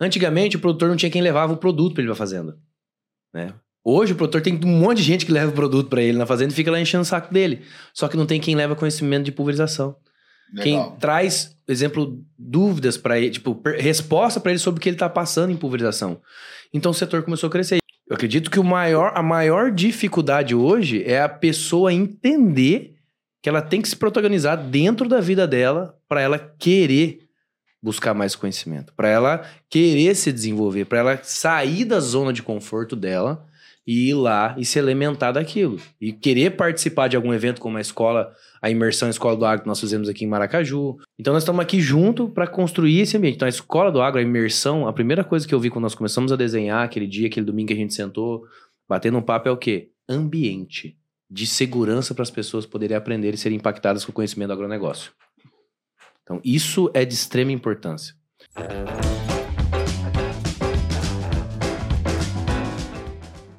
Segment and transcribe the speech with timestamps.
[0.00, 2.58] Antigamente, o produtor não tinha quem levava o produto pra ele pra fazenda.
[3.32, 3.52] Né?
[3.84, 6.26] Hoje, o produtor tem um monte de gente que leva o produto pra ele na
[6.26, 7.62] fazenda e fica lá enchendo o saco dele.
[7.94, 9.96] Só que não tem quem leva conhecimento de pulverização.
[10.62, 10.96] Quem Legal.
[11.00, 15.52] traz, exemplo, dúvidas pra ele, tipo, resposta pra ele sobre o que ele tá passando
[15.52, 16.20] em pulverização.
[16.72, 17.78] Então o setor começou a crescer.
[18.08, 22.94] Eu acredito que o maior, a maior dificuldade hoje é a pessoa entender
[23.42, 27.25] que ela tem que se protagonizar dentro da vida dela para ela querer
[27.86, 32.96] buscar mais conhecimento, para ela querer se desenvolver, para ela sair da zona de conforto
[32.96, 33.46] dela
[33.86, 35.78] e ir lá e se alimentar daquilo.
[36.00, 39.68] E querer participar de algum evento como a escola, a imersão Escola do Agro que
[39.68, 40.96] nós fizemos aqui em Maracaju.
[41.16, 43.36] Então nós estamos aqui junto para construir esse ambiente.
[43.36, 45.94] Então a Escola do Agro, a imersão, a primeira coisa que eu vi quando nós
[45.94, 48.42] começamos a desenhar aquele dia, aquele domingo que a gente sentou,
[48.88, 49.90] batendo um papo é o quê?
[50.08, 50.96] Ambiente
[51.30, 55.12] de segurança para as pessoas poderem aprender e serem impactadas com o conhecimento do agronegócio.
[56.26, 58.12] Então isso é de extrema importância.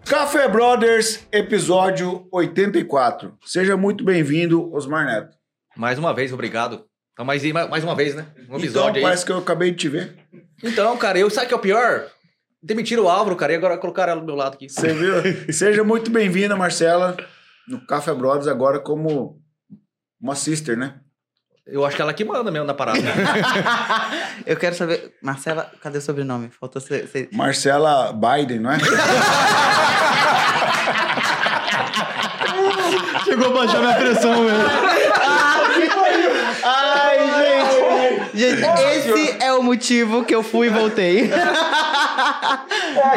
[0.05, 3.37] Café Brothers, episódio 84.
[3.45, 5.35] Seja muito bem-vindo, Osmar Neto.
[5.75, 6.85] Mais uma vez, obrigado.
[7.13, 8.27] Então, mais, mais uma vez, né?
[8.37, 9.01] Um Então, episódio aí.
[9.01, 10.15] parece que eu acabei de te ver.
[10.63, 12.07] Então, cara, eu sabe o que é o pior?
[12.61, 14.69] Demitiram o Álvaro, cara, e agora colocaram ela do meu lado aqui.
[14.69, 15.13] Você viu?
[15.53, 17.15] Seja muito bem-vinda, Marcela,
[17.67, 19.41] no Café Brothers, agora como
[20.19, 20.99] uma sister, né?
[21.69, 22.99] Eu acho que ela que manda mesmo na parada.
[24.45, 25.13] Eu quero saber.
[25.21, 26.49] Marcela, cadê o sobrenome?
[26.57, 27.07] Faltou ser.
[27.07, 28.77] ser- Marcela Biden, não é?
[33.25, 34.57] Chegou a baixar minha pressão, velho.
[36.63, 37.19] Ai,
[38.33, 38.37] gente!
[38.37, 41.29] Gente, esse é o motivo que eu fui e voltei.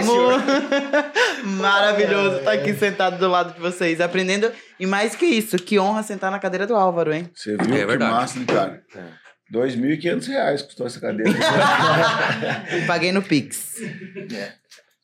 [0.04, 4.50] Mo- Maravilhoso estar aqui sentado do lado de vocês, aprendendo.
[4.78, 7.30] E mais que isso, que honra sentar na cadeira do Álvaro, hein?
[7.34, 8.12] Você viu É que verdade.
[8.12, 8.82] massa, né, cara?
[8.94, 9.20] É.
[9.52, 11.32] 2.500 reais custou essa cadeira.
[12.86, 13.74] Paguei no Pix.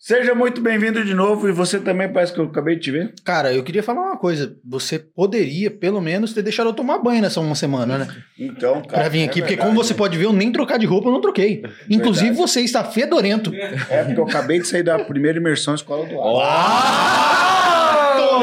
[0.07, 3.12] Seja muito bem-vindo de novo e você também parece que eu acabei de te ver.
[3.25, 4.57] Cara, eu queria falar uma coisa.
[4.65, 8.17] Você poderia, pelo menos, ter deixado eu tomar banho nessa uma semana, né?
[8.39, 9.01] Então, cara.
[9.01, 9.69] Pra vir aqui, é porque verdade.
[9.69, 11.61] como você pode ver, eu nem trocar de roupa eu não troquei.
[11.91, 12.53] Inclusive, Verdade.
[12.53, 13.53] você está fedorento.
[13.53, 18.17] É porque eu acabei de sair da primeira imersão Escola do Ar.
[18.20, 18.41] Ô,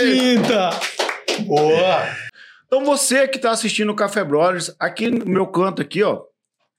[0.00, 0.70] tinta!
[1.46, 2.08] Boa!
[2.66, 6.22] Então você que está assistindo o Café Brothers, aqui no meu canto aqui, ó,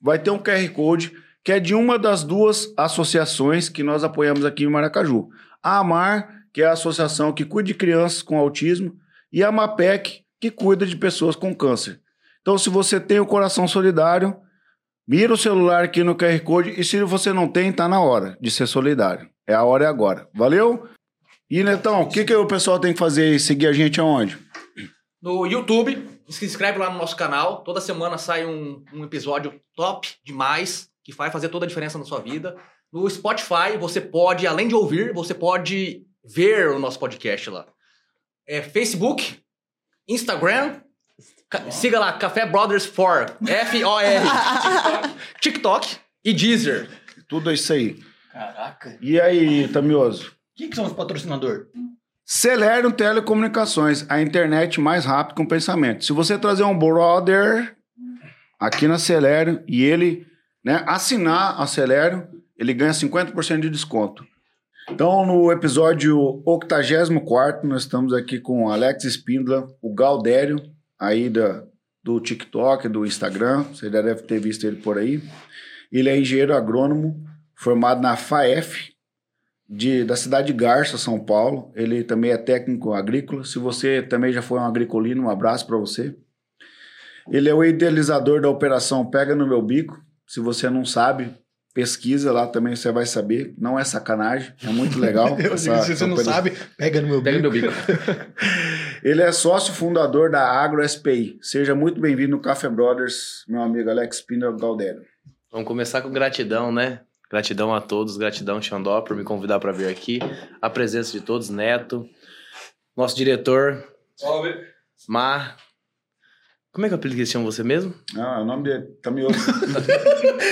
[0.01, 4.45] vai ter um QR Code que é de uma das duas associações que nós apoiamos
[4.45, 5.29] aqui em Maracaju.
[5.61, 8.95] A AMAR, que é a associação que cuida de crianças com autismo,
[9.31, 11.99] e a MAPEC, que cuida de pessoas com câncer.
[12.41, 14.35] Então, se você tem o coração solidário,
[15.07, 18.37] mira o celular aqui no QR Code e se você não tem, tá na hora
[18.39, 19.29] de ser solidário.
[19.47, 20.29] É a hora é agora.
[20.33, 20.87] Valeu?
[21.49, 23.39] E, Netão, o que, que o pessoal tem que fazer aí?
[23.39, 24.37] Seguir a gente aonde?
[25.21, 27.63] No YouTube, se inscreve lá no nosso canal.
[27.63, 32.05] Toda semana sai um, um episódio top demais, que vai fazer toda a diferença na
[32.05, 32.55] sua vida.
[32.91, 37.65] No Spotify, você pode, além de ouvir, você pode ver o nosso podcast lá.
[38.47, 39.39] É Facebook,
[40.07, 40.81] Instagram,
[41.49, 44.23] ca- siga lá, Café Brothers 4, F-O-R,
[45.41, 46.89] TikTok e Deezer.
[47.27, 47.99] Tudo isso aí.
[48.31, 48.97] Caraca.
[49.01, 50.33] E aí, Tamioso?
[50.55, 51.65] Quem que são os patrocinadores?
[52.25, 56.05] Celerium Telecomunicações, a internet mais rápida com pensamento.
[56.05, 57.75] Se você trazer um brother
[58.59, 60.25] aqui na Celerium e ele
[60.63, 64.25] né, assinar a Celerium, ele ganha 50% de desconto.
[64.89, 70.57] Então, no episódio 84, nós estamos aqui com o Alex Espíndola, o Galdério,
[70.99, 71.63] aí da,
[72.03, 75.21] do TikTok, do Instagram, você já deve ter visto ele por aí.
[75.91, 77.23] Ele é engenheiro agrônomo,
[77.55, 78.93] formado na FAEF,
[79.69, 81.71] de, da cidade de Garça, São Paulo.
[81.75, 83.43] Ele também é técnico agrícola.
[83.43, 86.15] Se você também já foi um agricolino, um abraço para você.
[87.31, 89.97] Ele é o idealizador da operação Pega no Meu Bico.
[90.33, 91.31] Se você não sabe,
[91.75, 93.53] pesquisa lá também, você vai saber.
[93.55, 95.37] Não é sacanagem, é muito legal.
[95.39, 97.67] Eu essa- se você não sabe, pega no meu Pega bico.
[97.67, 97.83] meu bico.
[99.03, 101.37] Ele é sócio fundador da Agro SPI.
[101.39, 105.03] Seja muito bem-vindo no Café Brothers, meu amigo Alex Pina Galdério.
[105.51, 107.01] Vamos começar com gratidão, né?
[107.29, 110.17] Gratidão a todos, gratidão Xandó por me convidar para vir aqui.
[110.59, 112.09] A presença de todos, Neto,
[112.97, 113.87] nosso diretor,
[115.07, 115.57] Mar.
[116.73, 117.93] Como é que é o apelido que eles chamam você mesmo?
[118.17, 119.35] Ah, o nome dele, Tamioso.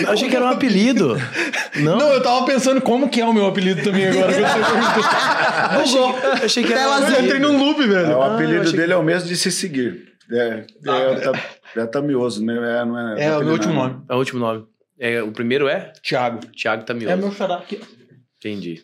[0.04, 1.16] Eu achei que era um apelido.
[1.78, 1.98] Não?
[1.98, 4.28] Não, eu tava pensando como que é o meu apelido também agora.
[4.32, 7.16] que você eu achei, eu achei que era um azul.
[7.18, 8.18] Eu entrei num loop, É, velho.
[8.18, 10.12] o Ah, apelido achei dele é o mesmo de se seguir.
[10.32, 11.44] É, é, tá-
[11.76, 12.54] é Tamioso, né?
[12.54, 14.02] É, não é, É, o meu último nome.
[14.08, 14.66] É o último nome.
[15.00, 16.40] É, o primeiro é Thiago.
[16.56, 17.12] Thiago Tamioso.
[17.14, 17.82] É meu xará aqui.
[18.38, 18.84] Entendi.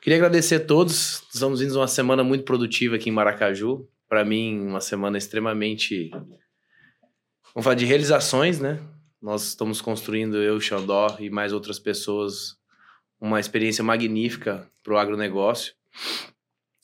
[0.00, 1.22] Queria agradecer a todos.
[1.32, 3.86] Estamos indo uma semana muito produtiva aqui em Maracaju.
[4.08, 6.10] Para mim, uma semana extremamente.
[7.54, 8.80] Vamos falar de realizações, né?
[9.22, 12.56] Nós estamos construindo, eu, Xandó e mais outras pessoas,
[13.20, 15.72] uma experiência magnífica para o agronegócio.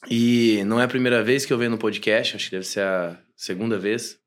[0.09, 2.85] E não é a primeira vez que eu venho no podcast, acho que deve ser
[2.85, 4.21] a segunda vez.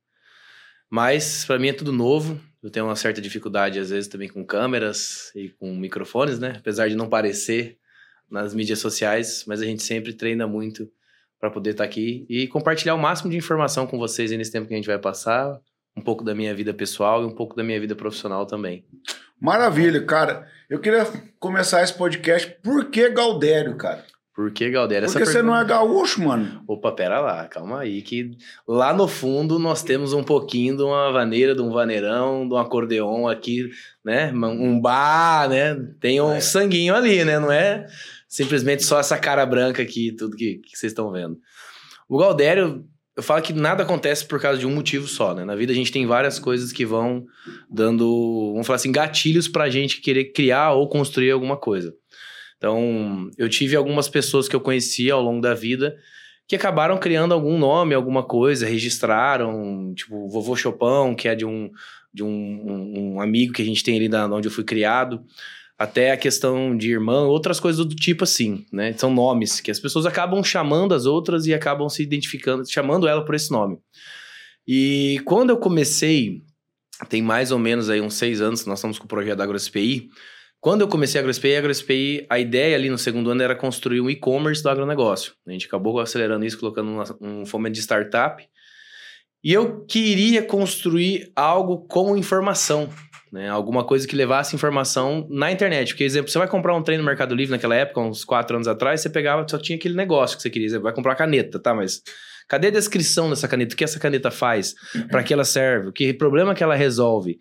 [0.90, 2.38] Mas para mim é tudo novo.
[2.62, 6.56] Eu tenho uma certa dificuldade, às vezes, também com câmeras e com microfones, né?
[6.58, 7.78] Apesar de não parecer
[8.30, 10.92] nas mídias sociais, mas a gente sempre treina muito
[11.40, 14.74] para poder estar aqui e compartilhar o máximo de informação com vocês nesse tempo que
[14.74, 15.58] a gente vai passar,
[15.96, 18.86] um pouco da minha vida pessoal e um pouco da minha vida profissional também.
[19.40, 20.48] Maravilha, cara.
[20.70, 21.06] Eu queria
[21.40, 22.50] começar esse podcast.
[22.64, 24.04] Por que Galdério, cara?
[24.36, 25.06] Por que, Galdério?
[25.06, 26.64] Essa Porque você não é gaúcho, mano.
[26.68, 28.32] Opa, pera lá, calma aí, que
[28.68, 32.58] lá no fundo nós temos um pouquinho de uma vaneira, de um vaneirão, de um
[32.58, 33.70] acordeon aqui,
[34.04, 34.32] né?
[34.34, 35.76] Um bar, né?
[36.00, 37.38] Tem um sanguinho ali, né?
[37.38, 37.86] Não é
[38.28, 41.38] simplesmente só essa cara branca aqui, tudo que, que vocês estão vendo.
[42.10, 42.84] O Galdério,
[43.16, 45.46] eu falo que nada acontece por causa de um motivo só, né?
[45.46, 47.26] Na vida a gente tem várias coisas que vão
[47.70, 51.94] dando, vamos falar assim, gatilhos pra gente querer criar ou construir alguma coisa.
[52.58, 55.96] Então, eu tive algumas pessoas que eu conhecia ao longo da vida
[56.48, 61.70] que acabaram criando algum nome, alguma coisa, registraram, tipo, Vovô Chopão, que é de um,
[62.14, 65.24] de um, um- um amigo que a gente tem ali da onde eu fui criado,
[65.78, 68.94] até a questão de irmã, outras coisas do tipo assim, né?
[68.94, 73.26] São nomes que as pessoas acabam chamando as outras e acabam se identificando, chamando ela
[73.26, 73.78] por esse nome.
[74.68, 76.42] E quando eu comecei,
[77.10, 80.10] tem mais ou menos aí uns seis anos nós estamos com o projeto da AgroSPI,
[80.64, 84.00] quando eu comecei a AgroSPI, a AgroSPI, a ideia ali no segundo ano era construir
[84.00, 85.34] um e-commerce do agronegócio.
[85.46, 88.42] A gente acabou acelerando isso, colocando um fomento de startup.
[89.44, 92.90] E eu queria construir algo com informação,
[93.34, 93.50] né?
[93.50, 95.90] Alguma coisa que levasse informação na internet.
[95.90, 98.68] Porque, exemplo, você vai comprar um trem no Mercado Livre naquela época, uns quatro anos
[98.68, 100.70] atrás, você pegava, só tinha aquele negócio que você queria.
[100.70, 101.74] Você vai comprar caneta, tá?
[101.74, 102.04] Mas
[102.48, 103.74] cadê a descrição dessa caneta?
[103.74, 104.76] O que essa caneta faz?
[105.10, 105.92] Para que ela serve?
[105.92, 107.40] Que problema que ela resolve?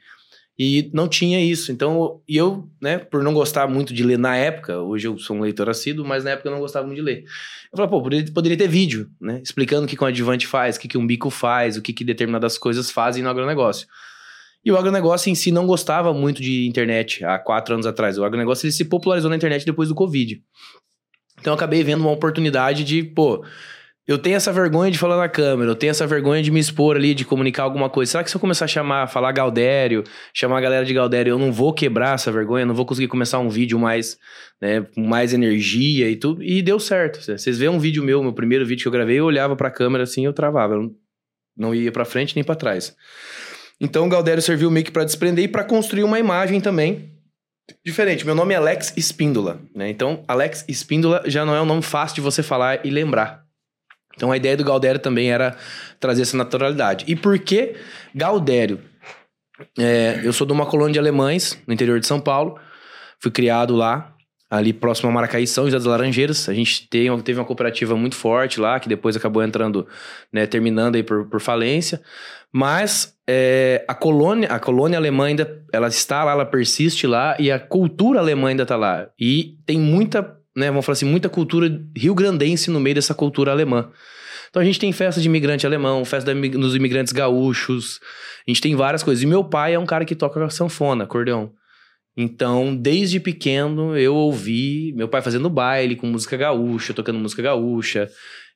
[0.59, 1.71] E não tinha isso.
[1.71, 5.37] Então, e eu, né, por não gostar muito de ler na época, hoje eu sou
[5.37, 7.25] um leitor assíduo, mas na época eu não gostava muito de ler.
[7.71, 9.43] Eu falei, pô, poderia, poderia ter vídeo, né?
[9.45, 11.93] Explicando o que, que um adjuvante faz, o que, que um bico faz, o que,
[11.93, 13.87] que determinadas coisas fazem no agronegócio.
[14.65, 18.17] E o agronegócio em si não gostava muito de internet há quatro anos atrás.
[18.19, 20.41] O agronegócio ele se popularizou na internet depois do Covid.
[21.41, 23.45] Então eu acabei vendo uma oportunidade de, pô,
[24.07, 26.97] eu tenho essa vergonha de falar na câmera, eu tenho essa vergonha de me expor
[26.97, 28.13] ali, de comunicar alguma coisa.
[28.13, 30.05] Será que se eu começar a chamar, falar Galdério,
[30.35, 33.39] chamar a galera de Galdério, eu não vou quebrar essa vergonha, não vou conseguir começar
[33.41, 34.17] um vídeo mais,
[34.61, 36.43] né, com mais energia e tudo.
[36.43, 37.21] E deu certo.
[37.21, 40.05] Vocês vêem um vídeo meu, meu primeiro vídeo que eu gravei, eu olhava pra câmera
[40.05, 40.75] assim, eu travava.
[40.75, 40.91] Eu
[41.57, 42.95] não- ia pra frente nem pra trás.
[43.81, 47.13] Então o Galdério serviu meio que pra desprender e pra construir uma imagem também
[47.85, 48.25] diferente.
[48.25, 49.89] Meu nome é Alex Espíndola, né?
[49.89, 53.43] Então, Alex Espíndola já não é um nome fácil de você falar e lembrar.
[54.15, 55.57] Então, a ideia do Galdério também era
[55.99, 57.05] trazer essa naturalidade.
[57.09, 57.75] E por que
[58.15, 58.81] Galdério?
[59.79, 62.59] É, eu sou de uma colônia de alemães, no interior de São Paulo.
[63.21, 64.15] Fui criado lá,
[64.51, 66.49] ali próximo a Maracaí, São José das Laranjeiras.
[66.49, 69.87] A gente tem, teve uma cooperativa muito forte lá, que depois acabou entrando,
[70.33, 72.03] né, terminando aí por, por falência.
[72.53, 77.51] Mas é, a colônia, a colônia alemã ainda, ela está lá, ela persiste lá, e
[77.51, 79.09] a cultura alemã ainda está lá.
[79.19, 80.21] E tem muita,
[80.55, 83.91] né, vamos falar assim, muita cultura rio-grandense no meio dessa cultura alemã.
[84.51, 88.01] Então a gente tem festa de imigrante alemão, festa dos imigrantes gaúchos,
[88.47, 89.25] a gente tem várias coisas.
[89.25, 91.53] E meu pai é um cara que toca sanfona, acordeão.
[92.15, 98.11] Então, desde pequeno, eu ouvi meu pai fazendo baile com música gaúcha, tocando música gaúcha.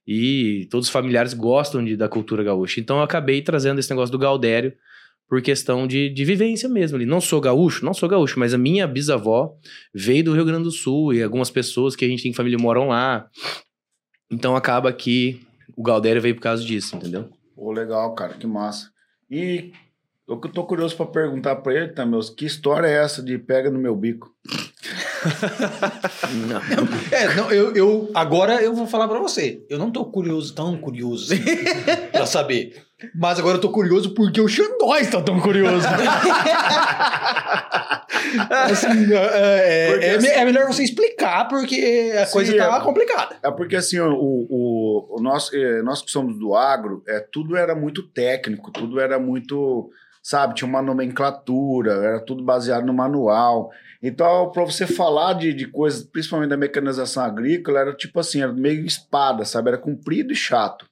[0.06, 2.80] E todos os familiares gostam de, da cultura gaúcha.
[2.80, 4.72] Então, eu acabei trazendo esse negócio do Galdério
[5.28, 6.98] por questão de, de vivência mesmo.
[6.98, 9.54] Não sou gaúcho, não sou gaúcho, mas a minha bisavó
[9.92, 12.88] veio do Rio Grande do Sul e algumas pessoas que a gente tem família moram
[12.88, 13.28] lá.
[14.30, 15.40] Então, acaba que
[15.76, 17.28] o Galdério veio por causa disso, entendeu?
[17.54, 18.90] Pô, legal, cara, que massa.
[19.28, 19.72] E
[20.28, 23.78] eu tô curioso pra perguntar pra ele, também, que história é essa de pega no
[23.78, 24.30] meu bico?
[26.48, 26.60] Não.
[27.10, 29.64] É, não, eu, eu agora eu vou falar pra você.
[29.68, 31.42] Eu não tô curioso, tão curioso assim,
[32.12, 32.82] pra saber.
[33.14, 35.86] Mas agora eu tô curioso porque o Xandói está tão curioso.
[38.50, 42.76] assim, é, é- Porque é, assim- é melhor você explicar porque a Sim, coisa tá
[42.76, 42.80] é.
[42.80, 43.36] complicada.
[43.42, 47.56] É porque assim, o, o, o nós, eh, nós que somos do agro, é, tudo
[47.56, 49.90] era muito técnico, tudo era muito,
[50.26, 53.70] sabe, tinha uma nomenclatura, era tudo baseado no manual.
[54.02, 58.52] Então, para você falar de, de coisas, principalmente da mecanização agrícola, era tipo assim, era
[58.52, 59.68] meio espada, sabe?
[59.68, 60.84] Era comprido e chato.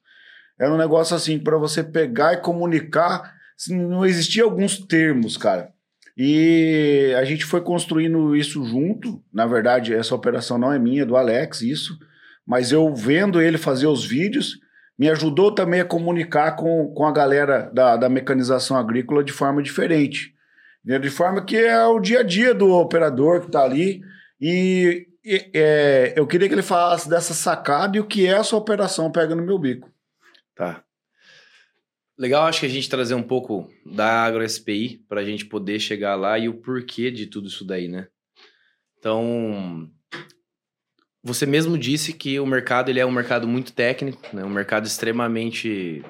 [0.57, 5.73] Era um negócio assim, para você pegar e comunicar, assim, não existia alguns termos, cara.
[6.15, 9.21] E a gente foi construindo isso junto.
[9.33, 11.99] Na verdade, essa operação não é minha, é do Alex, isso
[12.45, 14.59] mas eu vendo ele fazer os vídeos,
[14.97, 19.61] me ajudou também a comunicar com, com a galera da, da mecanização agrícola de forma
[19.61, 20.33] diferente.
[20.79, 20.99] Entendeu?
[20.99, 24.01] De forma que é o dia a dia do operador que está ali.
[24.39, 28.55] E, e, é, eu queria que ele falasse dessa sacada e o que é essa
[28.55, 29.91] operação pega no meu bico.
[30.55, 30.83] Tá.
[32.17, 36.15] Legal, acho que a gente trazer um pouco da AgroSPI para a gente poder chegar
[36.15, 38.07] lá e o porquê de tudo isso daí, né?
[38.97, 39.91] Então,
[41.25, 44.45] você mesmo disse que o mercado ele é um mercado muito técnico, né?
[44.45, 46.05] um mercado extremamente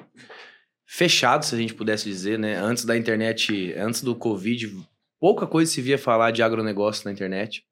[0.86, 2.54] fechado, se a gente pudesse dizer, né?
[2.56, 4.76] Antes da internet, antes do Covid,
[5.18, 7.64] pouca coisa se via falar de agronegócio na internet.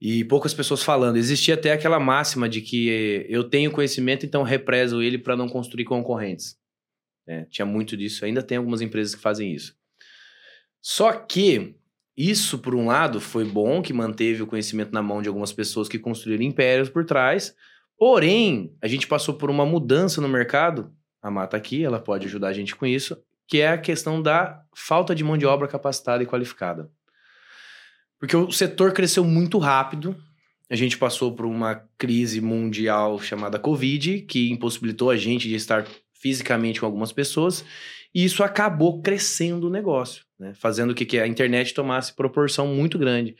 [0.00, 1.16] E poucas pessoas falando.
[1.16, 5.84] Existia até aquela máxima de que eu tenho conhecimento, então represo ele para não construir
[5.84, 6.58] concorrentes.
[7.24, 7.46] né?
[7.50, 8.24] tinha muito disso.
[8.24, 9.76] Ainda tem algumas empresas que fazem isso.
[10.82, 11.76] Só que
[12.16, 15.88] isso, por um lado, foi bom, que manteve o conhecimento na mão de algumas pessoas
[15.88, 17.54] que construíram impérios por trás.
[17.98, 20.90] Porém, a gente passou por uma mudança no mercado.
[21.20, 24.62] A Mata aqui, ela pode ajudar a gente com isso, que é a questão da
[24.74, 26.90] falta de mão de obra capacitada e qualificada.
[28.18, 30.16] Porque o setor cresceu muito rápido.
[30.70, 35.86] A gente passou por uma crise mundial chamada Covid, que impossibilitou a gente de estar
[36.26, 37.64] fisicamente com algumas pessoas,
[38.12, 40.52] e isso acabou crescendo o negócio, né?
[40.54, 43.36] fazendo com que a internet tomasse proporção muito grande.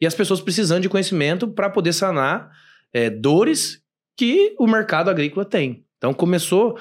[0.00, 2.50] E as pessoas precisando de conhecimento para poder sanar
[2.92, 3.80] é, dores
[4.16, 5.84] que o mercado agrícola tem.
[5.98, 6.76] Então começou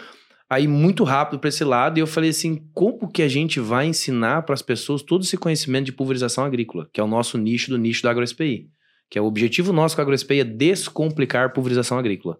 [0.50, 3.60] a ir muito rápido para esse lado e eu falei assim, como que a gente
[3.60, 7.38] vai ensinar para as pessoas todo esse conhecimento de pulverização agrícola, que é o nosso
[7.38, 8.70] nicho do nicho da AgroSPI,
[9.10, 12.40] que é o objetivo nosso com a AgroSPI é descomplicar pulverização agrícola.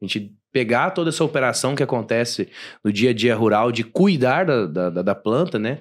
[0.00, 2.48] A gente pegar toda essa operação que acontece
[2.84, 5.80] no dia a dia rural de cuidar da, da, da- planta, né?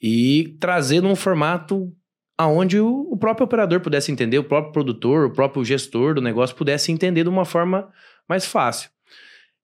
[0.00, 1.92] E trazer num formato
[2.38, 6.54] aonde o, o próprio operador pudesse entender, o próprio produtor, o próprio gestor do negócio
[6.54, 7.88] pudesse entender de uma forma
[8.28, 8.90] mais fácil.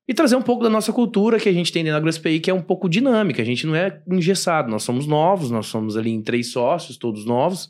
[0.08, 2.50] E trazer um pouco da nossa cultura que a gente tem dentro da AgroSPI, que
[2.50, 3.40] é um pouco dinâmica.
[3.40, 7.24] A gente não é engessado, nós somos novos, nós somos ali em três sócios, todos
[7.24, 7.68] novos,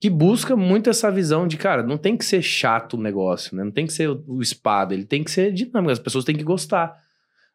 [0.00, 3.64] que busca muito essa visão de, cara, não tem que ser chato o negócio, né?
[3.64, 6.44] Não tem que ser o, espada, ele tem que ser dinâmico, as pessoas têm que
[6.44, 6.94] gostar,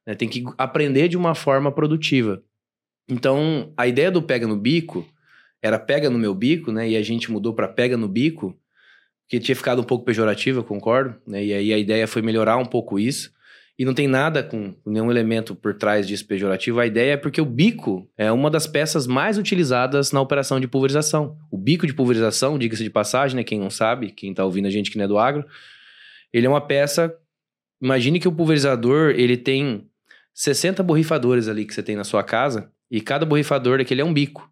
[0.06, 0.16] né?
[0.16, 2.42] Tem que aprender de uma forma produtiva.
[3.08, 5.06] Então, a ideia do pega no bico
[5.62, 6.90] era pega no meu bico, né?
[6.90, 8.58] E a gente mudou para pega no bico,
[9.28, 11.44] que tinha ficado um pouco pejorativo, eu concordo, né?
[11.44, 13.32] E aí a ideia foi melhorar um pouco isso.
[13.80, 16.82] E não tem nada com nenhum elemento por trás disso pejorativo.
[16.82, 20.68] A ideia é porque o bico é uma das peças mais utilizadas na operação de
[20.68, 21.38] pulverização.
[21.50, 23.44] O bico de pulverização, diga-se de passagem, né?
[23.46, 25.46] Quem não sabe, quem tá ouvindo a gente que não é do agro,
[26.34, 27.16] ele é uma peça.
[27.82, 29.88] Imagine que o pulverizador ele tem
[30.34, 34.14] 60 borrifadores ali que você tem na sua casa, e cada borrifador daquele é um
[34.14, 34.52] bico.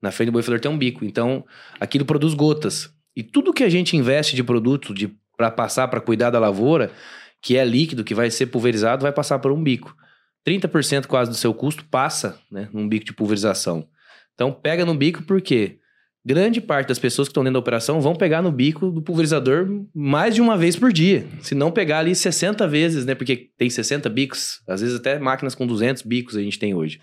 [0.00, 1.04] Na frente do borrifador tem um bico.
[1.04, 1.44] Então,
[1.80, 2.94] aquilo produz gotas.
[3.16, 6.92] E tudo que a gente investe de produto de para passar para cuidar da lavoura,
[7.42, 9.94] que é líquido, que vai ser pulverizado, vai passar por um bico.
[10.46, 13.86] 30% quase do seu custo passa né, num bico de pulverização.
[14.34, 15.78] Então pega no bico porque
[16.24, 19.68] grande parte das pessoas que estão dentro da operação vão pegar no bico do pulverizador
[19.94, 21.26] mais de uma vez por dia.
[21.40, 23.14] Se não pegar ali 60 vezes, né?
[23.14, 27.00] Porque tem 60 bicos, às vezes até máquinas com 200 bicos a gente tem hoje.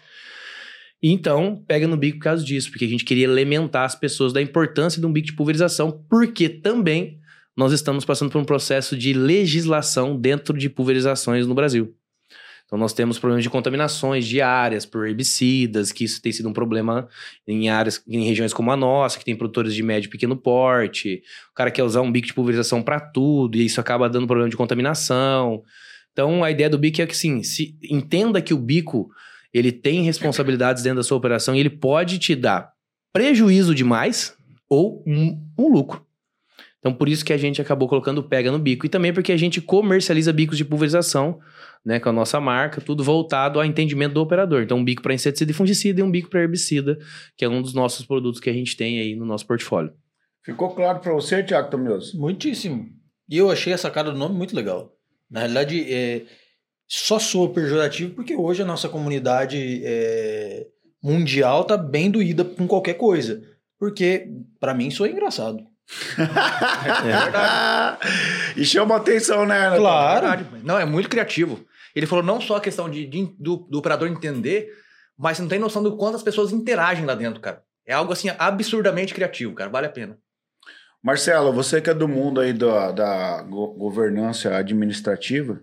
[1.02, 4.42] Então, pega no bico por causa disso, porque a gente queria elementar as pessoas da
[4.42, 7.19] importância de um bico de pulverização, porque também
[7.60, 11.94] nós estamos passando por um processo de legislação dentro de pulverizações no Brasil.
[12.66, 17.10] Então, nós temos problemas de contaminações diárias por herbicidas, que isso tem sido um problema
[17.46, 21.22] em áreas, em regiões como a nossa, que tem produtores de médio e pequeno porte.
[21.52, 24.50] O cara quer usar um bico de pulverização para tudo, e isso acaba dando problema
[24.50, 25.62] de contaminação.
[26.14, 29.10] Então, a ideia do bico é que, sim, se entenda que o bico
[29.54, 32.72] ele tem responsabilidades dentro da sua operação e ele pode te dar
[33.12, 34.34] prejuízo demais
[34.70, 36.08] ou um, um lucro.
[36.80, 38.86] Então, por isso que a gente acabou colocando pega no bico.
[38.86, 41.40] E também porque a gente comercializa bicos de pulverização,
[41.86, 44.64] né, com a nossa marca, tudo voltado ao entendimento do operador.
[44.64, 46.98] Então, um bico para inseticida e fungicida e um bico para herbicida,
[47.36, 49.94] que é um dos nossos produtos que a gente tem aí no nosso portfólio.
[50.44, 52.18] Ficou claro para você, Tiago Tomioso?
[52.18, 52.88] Muitíssimo.
[53.30, 54.96] E eu achei essa cara do nome muito legal.
[55.30, 56.24] Na realidade, é,
[56.88, 60.66] só soa pejorativo porque hoje a nossa comunidade é,
[61.04, 63.44] mundial tá bem doída com qualquer coisa.
[63.78, 64.28] Porque,
[64.60, 65.64] para mim, isso é engraçado.
[66.18, 67.98] É verdade.
[68.56, 69.76] e chama atenção, né?
[69.78, 70.28] Claro.
[70.28, 70.46] Verdade.
[70.64, 71.66] Não, é muito criativo.
[71.96, 74.70] Ele falou não só a questão de, de- do, do operador entender,
[75.18, 77.62] mas você não tem noção do quanto as pessoas interagem lá dentro, cara.
[77.86, 79.70] É algo assim absurdamente criativo, cara.
[79.70, 80.18] Vale a pena.
[81.04, 85.62] Marcelo, você que é do mundo aí da, da go- governança administrativa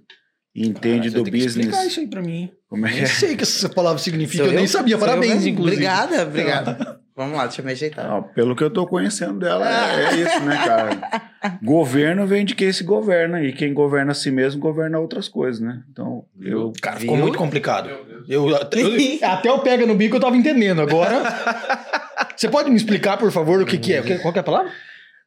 [0.55, 1.87] e entende Cara, do que explicar business.
[1.93, 2.51] isso aí pra mim.
[2.69, 3.07] Como é que é?
[3.07, 4.69] sei o que essa palavra significa, Sou eu nem eu?
[4.69, 4.95] sabia.
[4.95, 5.77] Eu Parabéns, mesmo, inclusive.
[5.87, 7.01] Obrigada, obrigada.
[7.17, 8.07] Vamos lá, deixa eu me ajeitar.
[8.07, 11.59] Não, pelo que eu tô conhecendo dela, é, é isso, né, cara?
[11.63, 15.61] Governo vem de quem se governa, e quem governa a si mesmo governa outras coisas,
[15.61, 15.83] né?
[15.91, 16.73] Então, eu.
[16.83, 17.25] Cara, ficou Viu?
[17.25, 17.89] muito complicado.
[18.29, 18.91] Eu, até, eu-
[19.31, 20.83] até o pega no bico eu tava entendendo.
[20.83, 21.17] Agora.
[22.37, 24.19] Você pode me explicar, por favor, o que, que é?
[24.19, 24.71] Qual que é a palavra?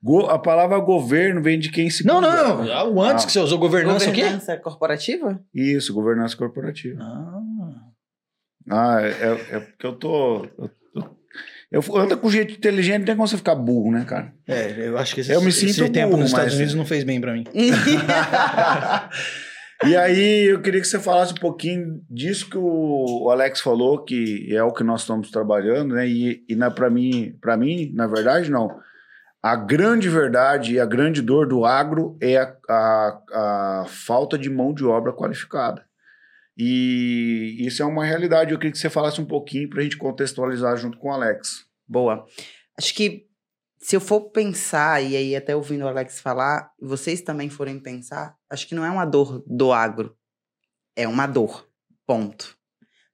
[0.02, 2.76] Go- a palavra governo vem de quem se Não, não, governa.
[2.84, 2.94] não.
[2.94, 3.28] O antes Ah.
[3.28, 4.22] que você usou governança, o quê?
[4.22, 5.40] Governança corporativa?
[5.54, 7.00] Isso, governança corporativa.
[7.02, 7.40] Ah.
[8.70, 10.46] Ah, é, é porque eu tô.
[10.58, 10.70] Eu,
[11.72, 14.34] eu, ando com jeito inteligente, não tem como você ficar burro, né, cara?
[14.48, 16.86] É, eu acho que esse, Eu me esse sinto tempo burro, nos Estados Unidos não
[16.86, 17.44] fez bem pra mim.
[19.86, 24.54] E aí, eu queria que você falasse um pouquinho disso que o Alex falou, que
[24.54, 26.06] é o que nós estamos trabalhando, né?
[26.06, 28.78] E, e na, para mim, para mim, na verdade, não.
[29.42, 34.50] A grande verdade e a grande dor do agro é a, a, a falta de
[34.50, 35.86] mão de obra qualificada.
[36.62, 38.52] E isso é uma realidade.
[38.52, 41.66] Eu queria que você falasse um pouquinho para a gente contextualizar junto com o Alex.
[41.88, 42.26] Boa.
[42.78, 43.30] Acho que
[43.78, 48.36] se eu for pensar, e aí até ouvindo o Alex falar, vocês também forem pensar,
[48.50, 50.18] acho que não é uma dor do agro.
[50.98, 51.66] É uma dor.
[52.06, 52.58] Ponto.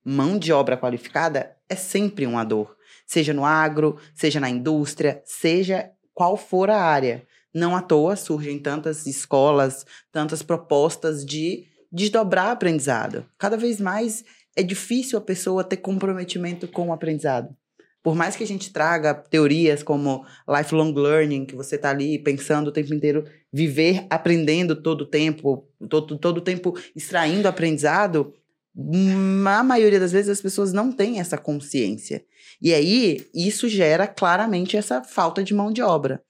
[0.03, 2.75] Mão de obra qualificada é sempre uma dor.
[3.05, 7.27] Seja no agro, seja na indústria, seja qual for a área.
[7.53, 13.25] Não à toa surgem tantas escolas, tantas propostas de desdobrar aprendizado.
[13.37, 14.25] Cada vez mais
[14.55, 17.55] é difícil a pessoa ter comprometimento com o aprendizado.
[18.03, 22.67] Por mais que a gente traga teorias como lifelong learning, que você está ali pensando
[22.67, 28.33] o tempo inteiro, viver aprendendo todo o tempo, todo, todo o tempo extraindo aprendizado,
[28.75, 32.23] hum, a maioria das vezes as pessoas não têm essa consciência.
[32.61, 36.21] E aí, isso gera claramente essa falta de mão de obra.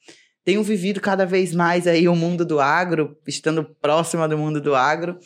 [0.45, 4.75] Tenho vivido cada vez mais aí o mundo do agro, estando próxima do mundo do
[4.75, 5.17] agro,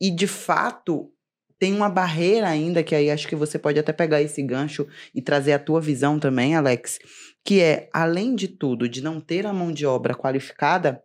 [0.00, 1.12] e de fato
[1.58, 5.22] tem uma barreira ainda que aí acho que você pode até pegar esse gancho e
[5.22, 6.98] trazer a tua visão também, Alex,
[7.44, 11.02] que é além de tudo de não ter a mão de obra qualificada,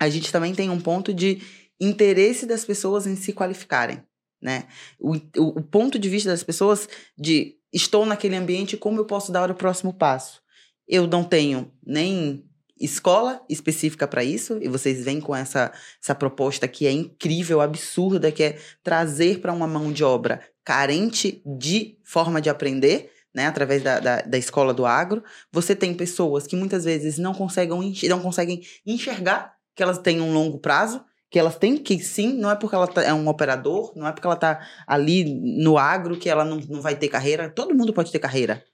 [0.00, 1.42] a gente também tem um ponto de
[1.80, 4.02] interesse das pessoas em se qualificarem,
[4.40, 4.64] né?
[4.98, 9.32] O, o, o ponto de vista das pessoas de estou naquele ambiente, como eu posso
[9.32, 10.40] dar o próximo passo?
[10.86, 16.66] Eu não tenho nem escola específica para isso, e vocês vêm com essa, essa proposta
[16.66, 22.40] que é incrível, absurda, que é trazer para uma mão de obra carente de forma
[22.40, 25.22] de aprender, né, através da, da, da escola do agro.
[25.52, 30.32] Você tem pessoas que muitas vezes não conseguem, não conseguem enxergar que elas têm um
[30.32, 33.92] longo prazo, que elas têm que sim, não é porque ela tá- é um operador,
[33.96, 35.24] não é porque ela está ali
[35.60, 37.50] no agro que ela não, não vai ter carreira.
[37.50, 38.64] Todo mundo pode ter carreira.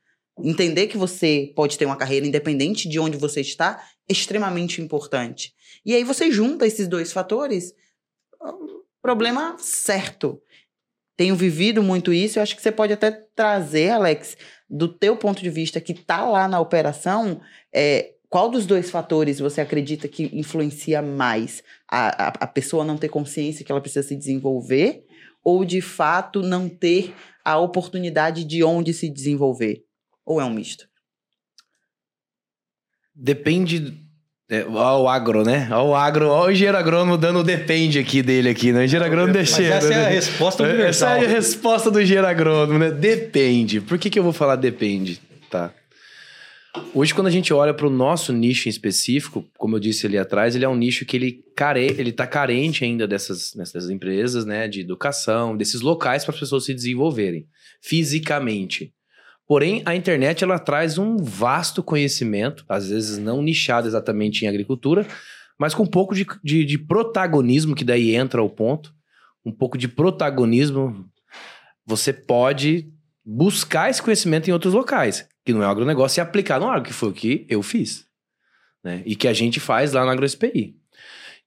[0.45, 5.55] Entender que você pode ter uma carreira independente de onde você está é extremamente importante.
[5.85, 7.73] E aí você junta esses dois fatores,
[8.43, 10.41] um problema certo.
[11.17, 14.37] Tenho vivido muito isso, eu acho que você pode até trazer, Alex,
[14.69, 17.41] do teu ponto de vista que está lá na operação,
[17.73, 21.63] é, qual dos dois fatores você acredita que influencia mais?
[21.91, 25.05] A, a, a pessoa não ter consciência que ela precisa se desenvolver
[25.43, 29.85] ou, de fato, não ter a oportunidade de onde se desenvolver?
[30.31, 30.85] Ou é um misto?
[33.13, 33.99] Depende.
[34.49, 35.69] É, ó o agro, né?
[35.73, 38.79] Ó o agro, ó o engenheiro agrônomo dando o depende aqui dele aqui, né?
[38.79, 39.73] O engenheiro agrônomo Mas deixando.
[39.73, 40.11] essa é a né?
[40.11, 41.09] resposta Essa universal.
[41.17, 42.93] é a resposta do engenheiro agrônomo, né?
[42.93, 43.81] Depende.
[43.81, 45.21] Por que, que eu vou falar depende?
[45.51, 45.75] Tá.
[46.95, 50.17] Hoje, quando a gente olha para o nosso nicho em específico, como eu disse ali
[50.17, 51.85] atrás, ele é um nicho que ele, care...
[51.99, 54.69] ele tá carente ainda dessas, dessas empresas, né?
[54.69, 57.49] De educação, desses locais para as pessoas se desenvolverem
[57.83, 58.95] fisicamente.
[59.51, 65.05] Porém, a internet ela traz um vasto conhecimento, às vezes não nichado exatamente em agricultura,
[65.59, 68.95] mas com um pouco de, de, de protagonismo, que daí entra o ponto.
[69.45, 71.05] Um pouco de protagonismo.
[71.85, 72.93] Você pode
[73.25, 76.93] buscar esse conhecimento em outros locais, que não é agronegócio, e aplicar no agro, que
[76.93, 78.07] foi o que eu fiz.
[78.85, 79.03] Né?
[79.05, 80.77] E que a gente faz lá no AgroSPI.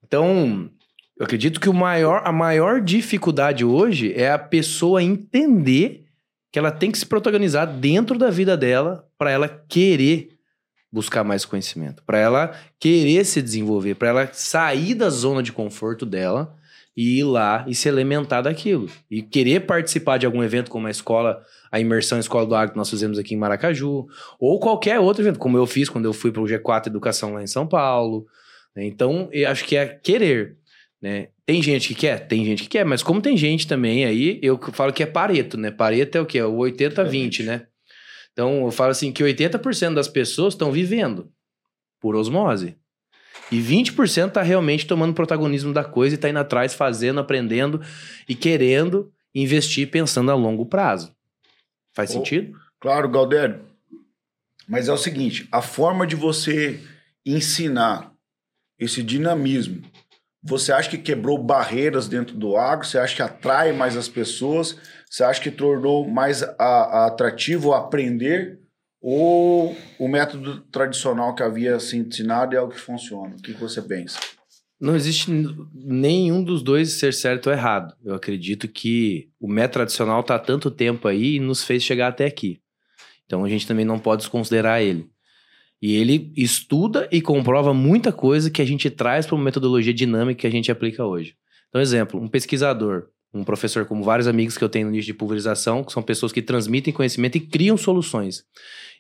[0.03, 0.69] Então,
[1.17, 6.03] eu acredito que o maior, a maior dificuldade hoje é a pessoa entender
[6.53, 10.29] que ela tem que se protagonizar dentro da vida dela para ela querer
[10.91, 16.05] buscar mais conhecimento, para ela querer se desenvolver, para ela sair da zona de conforto
[16.05, 16.55] dela
[16.95, 18.87] e ir lá e se alimentar daquilo.
[19.09, 22.77] E querer participar de algum evento como a escola, a imersão Escola do Agro que
[22.77, 24.05] nós fizemos aqui em Maracaju,
[24.39, 27.41] ou qualquer outro evento, como eu fiz quando eu fui para o G4 Educação lá
[27.41, 28.27] em São Paulo.
[28.75, 28.85] né?
[28.85, 30.55] Então, eu acho que é querer.
[31.01, 31.29] Né?
[31.45, 32.27] Tem gente que quer?
[32.27, 35.57] Tem gente que quer, mas como tem gente também aí, eu falo que é Pareto,
[35.57, 35.71] né?
[35.71, 36.37] Pareto é o quê?
[36.39, 37.67] É o 80-20, né?
[38.31, 41.29] Então, eu falo assim que 80% das pessoas estão vivendo
[41.99, 42.77] por osmose.
[43.51, 47.81] E 20% tá realmente tomando protagonismo da coisa e tá indo atrás, fazendo, aprendendo
[48.27, 51.13] e querendo investir pensando a longo prazo.
[51.93, 52.13] Faz Oh.
[52.13, 52.57] sentido?
[52.79, 53.61] Claro, Galdério.
[54.67, 56.79] Mas é o seguinte, a forma de você
[57.25, 58.11] ensinar
[58.79, 59.81] esse dinamismo,
[60.43, 62.85] você acha que quebrou barreiras dentro do agro?
[62.85, 64.77] Você acha que atrai mais as pessoas?
[65.09, 68.59] Você acha que tornou mais a- a- atrativo aprender?
[69.01, 73.35] Ou o método tradicional que havia se ensinado é o que funciona?
[73.35, 74.17] O que você pensa?
[74.79, 75.29] Não existe
[75.73, 77.93] nenhum dos dois ser certo ou errado.
[78.03, 82.25] Eu acredito que o método tradicional está tanto tempo aí e nos fez chegar até
[82.25, 82.59] aqui.
[83.25, 85.09] Então a gente também não pode desconsiderar ele.
[85.85, 90.39] E ele estuda e comprova muita coisa que a gente traz para uma metodologia dinâmica
[90.39, 91.35] que a gente aplica hoje.
[91.67, 95.13] Então, exemplo, um pesquisador, um professor, como vários amigos que eu tenho no nicho de
[95.13, 98.45] pulverização, que são pessoas que transmitem conhecimento e criam soluções.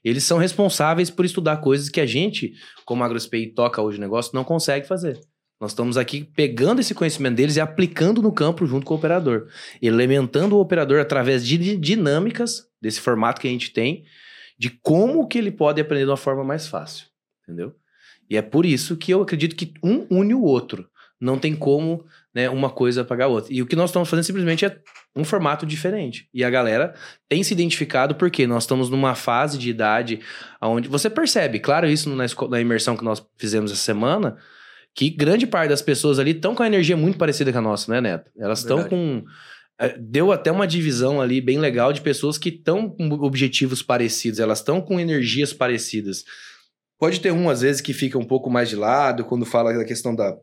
[0.03, 2.51] Eles são responsáveis por estudar coisas que a gente,
[2.83, 5.17] como AgroSPI toca hoje o negócio, não consegue fazer.
[5.61, 9.47] Nós estamos aqui pegando esse conhecimento deles e aplicando no campo junto com o operador.
[9.81, 14.03] Elementando o operador através de di- dinâmicas desse formato que a gente tem,
[14.57, 17.07] de como que ele pode aprender de uma forma mais fácil.
[17.43, 17.75] Entendeu?
[18.29, 20.87] E é por isso que eu acredito que um une o outro.
[21.19, 23.53] Não tem como né, uma coisa pagar a outra.
[23.53, 24.77] E o que nós estamos fazendo simplesmente é
[25.15, 26.27] um formato diferente.
[26.33, 26.93] E a galera
[27.29, 30.19] tem se identificado porque nós estamos numa fase de idade
[30.61, 34.37] onde você percebe, claro, isso na, na imersão que nós fizemos essa semana,
[34.95, 37.91] que grande parte das pessoas ali estão com a energia muito parecida com a nossa,
[37.91, 38.31] né, Neto?
[38.37, 39.23] Elas estão com.
[39.79, 44.39] Eh, Deu até uma divisão ali bem legal de pessoas que estão com objetivos parecidos,
[44.39, 46.23] elas estão com energias parecidas.
[46.99, 49.83] Pode ter um, às vezes, que fica um pouco mais de lado quando fala da
[49.83, 50.37] questão da,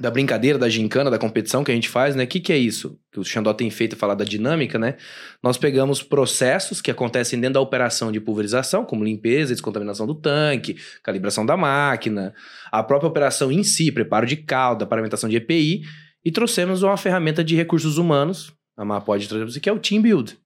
[0.00, 2.24] da brincadeira, da gincana, da competição que a gente faz, né?
[2.24, 2.98] O que, que é isso?
[3.12, 4.96] Que o Xandó tem feito falar da dinâmica, né?
[5.42, 10.76] Nós pegamos processos que acontecem dentro da operação de pulverização, como limpeza descontaminação do tanque,
[11.02, 12.34] calibração da máquina,
[12.70, 15.82] a própria operação em si, preparo de calda, paramentação de EPI,
[16.24, 19.72] e trouxemos uma ferramenta de recursos humanos, a MA pode trazer pra você, que é
[19.72, 20.38] o Team Build,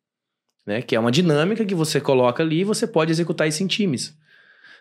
[0.67, 0.81] né?
[0.81, 4.17] Que é uma dinâmica que você coloca ali e você pode executar isso em times.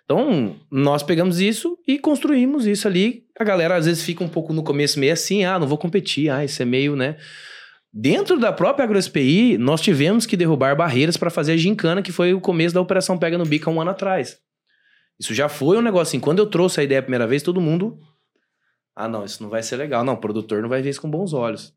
[0.06, 3.26] Então, nós pegamos isso e construímos isso ali.
[3.38, 6.30] A galera às vezes fica um pouco no começo meio assim, ah, não vou competir,
[6.30, 7.18] ah, isso é meio, né?
[7.94, 12.34] Dentro da própria AgroSPI, nós tivemos que derrubar barreiras para fazer a gincana, que foi
[12.34, 14.40] o começo da Operação Pega no Bico há um ano atrás.
[15.20, 16.20] Isso já foi um negócio assim.
[16.22, 18.00] Quando eu trouxe a ideia a primeira vez, todo mundo.
[18.96, 20.06] Ah, não, isso não vai ser legal.
[20.06, 21.74] Não, o produtor não vai ver isso com bons olhos.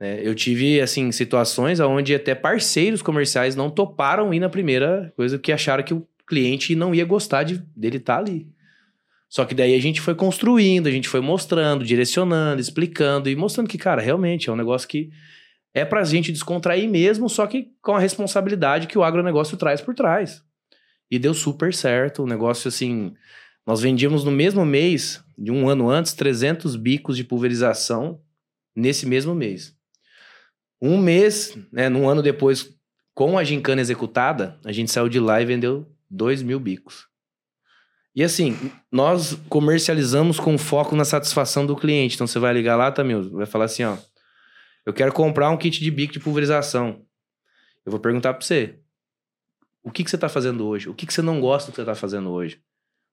[0.00, 0.20] Né?
[0.22, 5.52] eu tive, assim, situações onde até parceiros comerciais não toparam ir na primeira coisa, porque
[5.52, 8.48] acharam que o cliente não ia gostar de, dele estar ali.
[9.28, 13.68] Só que daí a gente foi construindo, a gente foi mostrando, direcionando, explicando e mostrando
[13.68, 15.10] que, cara, realmente é um negócio que
[15.74, 19.94] é pra gente descontrair mesmo, só que com a responsabilidade que o agronegócio traz por
[19.94, 20.42] trás.
[21.10, 23.12] E deu super certo, o negócio assim,
[23.66, 28.20] nós vendíamos no mesmo mês, de um ano antes, 300 bicos de pulverização
[28.74, 29.75] nesse mesmo mês.
[30.80, 32.74] Um mês, né, num ano depois,
[33.14, 37.06] com a gincana executada, a gente saiu de lá e vendeu 2 mil bicos.
[38.14, 38.56] E assim,
[38.90, 42.14] nós comercializamos com foco na satisfação do cliente.
[42.14, 43.96] Então você vai ligar lá, Tamil, vai falar assim, ó,
[44.86, 47.04] eu quero comprar um kit de bico de pulverização.
[47.84, 48.78] Eu vou perguntar para você,
[49.82, 50.88] o que, que você está fazendo hoje?
[50.88, 52.60] O que, que você não gosta do que você está fazendo hoje?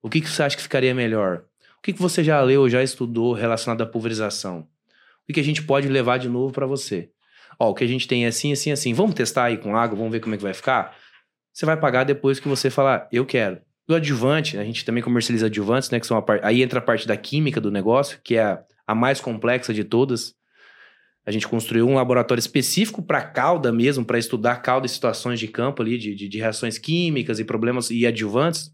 [0.02, 1.44] O que, que você acha que ficaria melhor?
[1.78, 4.62] O que, que você já leu, já estudou relacionado à pulverização?
[4.62, 7.12] O que, que a gente pode levar de novo para você?
[7.60, 8.94] Ó, o que a gente tem é assim, assim, assim.
[8.94, 10.96] Vamos testar aí com água, vamos ver como é que vai ficar?
[11.54, 13.62] Você vai pagar depois que você falar, eu quero.
[13.88, 16.00] O adjuvante, a gente também comercializa adjuvantes, né?
[16.00, 16.24] Que são.
[16.42, 19.84] Aí entra a parte da química do negócio, que é a, a mais complexa de
[19.84, 20.34] todas.
[21.26, 25.48] A gente construiu um laboratório específico para cauda mesmo, para estudar cauda e situações de
[25.48, 28.72] campo ali, de, de, de reações químicas e problemas e adjuvantes.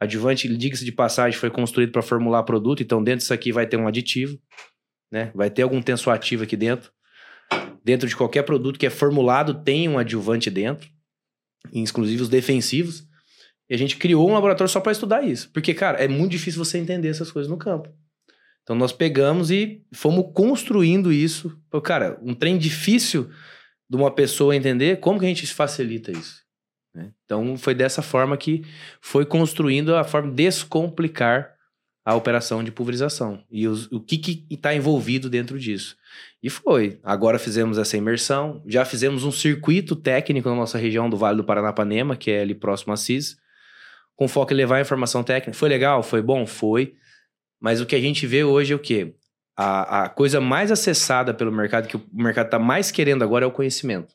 [0.00, 3.76] Adjuvante, diga-se de passagem, foi construído para formular produto, então dentro disso aqui vai ter
[3.76, 4.36] um aditivo,
[5.12, 5.30] né?
[5.34, 6.90] Vai ter algum tensoativo aqui dentro.
[7.84, 10.88] Dentro de qualquer produto que é formulado, tem um adjuvante dentro,
[11.72, 13.06] inclusive os defensivos.
[13.68, 15.50] E a gente criou um laboratório só para estudar isso.
[15.52, 17.88] Porque, cara, é muito difícil você entender essas coisas no campo.
[18.62, 21.58] Então nós pegamos e fomos construindo isso.
[21.82, 23.28] Cara, um trem difícil
[23.90, 26.42] de uma pessoa entender, como que a gente facilita isso?
[26.94, 27.10] né?
[27.24, 28.62] Então foi dessa forma que
[29.00, 31.54] foi construindo a forma de descomplicar
[32.04, 35.96] a operação de pulverização e os- o que está envolvido dentro disso.
[36.42, 36.98] E foi.
[37.04, 41.44] Agora fizemos essa imersão, já fizemos um circuito técnico na nossa região do Vale do
[41.44, 43.36] Paranapanema, que é ali próximo a CIS,
[44.16, 45.56] com foco em levar a informação técnica.
[45.56, 46.02] Foi legal?
[46.02, 46.44] Foi bom?
[46.44, 46.94] Foi.
[47.60, 49.14] Mas o que a gente vê hoje é o quê?
[49.56, 53.48] A, a coisa mais acessada pelo mercado, que o mercado está mais querendo agora, é
[53.48, 54.12] o conhecimento.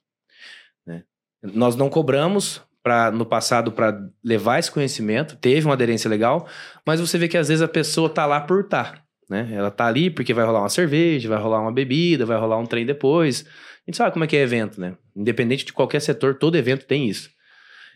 [0.85, 1.03] né?
[1.41, 6.47] Nós não cobramos pra, no passado para levar esse conhecimento, teve uma aderência legal,
[6.85, 9.01] mas você vê que às vezes a pessoa tá lá por tá.
[9.29, 9.49] Né?
[9.51, 12.65] Ela tá ali porque vai rolar uma cerveja, vai rolar uma bebida, vai rolar um
[12.65, 13.45] trem depois.
[13.45, 14.95] A gente sabe como é que é evento, né?
[15.15, 17.29] Independente de qualquer setor, todo evento tem isso.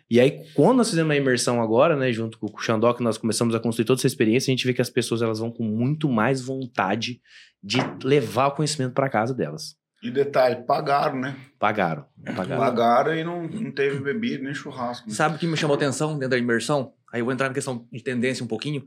[0.09, 3.17] E aí, quando nós fizemos a imersão agora, né, junto com o Xandó, que nós
[3.17, 5.63] começamos a construir toda essa experiência, a gente vê que as pessoas elas vão com
[5.63, 7.21] muito mais vontade
[7.63, 9.77] de levar o conhecimento para casa delas.
[10.03, 11.37] E detalhe, pagaram, né?
[11.57, 12.05] Pagaram.
[12.35, 12.61] Pagaram.
[12.61, 15.07] Pagaram e não, não teve bebida nem churrasco.
[15.07, 15.13] né?
[15.13, 16.93] Sabe o que me chamou atenção dentro da imersão?
[17.13, 18.85] Aí eu vou entrar na questão de tendência um pouquinho.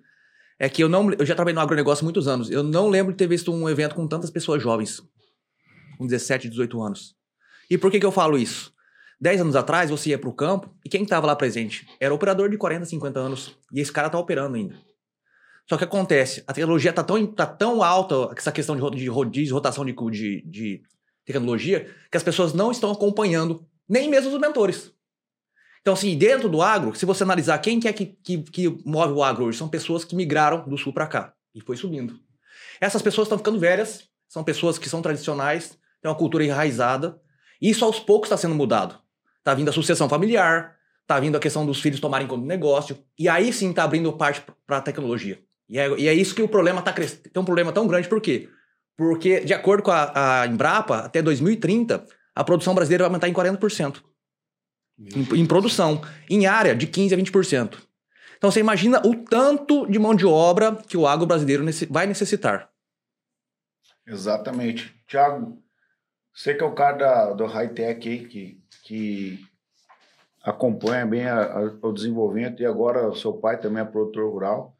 [0.58, 1.12] É que eu não.
[1.12, 2.50] Eu já trabalhei no agronegócio há muitos anos.
[2.50, 5.02] Eu não lembro de ter visto um evento com tantas pessoas jovens.
[5.98, 7.16] Com 17, 18 anos.
[7.70, 8.72] E por que, que eu falo isso?
[9.20, 11.86] 10 anos atrás, você ia pro campo e quem estava lá presente?
[11.98, 13.56] Era o operador de 40, 50 anos.
[13.72, 14.76] E esse cara tá operando ainda.
[15.68, 19.54] Só que acontece, a tecnologia tá tão, tá tão alta, essa questão de, de rodízio,
[19.54, 20.82] rotação de, de, de
[21.24, 24.92] tecnologia, que as pessoas não estão acompanhando, nem mesmo os mentores.
[25.84, 29.12] Então, assim, dentro do agro, se você analisar quem que é que, que, que move
[29.12, 31.34] o agro hoje, são pessoas que migraram do sul para cá.
[31.54, 32.18] E foi subindo.
[32.80, 37.20] Essas pessoas estão ficando velhas, são pessoas que são tradicionais, têm uma cultura enraizada.
[37.60, 38.98] E isso aos poucos está sendo mudado.
[39.42, 40.74] Tá vindo a sucessão familiar,
[41.06, 42.96] tá vindo a questão dos filhos tomarem conta do negócio.
[43.18, 45.38] E aí sim tá abrindo parte para a tecnologia.
[45.68, 47.24] E é, e é isso que o problema tá crescendo.
[47.24, 48.48] Tem um problema tão grande, por quê?
[48.96, 53.34] Porque, de acordo com a, a Embrapa, até 2030, a produção brasileira vai aumentar em
[53.34, 53.96] 40%.
[54.98, 56.00] Em, em produção.
[56.30, 57.78] Em área, de 15% a 20%.
[58.37, 62.70] Então você imagina o tanto de mão de obra que o agro brasileiro vai necessitar.
[64.07, 64.94] Exatamente.
[65.07, 65.62] Tiago,
[66.33, 69.38] você que é o cara da, do high-tech aí, que, que
[70.42, 74.76] acompanha bem a- a- o desenvolvimento, e agora o seu pai também é produtor rural.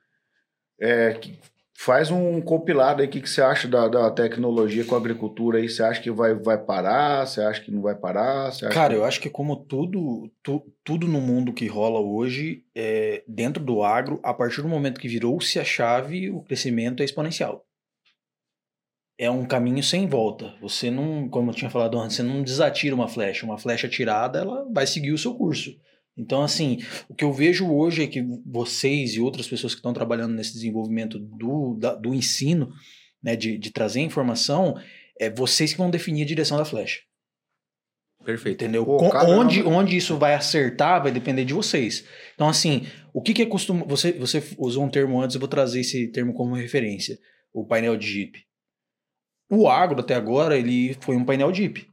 [0.79, 1.39] É, que
[1.77, 5.59] faz um compilado aí, o que, que você acha da, da tecnologia com a agricultura
[5.59, 5.69] aí?
[5.69, 7.27] Você acha que vai, vai parar?
[7.27, 8.53] Você acha que não vai parar?
[8.71, 9.01] Cara, que...
[9.01, 13.83] eu acho que como tudo, tu- tudo no mundo que rola hoje, é, dentro do
[13.83, 17.67] agro, a partir do momento que virou-se a chave, o crescimento é exponencial.
[19.19, 20.55] É um caminho sem volta.
[20.61, 23.47] Você não, como eu tinha falado antes, você não desatira uma flecha.
[23.47, 25.77] Uma flecha atirada, ela vai seguir o seu curso.
[26.17, 29.93] Então, assim, o que eu vejo hoje é que vocês e outras pessoas que estão
[29.93, 32.73] trabalhando nesse desenvolvimento do, da- do ensino,
[33.23, 34.77] né, de, de trazer informação,
[35.19, 37.01] é vocês que vão definir a direção da flecha.
[38.25, 38.63] Perfeito.
[38.63, 38.85] Entendeu?
[38.87, 42.07] Pô, onde, onde isso vai acertar vai depender de vocês.
[42.35, 43.85] Então, assim, o que, que é costume.
[43.87, 47.19] Você, você usou um termo antes, eu vou trazer esse termo como referência:
[47.53, 48.39] o painel de Jeep.
[49.51, 51.87] O agro, até agora, ele foi um painel Jeep.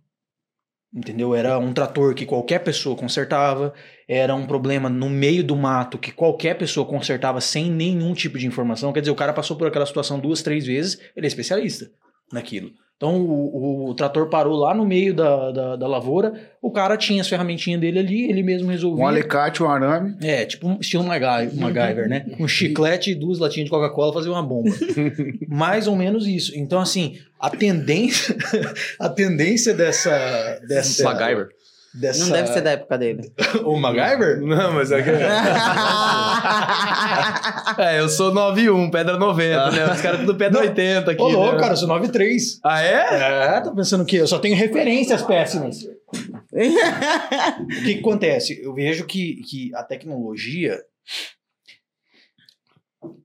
[0.94, 1.34] Entendeu?
[1.36, 3.74] Era um trator que qualquer pessoa consertava,
[4.14, 8.46] era um problema no meio do mato que qualquer pessoa consertava sem nenhum tipo de
[8.46, 8.92] informação.
[8.92, 11.90] Quer dizer, o cara passou por aquela situação duas, três vezes, ele é especialista
[12.30, 12.72] naquilo.
[12.98, 17.22] Então o, o trator parou lá no meio da, da, da lavoura, o cara tinha
[17.22, 19.02] as ferramentinhas dele ali, ele mesmo resolvia.
[19.04, 20.14] Um alicate, um arame.
[20.22, 22.26] É, tipo um estilo MacGy- MacGyver, né?
[22.38, 24.70] Um chiclete e duas latinhas de Coca-Cola fazer uma bomba.
[25.48, 26.52] Mais ou menos isso.
[26.56, 28.36] Então, assim, a tendência,
[29.00, 30.60] a tendência dessa.
[30.68, 31.48] dessa MacGyver.
[31.94, 32.24] Dessa...
[32.24, 33.34] Não deve ser da época dele.
[33.66, 34.40] O MacGyver?
[34.42, 35.10] Não, mas é que...
[37.82, 39.92] é, eu sou 91, pedra 90, né?
[39.92, 41.22] Os caras tudo pedra 80 aqui.
[41.22, 41.60] Ô, louco, né?
[41.60, 42.62] cara, eu sou 93.
[42.64, 43.56] Ah, é?
[43.56, 44.18] É, tá pensando o quê?
[44.18, 45.84] Eu só tenho referências péssimas.
[45.84, 48.62] O que, que acontece?
[48.64, 50.82] Eu vejo que, que a tecnologia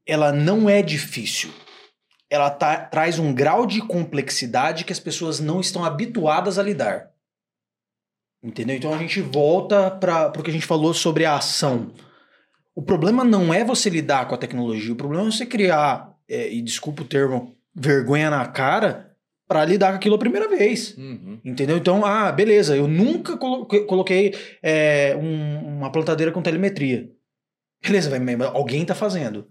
[0.05, 1.51] ela não é difícil.
[2.29, 7.11] Ela tá- traz um grau de complexidade que as pessoas não estão habituadas a lidar.
[8.47, 8.77] Entendeu?
[8.77, 11.91] Então a gente volta para o que a gente falou sobre a ação.
[12.77, 16.53] O problema não é você lidar com a tecnologia, o problema é você criar, é,
[16.53, 19.11] e desculpa o termo, vergonha na cara
[19.49, 20.97] para lidar com aquilo a primeira vez.
[20.97, 21.41] Uhum.
[21.45, 21.77] Entendeu?
[21.77, 27.11] Então, ah, beleza, eu nunca colo- coloquei é, um- uma plantadeira com telemetria.
[27.83, 28.21] Beleza, vai,
[28.53, 29.49] alguém tá fazendo.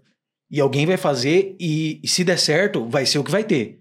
[0.50, 3.80] E alguém vai fazer, e, e se der certo, vai ser o que vai ter.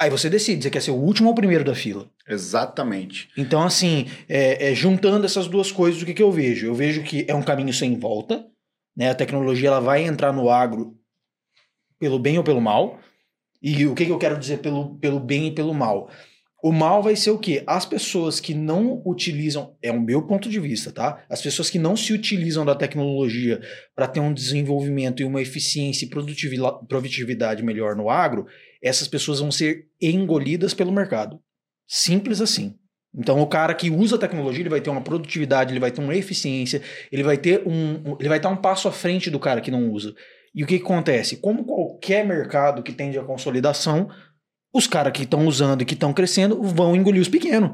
[0.00, 2.08] Aí você decide, você quer ser o último ou o primeiro da fila.
[2.28, 3.28] Exatamente.
[3.36, 6.66] Então, assim, é, é, juntando essas duas coisas, o que, que eu vejo?
[6.66, 8.46] Eu vejo que é um caminho sem volta,
[8.96, 9.10] né?
[9.10, 10.96] A tecnologia ela vai entrar no agro
[11.98, 13.00] pelo bem ou pelo mal.
[13.60, 16.08] E o que, que eu quero dizer pelo, pelo bem e pelo mal?
[16.62, 17.62] O mal vai ser o quê?
[17.66, 21.24] As pessoas que não utilizam, é o meu ponto de vista, tá?
[21.28, 23.60] As pessoas que não se utilizam da tecnologia
[23.94, 28.46] para ter um desenvolvimento e uma eficiência e produtividade melhor no agro,
[28.82, 31.40] essas pessoas vão ser engolidas pelo mercado.
[31.86, 32.76] Simples assim.
[33.14, 36.00] Então, o cara que usa a tecnologia, ele vai ter uma produtividade, ele vai ter
[36.00, 39.60] uma eficiência, ele vai ter um, ele vai estar um passo à frente do cara
[39.60, 40.14] que não usa.
[40.54, 41.38] E o que, que acontece?
[41.38, 44.08] Como qualquer mercado que tende à consolidação,
[44.72, 47.70] os caras que estão usando e que estão crescendo vão engolir os pequenos.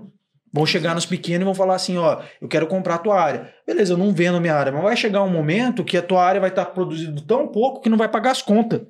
[0.53, 3.53] Vão chegar nos pequenos e vão falar assim, ó, eu quero comprar a tua área.
[3.67, 6.25] Beleza, eu não vendo a minha área, mas vai chegar um momento que a tua
[6.25, 8.83] área vai estar produzindo tão pouco que não vai pagar as contas.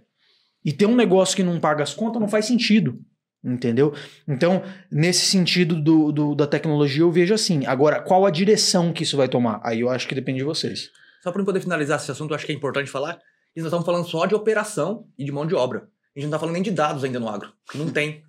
[0.64, 2.98] E ter um negócio que não paga as contas não faz sentido.
[3.46, 3.92] Entendeu?
[4.26, 7.66] Então, nesse sentido do, do- da tecnologia, eu vejo assim.
[7.66, 9.60] Agora, qual a direção que isso vai tomar?
[9.62, 10.88] Aí eu acho que depende de vocês.
[11.22, 13.16] Só para poder finalizar esse assunto, eu acho que é importante falar.
[13.54, 15.80] que nós estamos falando só de operação e de mão de obra.
[16.16, 17.52] A gente não está falando nem de dados ainda no agro.
[17.70, 18.22] que Não tem.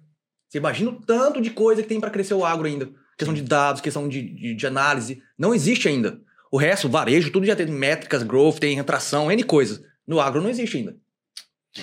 [0.49, 2.89] Você imagina o tanto de coisa que tem para crescer o agro ainda.
[3.17, 5.21] Questão de dados, questão de, de, de análise.
[5.39, 6.19] Não existe ainda.
[6.51, 9.81] O resto, varejo, tudo já tem métricas, growth, tem retração, N coisas.
[10.05, 10.97] No agro não existe ainda.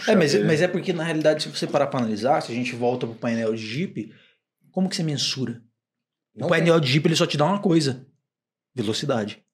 [0.09, 2.75] É, mas, mas é porque, na realidade, se você parar pra analisar, se a gente
[2.75, 4.13] volta pro painel de Jeep,
[4.71, 5.63] como que você mensura?
[6.35, 8.07] Não o painel de Jeep ele só te dá uma coisa:
[8.75, 9.45] velocidade.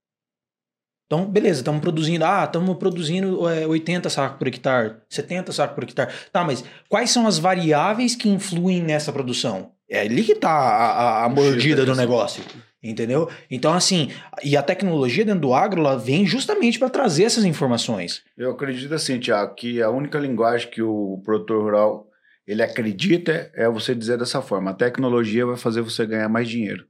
[1.06, 2.24] Então, beleza, estamos produzindo.
[2.24, 6.12] Ah, estamos produzindo é, 80 sacos por hectare, 70 sacos por hectare.
[6.30, 9.72] Tá, mas quais são as variáveis que influem nessa produção?
[9.90, 12.42] É ali que tá a, a- a mordida do negócio.
[12.82, 13.28] Entendeu?
[13.50, 14.10] Então, assim,
[14.44, 18.22] e a tecnologia dentro do agro, ela vem justamente para trazer essas informações.
[18.36, 22.06] Eu acredito assim, Tiago, que a única linguagem que o produtor rural
[22.46, 26.84] ele acredita é você dizer dessa forma: a tecnologia vai fazer você ganhar mais dinheiro.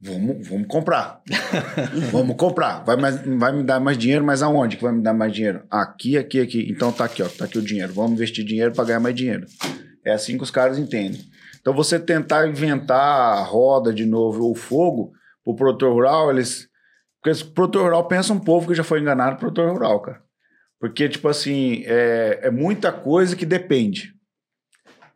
[0.00, 1.20] Vamos, vamos comprar.
[2.12, 2.84] vamos comprar.
[2.84, 5.62] Vai, mais- vai me dar mais dinheiro, mas aonde que vai me dar mais dinheiro?
[5.70, 6.66] Aqui, aqui, aqui.
[6.70, 7.28] Então tá aqui, ó.
[7.28, 7.92] Tá aqui o dinheiro.
[7.92, 9.46] Vamos investir dinheiro para ganhar mais dinheiro.
[10.04, 11.20] É assim que os caras entendem.
[11.68, 15.12] Então você tentar inventar a roda de novo ou o fogo,
[15.44, 16.66] o produtor rural, eles.
[17.22, 20.22] Porque o produtor rural pensa um povo que já foi enganado pro produtor rural, cara.
[20.80, 24.14] Porque, tipo assim, é, é muita coisa que depende.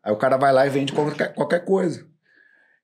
[0.04, 2.06] Aí o cara vai lá e vende qualquer, qualquer coisa.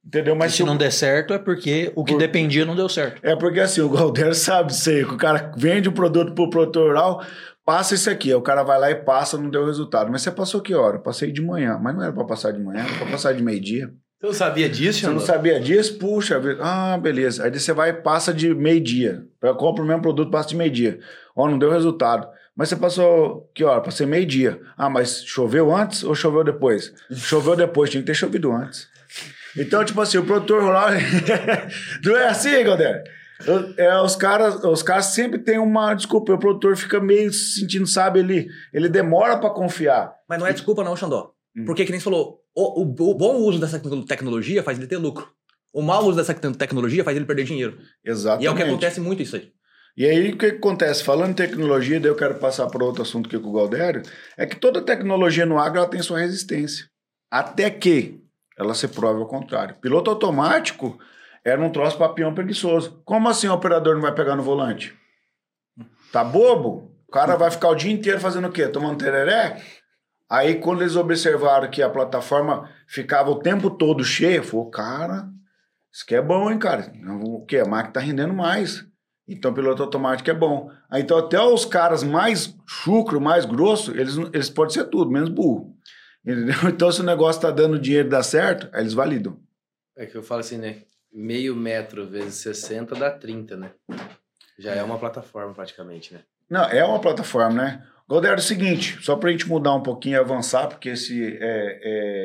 [0.02, 0.34] Entendeu?
[0.34, 3.20] Mas se não der certo, é porque o que Por- dependia não deu certo.
[3.22, 6.48] É porque assim, o Galdeiro sabe disso aí, que o cara vende o produto pro
[6.48, 7.22] produtor rural,
[7.68, 10.10] passa isso aqui, aí o cara vai lá e passa, não deu resultado.
[10.10, 10.98] Mas você passou que hora?
[10.98, 13.92] Passei de manhã, mas não era pra passar de manhã, era pra passar de meio-dia.
[14.18, 15.98] Você não sabia disso, Você não sabia disso?
[15.98, 17.44] Puxa, ah, beleza.
[17.44, 19.22] Aí você vai e passa de meio-dia.
[19.42, 20.98] Eu compro o mesmo produto, passa de meio-dia.
[21.36, 22.26] Ó, não deu resultado.
[22.56, 23.82] Mas você passou que hora?
[23.82, 24.58] Passei meio-dia.
[24.74, 26.94] Ah, mas choveu antes ou choveu depois?
[27.12, 28.88] Choveu depois, tinha que ter chovido antes.
[29.58, 30.88] Então, tipo assim, o produtor rural.
[32.02, 32.48] não é assim,
[33.76, 36.32] É, os caras, os caras sempre têm uma desculpa.
[36.32, 40.12] O produtor fica meio se sentindo, sabe, ele, ele demora pra confiar.
[40.28, 41.32] Mas não é desculpa não, Xandó.
[41.56, 41.64] Hum.
[41.64, 44.86] Porque, que nem você falou, o, o- o bom uso dessa tecno- tecnologia faz ele
[44.88, 45.28] ter lucro.
[45.72, 47.78] O mau uso dessa te- tecnologia faz ele perder dinheiro.
[48.04, 48.44] Exatamente.
[48.44, 49.52] E é o que acontece muito isso aí.
[49.96, 51.02] E aí, o que que acontece?
[51.02, 54.02] Falando em tecnologia, daí eu quero passar para outro assunto aqui com o Galdério,
[54.36, 56.86] é que toda tecnologia no agro ela tem sua resistência.
[57.30, 58.20] Até que
[58.56, 59.74] ela se prove ao contrário.
[59.80, 60.98] Piloto automático
[61.44, 63.00] era um troço papião preguiçoso.
[63.04, 64.96] Como assim o operador não vai pegar no volante?
[66.12, 66.90] Tá bobo?
[67.06, 68.68] O cara vai ficar o dia inteiro fazendo o quê?
[68.68, 69.62] Tomando tereré?
[70.30, 75.26] Aí, quando eles observaram que a plataforma ficava o tempo todo cheia, falou, cara,
[75.90, 76.92] isso aqui é bom, hein, cara?
[77.22, 77.58] O quê?
[77.58, 78.86] A máquina tá rendendo mais.
[79.26, 80.70] Então, piloto automático é bom.
[80.90, 85.30] Aí, então, até os caras mais chucro, mais grosso, eles, eles podem ser tudo, menos
[85.30, 85.74] burro.
[86.24, 86.54] Entendeu?
[86.68, 89.40] Então, se o negócio tá dando dinheiro e dá certo, aí eles validam.
[89.96, 90.82] É que eu falo assim, né?
[91.12, 93.70] Meio metro vezes 60 dá 30, né?
[94.58, 96.20] Já é uma plataforma praticamente, né?
[96.50, 97.86] Não, é uma plataforma, né?
[98.08, 101.80] Galera, é o seguinte, só pra gente mudar um pouquinho e avançar, porque esse, é,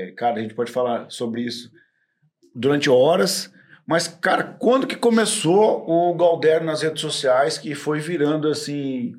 [0.08, 1.72] é, cara, a gente pode falar sobre isso
[2.56, 3.52] durante horas,
[3.86, 9.14] mas, cara, quando que começou o Galdero nas redes sociais, que foi virando, assim,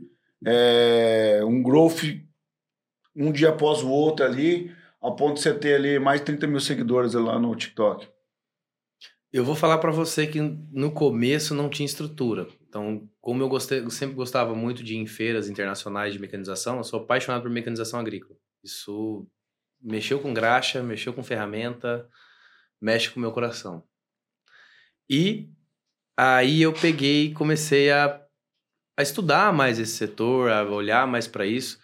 [0.45, 2.03] é, um growth
[3.17, 6.47] um dia após o outro ali, ao ponto de você ter ali mais de 30
[6.47, 8.09] mil seguidores lá no TikTok?
[9.35, 12.47] Eu vou falar pra você que no começo não tinha estrutura.
[12.69, 16.85] Então, como eu, gostei, sempre gostava muito de ir em feiras internacionais de mecanização, eu
[16.85, 18.39] sou apaixonado por mecanização agrícola.
[18.63, 19.27] Isso
[19.83, 22.09] mexeu com graxa, mexeu com ferramenta,
[22.81, 23.83] mexe com o meu coração.
[25.11, 25.51] E
[26.17, 28.23] aí eu peguei e comecei a,
[28.97, 31.81] a estudar mais esse setor, a olhar mais para isso.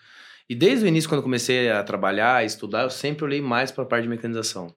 [0.48, 3.82] E desde o início, quando comecei a trabalhar, a estudar, eu sempre olhei mais para
[3.82, 4.72] a parte de mecanização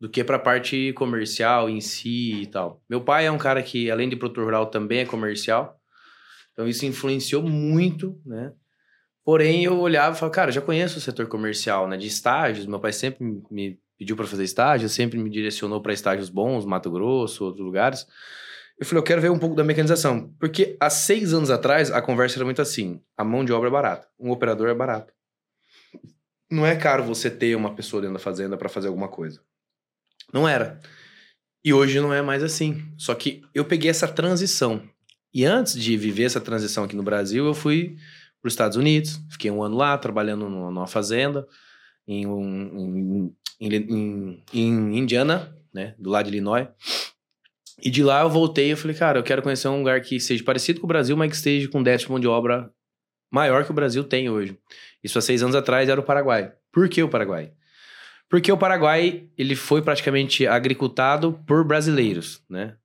[0.00, 2.82] do que para a parte comercial em si e tal.
[2.88, 5.78] Meu pai é um cara que, além de produtor rural, também é comercial.
[6.52, 8.52] Então isso influenciou muito, né?
[9.22, 11.98] Porém, eu olhava e falava, cara, já conheço o setor comercial, né?
[11.98, 12.66] De estágios.
[12.66, 16.90] Meu pai sempre me pediu para fazer estágio, sempre me direcionou para estágios bons, Mato
[16.90, 18.06] Grosso, outros lugares.
[18.78, 20.34] Eu falei, eu quero ver um pouco da mecanização.
[20.40, 23.72] Porque há seis anos atrás, a conversa era muito assim: a mão de obra é
[23.72, 25.12] barata, um operador é barato.
[26.50, 29.40] Não é caro você ter uma pessoa dentro da fazenda para fazer alguma coisa.
[30.32, 30.80] Não era.
[31.64, 32.82] E hoje não é mais assim.
[32.96, 34.82] Só que eu peguei essa transição.
[35.32, 37.96] E antes de viver essa transição aqui no Brasil, eu fui
[38.40, 39.20] para os Estados Unidos.
[39.30, 41.46] Fiquei um ano lá, trabalhando numa fazenda,
[42.08, 45.94] em, um- em, em, em- Indiana, né?
[45.98, 46.66] Do lado de Illinois.
[47.82, 50.42] E de lá eu voltei e falei, cara, eu quero conhecer um lugar que seja
[50.44, 51.78] parecido com o Brasil, mas que esteja com
[52.10, 52.70] mão de obra
[53.32, 54.58] maior que o Brasil tem hoje.
[55.04, 56.52] Isso há seis anos atrás era o Paraguai.
[56.72, 57.52] Por que o Paraguai?
[58.30, 62.76] Porque o Paraguai, ele foi praticamente agricultado por brasileiros, né?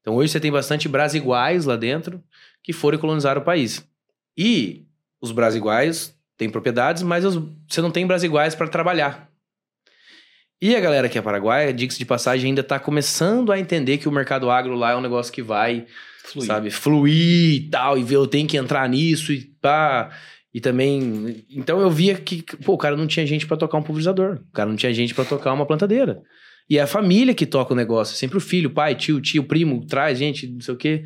[0.00, 2.22] Então hoje você tem bastante brasiguais lá dentro
[2.62, 3.84] que foram colonizar o país.
[4.38, 4.86] E
[5.20, 9.28] os brasiguais têm propriedades, mas os- você não tem brasiguais para trabalhar.
[10.62, 14.08] E a galera que é paraguaia, diga-se de passagem, ainda tá começando a entender que
[14.08, 15.86] o mercado agro lá é um negócio que vai
[16.24, 16.46] Fluir.
[16.46, 20.10] sabe, fluir e tal, e ver eu tenho que entrar nisso e pá.
[20.56, 21.44] E também.
[21.50, 24.40] Então eu via que, pô, o cara não tinha gente pra tocar um pulverizador.
[24.48, 26.22] O cara não tinha gente pra tocar uma plantadeira.
[26.66, 28.14] E é a família que toca o negócio.
[28.14, 31.04] é Sempre o filho, o pai, tio, tio, primo, traz gente, não sei o quê.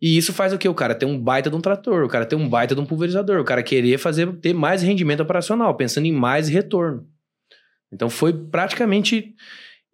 [0.00, 0.70] E isso faz o quê?
[0.70, 2.86] O cara ter um baita de um trator, o cara ter um baita de um
[2.86, 7.06] pulverizador, o cara querer fazer ter mais rendimento operacional, pensando em mais retorno.
[7.92, 9.34] Então foi praticamente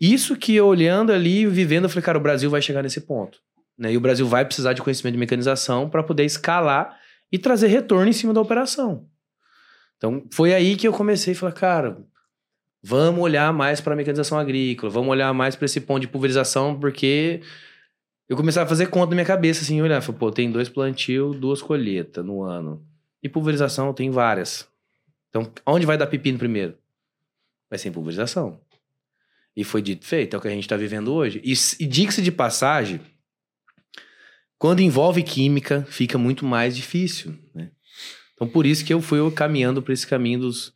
[0.01, 3.41] isso que eu olhando ali, vivendo, eu falei, cara, o Brasil vai chegar nesse ponto.
[3.77, 3.93] Né?
[3.93, 6.97] E o Brasil vai precisar de conhecimento de mecanização para poder escalar
[7.31, 9.07] e trazer retorno em cima da operação.
[9.97, 11.99] Então, foi aí que eu comecei a falar, cara,
[12.83, 16.79] vamos olhar mais para a mecanização agrícola, vamos olhar mais para esse ponto de pulverização,
[16.79, 17.43] porque
[18.29, 21.35] eu começava a fazer conta na minha cabeça, assim, olhar, falei, pô, tem dois plantio,
[21.35, 22.87] duas colheitas no ano.
[23.23, 24.69] E pulverização tem várias.
[25.29, 26.77] Então, onde vai dar pepino primeiro?
[27.69, 28.61] Vai ser em pulverização.
[29.57, 31.41] E foi dito feito, é o que a gente está vivendo hoje.
[31.45, 31.53] E,
[31.83, 33.01] e diga-se de passagem,
[34.59, 37.71] quando envolve química, fica muito mais difícil, né?
[38.35, 40.73] Então, por isso que eu fui caminhando por esse caminho dos,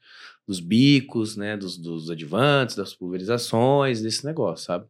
[0.47, 1.57] dos bicos, né?
[1.57, 4.87] Dos, dos advantes, das pulverizações, desse negócio, sabe?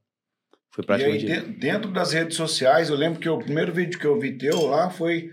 [0.70, 1.26] Foi E aí, praticamente...
[1.26, 4.66] de- dentro das redes sociais, eu lembro que o primeiro vídeo que eu vi teu
[4.66, 5.30] lá foi,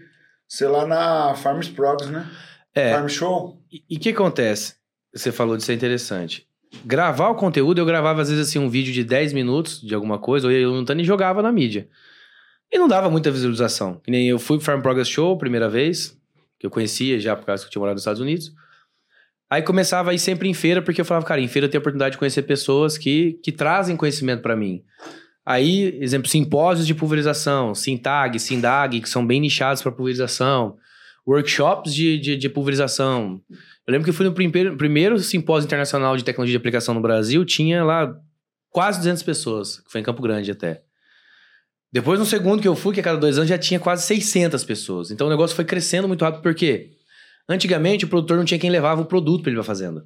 [0.48, 2.30] sei lá, na Farmers Progress, né?
[2.76, 3.62] É, Farm Show.
[3.90, 4.76] E o que acontece?
[5.14, 6.46] Você falou disso é interessante.
[6.86, 10.20] Gravar o conteúdo, eu gravava às vezes assim um vídeo de 10 minutos de alguma
[10.20, 11.88] coisa, ou eu lutando e jogava na mídia.
[12.72, 14.02] E não dava muita visualização.
[14.08, 16.18] Nem eu fui pro Farm Progress Show primeira vez,
[16.60, 18.52] que eu conhecia já por causa que eu tinha morado nos Estados Unidos.
[19.50, 21.80] Aí começava a ir sempre em feira, porque eu falava, cara, em feira eu tenho
[21.80, 24.84] a oportunidade de conhecer pessoas que, que trazem conhecimento para mim.
[25.44, 30.78] Aí, exemplo, simpósios de pulverização, Sintag, Sindag, que são bem nichados para pulverização,
[31.28, 33.42] workshops de, de, de pulverização.
[33.88, 37.02] Eu lembro que eu fui no primeiro, primeiro simpósio internacional de tecnologia de aplicação no
[37.02, 38.16] Brasil, tinha lá
[38.70, 40.84] quase 200 pessoas, que foi em Campo Grande até.
[41.92, 44.64] Depois, no segundo que eu fui, que a cada dois anos, já tinha quase 600
[44.64, 45.10] pessoas.
[45.12, 46.92] Então o negócio foi crescendo muito rápido, porque
[47.48, 50.06] antigamente o produtor não tinha quem levava o produto para ele pra fazenda.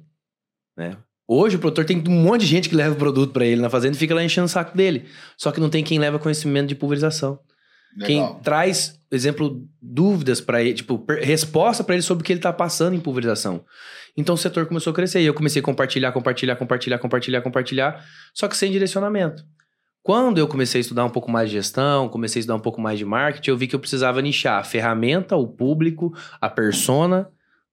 [0.76, 0.96] Né?
[1.26, 3.70] Hoje o produtor tem um monte de gente que leva o produto para ele na
[3.70, 5.06] fazenda e fica lá enchendo o saco dele.
[5.36, 7.38] Só que não tem quem leva conhecimento de pulverização.
[8.04, 8.40] Quem Legal.
[8.42, 12.94] traz, exemplo, dúvidas para ele, tipo, resposta para ele sobre o que ele tá passando
[12.94, 13.64] em pulverização.
[14.16, 18.04] Então o setor começou a crescer e eu comecei a compartilhar, compartilhar, compartilhar, compartilhar, compartilhar,
[18.34, 19.44] só que sem direcionamento.
[20.04, 22.78] Quando eu comecei a estudar um pouco mais de gestão, comecei a estudar um pouco
[22.78, 27.26] mais de marketing, eu vi que eu precisava nichar a ferramenta, o público, a persona,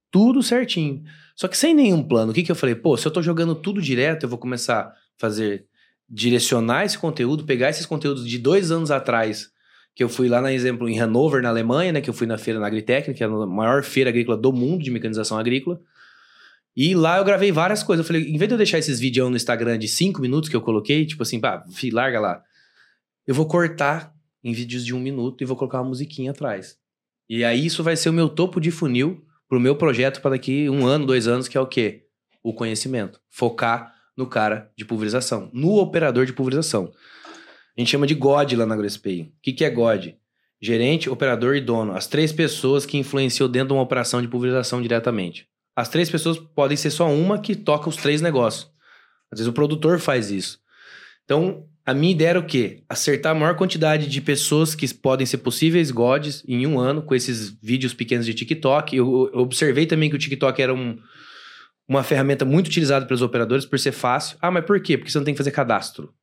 [0.09, 1.03] tudo certinho.
[1.35, 2.31] Só que sem nenhum plano.
[2.31, 2.73] O que, que eu falei?
[2.73, 5.65] Pô, se eu tô jogando tudo direto, eu vou começar a fazer,
[6.09, 9.49] direcionar esse conteúdo, pegar esses conteúdos de dois anos atrás,
[9.93, 11.99] que eu fui lá, na exemplo, em Hannover, na Alemanha, né?
[11.99, 14.81] Que eu fui na feira na Agritec, que é a maior feira agrícola do mundo
[14.81, 15.81] de mecanização agrícola.
[16.75, 18.05] E lá eu gravei várias coisas.
[18.05, 20.55] Eu falei, em vez de eu deixar esses vídeos no Instagram de cinco minutos que
[20.55, 22.43] eu coloquei, tipo assim, pá, larga lá.
[23.27, 24.13] Eu vou cortar
[24.43, 26.77] em vídeos de um minuto e vou colocar uma musiquinha atrás.
[27.29, 30.69] E aí isso vai ser o meu topo de funil pro meu projeto para daqui
[30.69, 32.05] um ano, dois anos, que é o quê?
[32.43, 33.19] O conhecimento.
[33.29, 36.91] Focar no cara de pulverização, no operador de pulverização.
[37.77, 39.21] A gente chama de God lá na AgroSPI.
[39.21, 40.09] O que, que é God?
[40.61, 41.93] Gerente, operador e dono.
[41.93, 45.47] As três pessoas que influenciam dentro de uma operação de pulverização diretamente.
[45.75, 48.69] As três pessoas podem ser só uma que toca os três negócios.
[49.31, 50.59] Às vezes o produtor faz isso.
[51.23, 52.83] Então, a minha ideia era o quê?
[52.89, 57.15] Acertar a maior quantidade de pessoas que podem ser possíveis gods em um ano com
[57.15, 58.95] esses vídeos pequenos de TikTok.
[58.95, 60.99] Eu, eu observei também que o TikTok era um,
[61.87, 64.37] uma ferramenta muito utilizada pelos operadores por ser fácil.
[64.41, 64.97] Ah, mas por quê?
[64.97, 66.13] Porque você não tem que fazer cadastro.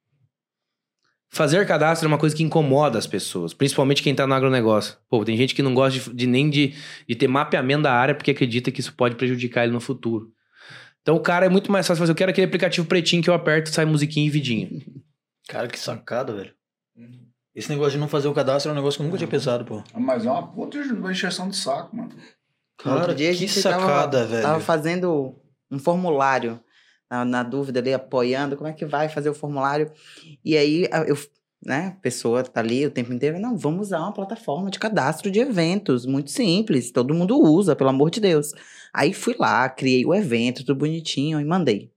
[1.31, 4.97] Fazer cadastro é uma coisa que incomoda as pessoas, principalmente quem tá no agronegócio.
[5.11, 6.75] Pô, tem gente que não gosta de, de nem de,
[7.07, 10.33] de ter mapeamento da área porque acredita que isso pode prejudicar ele no futuro.
[11.03, 12.13] Então o cara é muito mais fácil fazer.
[12.13, 14.69] Eu quero aquele aplicativo pretinho que eu aperto, sai musiquinha e vidinha.
[15.49, 16.53] Cara, que sacada, velho.
[17.55, 19.65] Esse negócio de não fazer o cadastro é um negócio que eu nunca tinha pensado,
[19.65, 19.83] pô.
[19.95, 22.11] Mas é uma puta encheção de saco, mano.
[22.79, 24.43] Cara, Outro dia a que gente sacada, tava, velho.
[24.43, 25.35] tava fazendo
[25.71, 26.61] um formulário,
[27.11, 29.91] na, na dúvida ali, apoiando, como é que vai fazer o formulário.
[30.45, 31.17] E aí, eu,
[31.65, 35.31] né, a pessoa tá ali o tempo inteiro, não, vamos usar uma plataforma de cadastro
[35.31, 38.53] de eventos, muito simples, todo mundo usa, pelo amor de Deus.
[38.93, 41.93] Aí fui lá, criei o evento, tudo bonitinho, e mandei.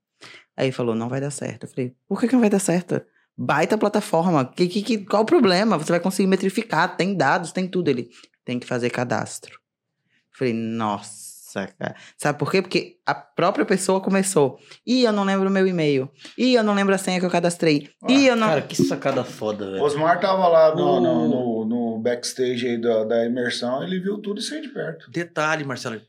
[0.58, 1.64] Aí falou, não vai dar certo.
[1.64, 3.02] Eu falei, por que, que não vai dar certo?
[3.38, 5.78] Baita plataforma, que, que, que, qual o problema?
[5.78, 7.90] Você vai conseguir metrificar, tem dados, tem tudo.
[7.90, 8.10] Ele,
[8.44, 9.54] tem que fazer cadastro.
[9.54, 11.31] Eu Falei, nossa.
[11.78, 11.96] Cara.
[12.18, 12.62] Sabe por quê?
[12.62, 14.58] Porque a própria pessoa começou.
[14.86, 16.10] Ih, eu não lembro o meu e-mail.
[16.38, 17.90] Ih, eu não lembro a senha que eu cadastrei.
[18.08, 18.48] Ih, eu não.
[18.48, 19.84] Cara, que sacada foda, velho.
[19.84, 24.18] Osmar tava lá no, O- no, no- no backstage aí da, da imersão, ele viu
[24.20, 25.10] tudo isso aí de perto.
[25.12, 26.02] Detalhe, Marcelo.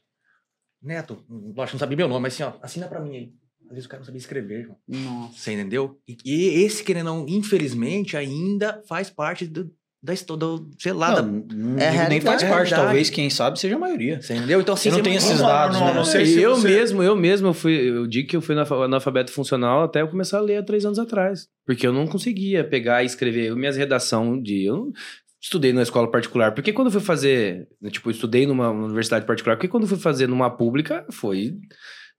[0.82, 3.32] Neto, lógico, não sabia meu nome, mas assim, ó, assina pra mim aí.
[3.66, 4.76] Às vezes o cara não sabia escrever, irmão.
[4.86, 5.38] Nossa.
[5.38, 5.98] Você entendeu?
[6.06, 9.70] E, e esse, querendo não, infelizmente, ainda faz parte do,
[10.02, 13.60] da história, do, sei lá, da, Não, não É nem faz parte, talvez, quem sabe,
[13.60, 14.20] seja a maioria.
[14.20, 14.60] você entendeu?
[14.60, 15.94] Então, assim, Eu não você tenho esses Não, dados, não, né?
[15.94, 18.54] não sei se eu você- mesmo, eu mesmo, eu fui, eu digo que eu fui
[18.54, 21.46] analfa- analfabeto funcional até eu começar a ler há três anos atrás.
[21.64, 24.64] Porque eu não conseguia pegar e escrever eu, minhas redação de.
[24.64, 24.92] Eu não
[25.40, 26.52] estudei numa escola particular.
[26.52, 27.68] Porque quando eu fui fazer.
[27.90, 29.56] Tipo, eu estudei numa universidade particular.
[29.56, 31.54] Porque quando eu fui fazer numa pública, foi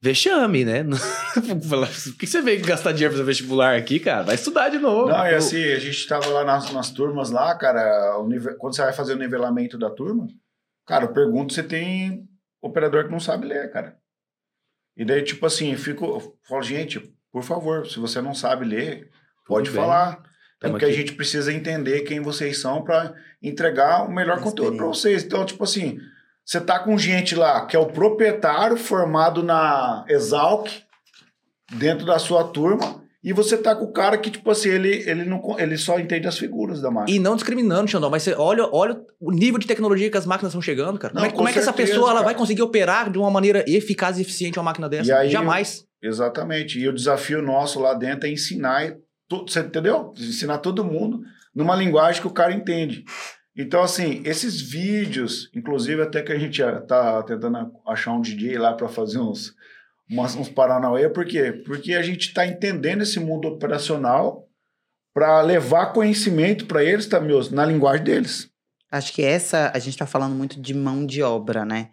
[0.04, 0.84] vexame, né?
[1.34, 4.24] Por que você veio gastar dinheiro fazer vestibular aqui, cara?
[4.24, 5.08] Vai estudar de novo.
[5.10, 8.76] Não, e Eu- assim, a gente tava lá nas, nas turmas lá, cara, nive- quando
[8.76, 10.28] você vai fazer o nivelamento da turma,
[10.86, 12.28] cara, eu pergunto se tem
[12.62, 13.96] operador que não sabe ler, cara.
[14.98, 17.00] E daí, tipo assim, eu fico, eu falo, gente,
[17.32, 19.10] por favor, se você não sabe ler,
[19.48, 19.80] pode bem.
[19.82, 20.22] falar.
[20.60, 20.98] Tamo porque a aqui.
[20.98, 25.24] gente precisa entender quem vocês são para entregar o melhor conteúdo para vocês.
[25.24, 25.98] Então, tipo assim,
[26.46, 30.68] você tá com gente lá que é o proprietário formado na Exalc,
[31.72, 35.24] dentro da sua turma, e você tá com o cara que, tipo assim, ele, ele,
[35.24, 37.16] não, ele só entende as figuras da máquina.
[37.16, 40.52] E não discriminando, Xandão, mas você olha, olha o nível de tecnologia que as máquinas
[40.52, 41.14] estão chegando, cara.
[41.14, 43.18] Como, Não, é, como com é que essa certeza, pessoa ela vai conseguir operar de
[43.18, 45.10] uma maneira eficaz e eficiente uma máquina dessa?
[45.10, 45.86] E aí- Jamais.
[46.02, 46.78] Exatamente.
[46.78, 48.94] E o desafio nosso lá dentro é ensinar,
[49.32, 50.14] você entendeu?
[50.20, 51.22] Ensinar todo mundo
[51.56, 53.06] numa linguagem que o cara entende.
[53.56, 58.58] Então, assim, esses vídeos, inclusive até que a gente ah, tá tentando achar um DJ
[58.58, 59.54] lá para fazer uns,
[60.10, 61.52] umas, uns Paranauê, por quê?
[61.66, 64.48] Porque a gente tá entendendo esse mundo operacional
[65.14, 68.50] para levar conhecimento para eles, tá, meus, na linguagem deles.
[68.92, 71.92] Acho que essa, a gente tá falando muito de mão de obra, né?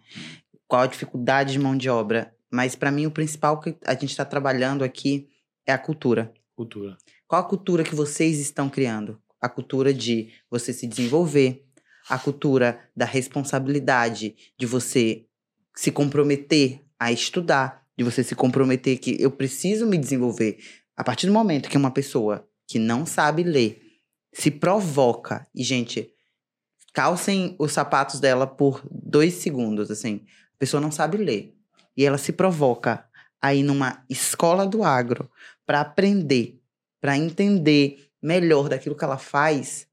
[0.67, 2.33] Qual a dificuldade de mão de obra?
[2.51, 5.27] Mas para mim o principal que a gente tá trabalhando aqui
[5.65, 6.33] é a cultura.
[6.55, 6.97] Cultura.
[7.27, 9.20] Qual a cultura que vocês estão criando?
[9.41, 11.65] A cultura de você se desenvolver,
[12.07, 15.25] a cultura da responsabilidade, de você
[15.75, 20.59] se comprometer a estudar, de você se comprometer que eu preciso me desenvolver.
[20.95, 23.81] A partir do momento que uma pessoa que não sabe ler
[24.33, 26.13] se provoca, e gente,
[26.93, 30.25] calcem os sapatos dela por dois segundos, assim,
[30.55, 31.55] a pessoa não sabe ler,
[31.97, 33.05] e ela se provoca
[33.41, 35.29] a ir numa escola do agro
[35.65, 36.61] para aprender
[37.01, 39.87] para entender melhor daquilo que ela faz,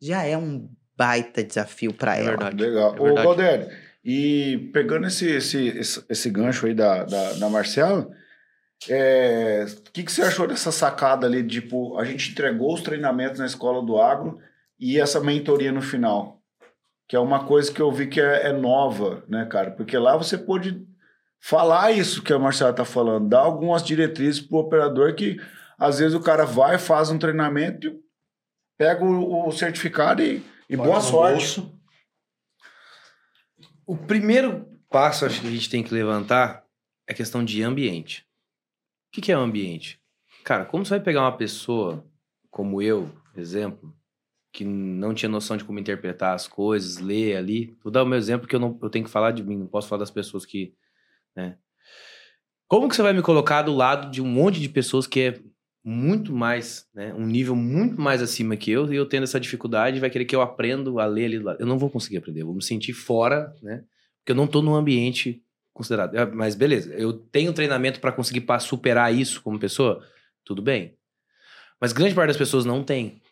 [0.00, 2.28] já é um baita desafio para É ela.
[2.30, 2.62] verdade.
[2.62, 2.96] Legal.
[2.96, 3.26] É Ô, verdade.
[3.26, 3.68] Galdério,
[4.04, 8.10] e pegando esse, esse, esse, esse gancho aí da, da, da Marcela,
[8.88, 11.46] é, o que, que você achou dessa sacada ali?
[11.46, 14.38] Tipo, a gente entregou os treinamentos na escola do agro
[14.78, 16.40] e essa mentoria no final.
[17.06, 19.72] Que é uma coisa que eu vi que é, é nova, né, cara?
[19.72, 20.86] Porque lá você pôde
[21.40, 25.38] falar isso que a Marcela tá falando, dar algumas diretrizes pro operador que
[25.80, 27.98] às vezes o cara vai, faz um treinamento,
[28.76, 31.60] pega o, o certificado e, e boa sorte.
[31.60, 31.80] bolso.
[33.86, 36.66] O primeiro passo, acho que a gente tem que levantar
[37.08, 38.26] é a questão de ambiente.
[39.08, 39.98] O que, que é o ambiente?
[40.44, 42.06] Cara, como você vai pegar uma pessoa
[42.50, 43.96] como eu, exemplo,
[44.52, 47.76] que não tinha noção de como interpretar as coisas, ler ali.
[47.82, 49.66] Vou dar o meu exemplo que eu, não, eu tenho que falar de mim, não
[49.66, 50.74] posso falar das pessoas que.
[51.34, 51.56] Né?
[52.68, 55.40] Como que você vai me colocar do lado de um monte de pessoas que é
[55.84, 59.98] muito mais, né, um nível muito mais acima que eu, e eu tendo essa dificuldade,
[60.00, 61.60] vai querer que eu aprenda a ler ali do lado.
[61.60, 63.82] Eu não vou conseguir aprender, eu vou me sentir fora, né?
[64.18, 66.14] Porque eu não tô num ambiente considerado.
[66.16, 70.04] Ah, Mas beleza, eu tenho treinamento para conseguir pa- superar isso como pessoa,
[70.44, 70.94] tudo bem.
[71.80, 73.22] Mas grande parte das pessoas não tem.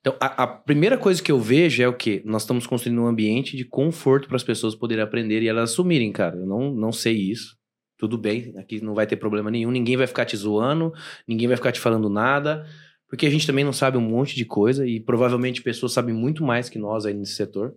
[0.00, 2.22] Então, a, a primeira coisa que eu vejo é o quê?
[2.24, 6.12] Nós estamos construindo um ambiente de conforto para as pessoas poderem aprender e elas assumirem,
[6.12, 6.36] cara.
[6.36, 7.56] Eu não, não sei isso.
[7.96, 9.70] Tudo bem, aqui não vai ter problema nenhum.
[9.70, 10.92] Ninguém vai ficar te zoando,
[11.26, 12.66] ninguém vai ficar te falando nada,
[13.08, 16.42] porque a gente também não sabe um monte de coisa e provavelmente pessoas sabem muito
[16.42, 17.74] mais que nós aí nesse setor.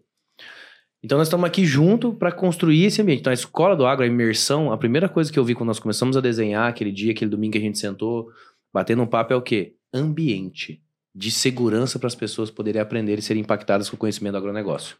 [1.03, 3.19] Então nós estamos aqui junto para construir esse ambiente.
[3.19, 5.79] Então a escola do agro, a imersão, a primeira coisa que eu vi quando nós
[5.79, 8.31] começamos a desenhar aquele dia, aquele domingo que a gente sentou,
[8.73, 9.75] batendo um papo é o quê?
[9.93, 10.81] Ambiente
[11.13, 14.97] de segurança para as pessoas poderem aprender e serem impactadas com o conhecimento do agronegócio.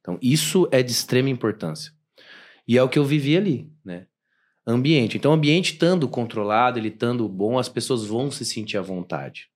[0.00, 1.92] Então isso é de extrema importância.
[2.66, 4.06] E é o que eu vivi ali, né?
[4.66, 5.16] Ambiente.
[5.16, 9.48] Então, ambiente estando controlado, ele estando bom, as pessoas vão se sentir à vontade.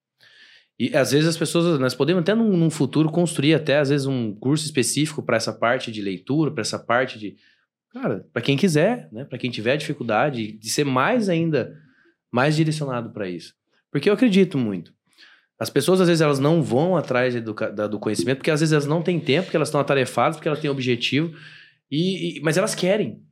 [0.79, 4.07] E às vezes as pessoas, nós podemos até num, num futuro construir até às vezes
[4.07, 7.37] um curso específico para essa parte de leitura, para essa parte de,
[7.93, 11.81] cara, para quem quiser, né, para quem tiver dificuldade de ser mais ainda
[12.31, 13.55] mais direcionado para isso.
[13.93, 14.93] Porque eu acredito muito.
[15.57, 18.87] As pessoas às vezes elas não vão atrás da- do conhecimento porque às vezes elas
[18.87, 21.33] não têm tempo, porque elas estão atarefadas, porque elas têm objetivo,
[21.91, 23.23] e, e- mas elas querem.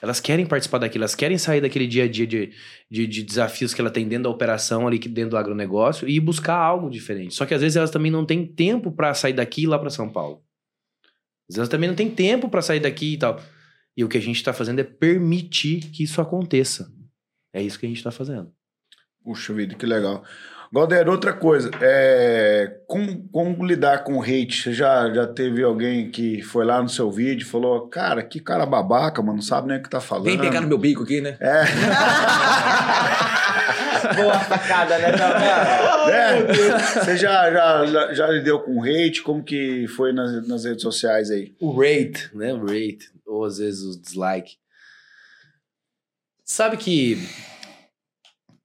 [0.00, 2.52] Elas querem participar daquilo, elas querem sair daquele dia a dia de,
[2.90, 6.54] de, de desafios que ela tem dentro da operação ali, dentro do agronegócio, e buscar
[6.56, 7.34] algo diferente.
[7.34, 9.78] Só que às vezes elas também não têm tempo para sair daqui e ir lá
[9.78, 10.42] para São Paulo.
[11.48, 13.40] Às vezes elas também não têm tempo para sair daqui e tal.
[13.96, 16.90] E o que a gente está fazendo é permitir que isso aconteça.
[17.52, 18.52] É isso que a gente está fazendo.
[19.24, 20.24] Puxa vida, que legal.
[20.72, 24.62] Galder, outra coisa, é, como, como lidar com hate?
[24.62, 28.38] Você já, já teve alguém que foi lá no seu vídeo e falou, cara, que
[28.38, 30.26] cara babaca, mano, não sabe nem o que tá falando.
[30.26, 31.36] Vem pegar no meu bico aqui, né?
[31.40, 31.64] É,
[34.14, 36.06] Boa sacada, né, Damião?
[36.06, 36.42] né?
[36.94, 39.22] Você já, já, já lidou com hate?
[39.22, 41.52] Como que foi nas, nas redes sociais aí?
[41.60, 42.54] O rate, né?
[42.54, 43.10] O rate.
[43.26, 44.54] Ou às vezes o dislike.
[46.44, 47.18] Sabe que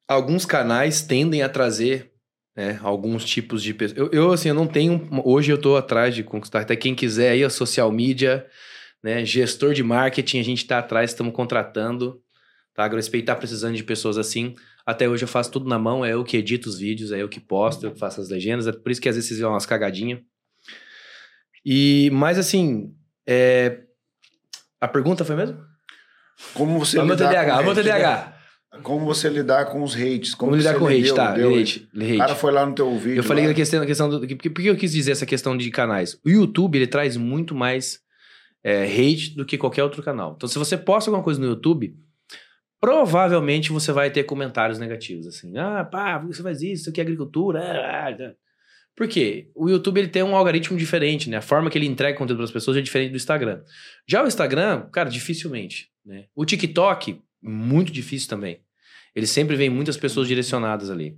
[0.07, 2.11] alguns canais tendem a trazer
[2.55, 3.97] né, alguns tipos de pessoas.
[3.97, 5.09] Eu, eu, assim, eu não tenho.
[5.23, 6.61] Hoje eu tô atrás de conquistar.
[6.61, 8.45] Até quem quiser aí, a social media,
[9.03, 9.25] né?
[9.25, 12.21] Gestor de marketing, a gente tá atrás, estamos contratando.
[12.73, 12.83] Tá?
[12.83, 14.55] A AgroSpay tá precisando de pessoas assim.
[14.85, 17.27] Até hoje eu faço tudo na mão, é eu que edito os vídeos, é eu
[17.27, 18.67] que posto, eu que faço as legendas.
[18.67, 20.19] É por isso que às vezes vocês vêem umas cagadinhas.
[21.65, 22.93] E, mas assim,
[23.25, 23.79] é,
[24.79, 25.57] a pergunta foi mesmo?
[26.53, 27.75] Como você Vamos TDAH, vamos?
[27.75, 28.34] TDAH.
[28.83, 30.33] Como você lidar com os hates?
[30.35, 31.33] Como Vamos lidar você com hate, tá?
[31.33, 32.13] deu- Hate, hate.
[32.13, 33.19] O cara foi lá no teu vídeo.
[33.19, 33.49] Eu falei lá.
[33.49, 34.19] da questão, da questão do.
[34.27, 36.19] Por que eu quis dizer essa questão de canais?
[36.25, 37.99] O YouTube, ele traz muito mais
[38.63, 40.33] é, hate do que qualquer outro canal.
[40.35, 41.95] Então, se você posta alguma coisa no YouTube,
[42.79, 45.57] provavelmente você vai ter comentários negativos, assim.
[45.57, 46.81] Ah, pá, por que você faz isso?
[46.81, 47.59] Isso aqui é agricultura.
[47.61, 48.33] ah, ah."
[48.95, 49.49] Por quê?
[49.53, 51.35] O YouTube ele tem um algoritmo diferente, né?
[51.37, 53.61] A forma que ele entrega conteúdo para as pessoas é diferente do Instagram.
[54.07, 55.89] Já o Instagram, cara, dificilmente.
[56.05, 56.25] Né?
[56.33, 58.61] O TikTok, muito difícil também.
[59.15, 61.17] Ele sempre vem muitas pessoas direcionadas ali.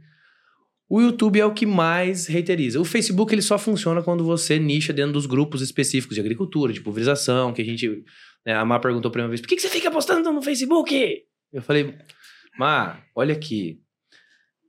[0.90, 2.80] O YouTube é o que mais reiteriza.
[2.80, 6.80] O Facebook ele só funciona quando você nicha dentro dos grupos específicos de agricultura, de
[6.80, 8.06] pulverização, que a gente.
[8.46, 10.42] Né, a Má perguntou pra mim uma vez: por que, que você fica postando no
[10.42, 11.24] Facebook?
[11.52, 11.98] Eu falei,
[12.58, 13.82] Má, olha aqui.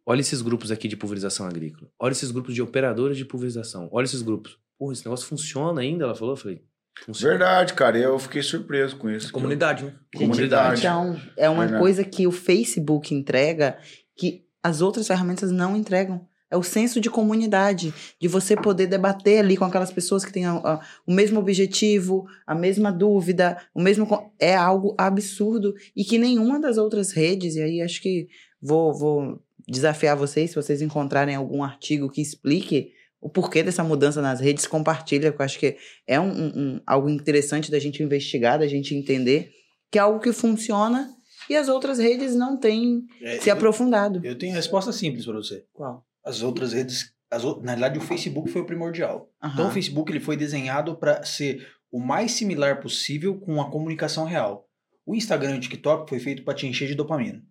[0.04, 1.88] Olha esses grupos aqui de pulverização agrícola.
[2.00, 3.88] Olha esses grupos de operadores de pulverização.
[3.92, 4.58] Olha esses grupos.
[4.78, 6.04] Pô, esse negócio funciona ainda?
[6.04, 6.32] Ela falou.
[6.32, 6.62] Eu falei,
[7.06, 7.30] funciona.
[7.38, 7.98] Verdade, cara.
[7.98, 9.32] Eu fiquei surpreso com isso.
[9.32, 9.92] Comunidade, né?
[10.16, 10.80] Comunidade.
[10.80, 11.80] Então, é uma Verdade.
[11.82, 13.78] coisa que o Facebook entrega
[14.16, 16.26] que as outras ferramentas não entregam.
[16.50, 20.46] É o senso de comunidade, de você poder debater ali com aquelas pessoas que têm
[20.46, 24.08] a- a- o mesmo objetivo, a mesma dúvida, o mesmo.
[24.40, 28.28] É algo absurdo e que nenhuma das outras redes, e aí acho que
[28.62, 34.22] vou, vou desafiar vocês, se vocês encontrarem algum artigo que explique o porquê dessa mudança
[34.22, 38.58] nas redes, compartilha, que eu acho que é um, um- algo interessante da gente investigar,
[38.58, 39.50] da gente entender,
[39.90, 41.08] que é algo que funciona
[41.50, 44.20] e as outras redes não têm É, se eu, aprofundado.
[44.24, 45.64] eu tenho a resposta simples para você.
[45.72, 46.04] Qual?
[46.24, 49.30] As outras redes, as, na verdade o Facebook foi o primordial.
[49.44, 54.24] Então o Facebook ele foi desenhado para ser o mais similar possível com a comunicação
[54.26, 54.66] real.
[55.06, 57.42] O Instagram e o TikTok foi feito para te encher de dopamina.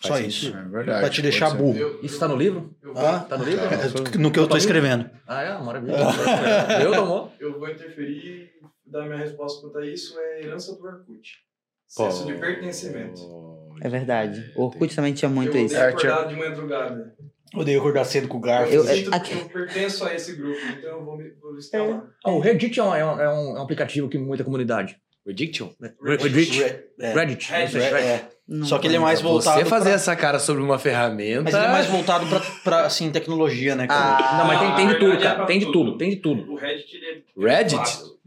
[0.00, 0.46] Só Faz isso.
[0.46, 0.58] sentido.
[0.58, 1.00] É verdade.
[1.00, 1.98] Pra te deixar burro.
[2.02, 2.74] Isso tá no livro?
[2.94, 3.64] Ah, Tá no livro?
[3.64, 5.10] é, no que eu tô escrevendo.
[5.26, 5.58] Ah, é?
[5.58, 5.96] Maravilha.
[6.82, 7.32] Eu tomou?
[7.40, 8.50] Eu vou interferir
[8.86, 11.30] e dar minha resposta quanto a isso é herança do Orkut.
[11.96, 12.10] Pô.
[12.10, 13.20] Senso de pertencimento.
[13.80, 14.52] É verdade.
[14.54, 15.76] O Orkut também tinha muito eu isso.
[15.76, 17.14] É, tinha- acordar de madrugada.
[17.54, 18.72] Odeio acordar cedo com o garfo.
[18.72, 21.80] Eu- Eu, que eu pertenço a esse grupo, então eu vou me vou listar.
[22.24, 24.96] Ah, o Reddit é um, é, um, é um- é aplicativo que muita comunidade.
[25.26, 25.70] Rediction?
[26.02, 26.62] Reddit.
[26.62, 27.50] É, Reddit.
[27.50, 27.68] Reddit.
[27.68, 28.28] Isso, é, é.
[28.48, 31.42] Não Só que ele é mais Você voltado fazer pra- essa cara sobre uma ferramenta.
[31.42, 34.16] Mas ele é mais voltado pra, pra assim, tecnologia, né, cara?
[34.26, 35.34] Ah, Não, mas tem, tem de tudo, é cara.
[35.36, 35.84] pra Tem de tudo.
[35.84, 36.52] tudo, tem de tudo.
[36.52, 37.46] O Reddit, ele é...
[37.56, 37.76] Reddit?
[37.76, 38.18] vasto.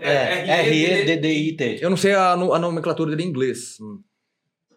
[0.00, 1.78] É, R-E-D-D-I-T.
[1.82, 3.76] Eu não sei a, a nomenclatura dele em inglês.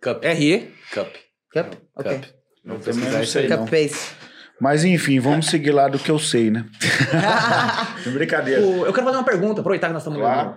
[0.02, 0.24] Cup.
[0.24, 0.70] RE.
[0.94, 1.08] Cup.
[1.54, 1.74] Cup?
[1.96, 2.12] Ok.
[2.18, 2.24] Cup.
[2.64, 3.50] Também pesquisar não isso sei, aí.
[3.50, 3.68] não.
[4.62, 6.66] Mas enfim, vamos seguir lá do que eu sei, né?
[8.14, 8.62] Brincadeira.
[8.62, 10.56] O- Eu quero fazer uma pergunta, aproveitar que nós estamos Claro.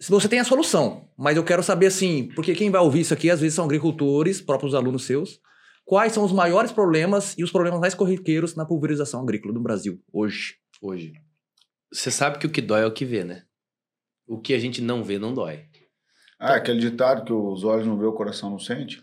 [0.00, 3.12] Se você tem a solução, mas eu quero saber assim, porque quem vai ouvir isso
[3.12, 5.40] aqui às vezes são agricultores, próprios alunos seus.
[5.84, 10.00] Quais são os maiores problemas e os problemas mais corriqueiros na pulverização agrícola do Brasil
[10.12, 10.56] hoje?
[10.80, 11.12] Hoje.
[11.92, 13.42] Você sabe que o que dói é o que vê, né?
[14.26, 15.64] O que a gente não vê não dói.
[16.38, 19.02] Ah, aquele ditado que os olhos não vê, o coração não sente?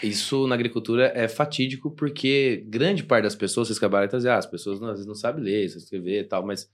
[0.00, 4.36] Isso na agricultura é fatídico porque grande parte das pessoas, vocês acabaram de trazer, ah,
[4.36, 6.70] as pessoas não, às vezes não sabem ler, sabem escrever e tal, mas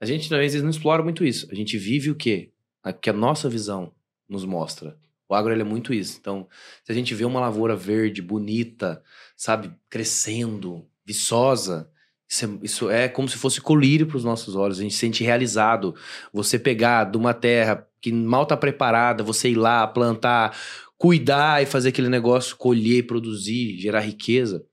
[0.00, 1.48] a gente às vezes não explora muito isso.
[1.50, 2.52] A gente vive o quê?
[2.90, 3.92] O que a nossa visão
[4.28, 4.96] nos mostra.
[5.28, 6.18] O agro é muito isso.
[6.20, 6.48] Então,
[6.84, 9.02] se a gente vê uma lavoura verde, bonita,
[9.36, 11.90] sabe, crescendo, viçosa,
[12.28, 14.78] isso é, isso é como se fosse colírio para os nossos olhos.
[14.78, 15.94] A gente se sente realizado.
[16.32, 20.56] Você pegar de uma terra que mal está preparada, você ir lá, plantar,
[20.96, 24.64] cuidar e fazer aquele negócio, colher, produzir, gerar riqueza,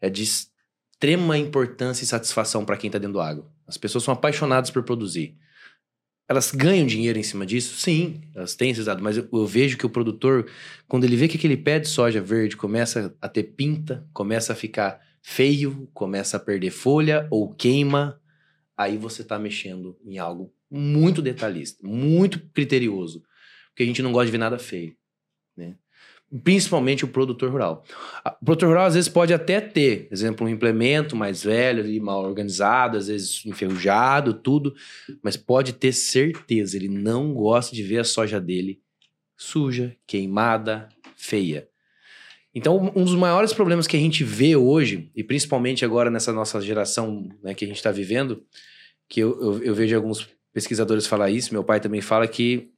[0.00, 3.50] é de extrema importância e satisfação para quem está dentro do agro.
[3.66, 5.36] As pessoas são apaixonadas por produzir.
[6.28, 7.76] Elas ganham dinheiro em cima disso?
[7.76, 10.50] Sim, elas têm esses dados, mas eu, eu vejo que o produtor,
[10.88, 14.56] quando ele vê que aquele pé de soja verde começa a ter pinta, começa a
[14.56, 18.20] ficar feio, começa a perder folha ou queima,
[18.76, 23.22] aí você está mexendo em algo muito detalhista, muito criterioso,
[23.68, 24.96] porque a gente não gosta de ver nada feio?
[26.42, 27.84] Principalmente o produtor rural.
[28.40, 32.22] O produtor rural às vezes pode até ter, exemplo, um implemento mais velho e mal
[32.24, 34.74] organizado, às vezes enferrujado, tudo,
[35.22, 38.80] mas pode ter certeza, ele não gosta de ver a soja dele
[39.36, 41.68] suja, queimada, feia.
[42.54, 46.60] Então, um dos maiores problemas que a gente vê hoje, e principalmente agora nessa nossa
[46.60, 48.44] geração né, que a gente está vivendo,
[49.08, 52.70] que eu, eu, eu vejo alguns pesquisadores falar isso, meu pai também fala que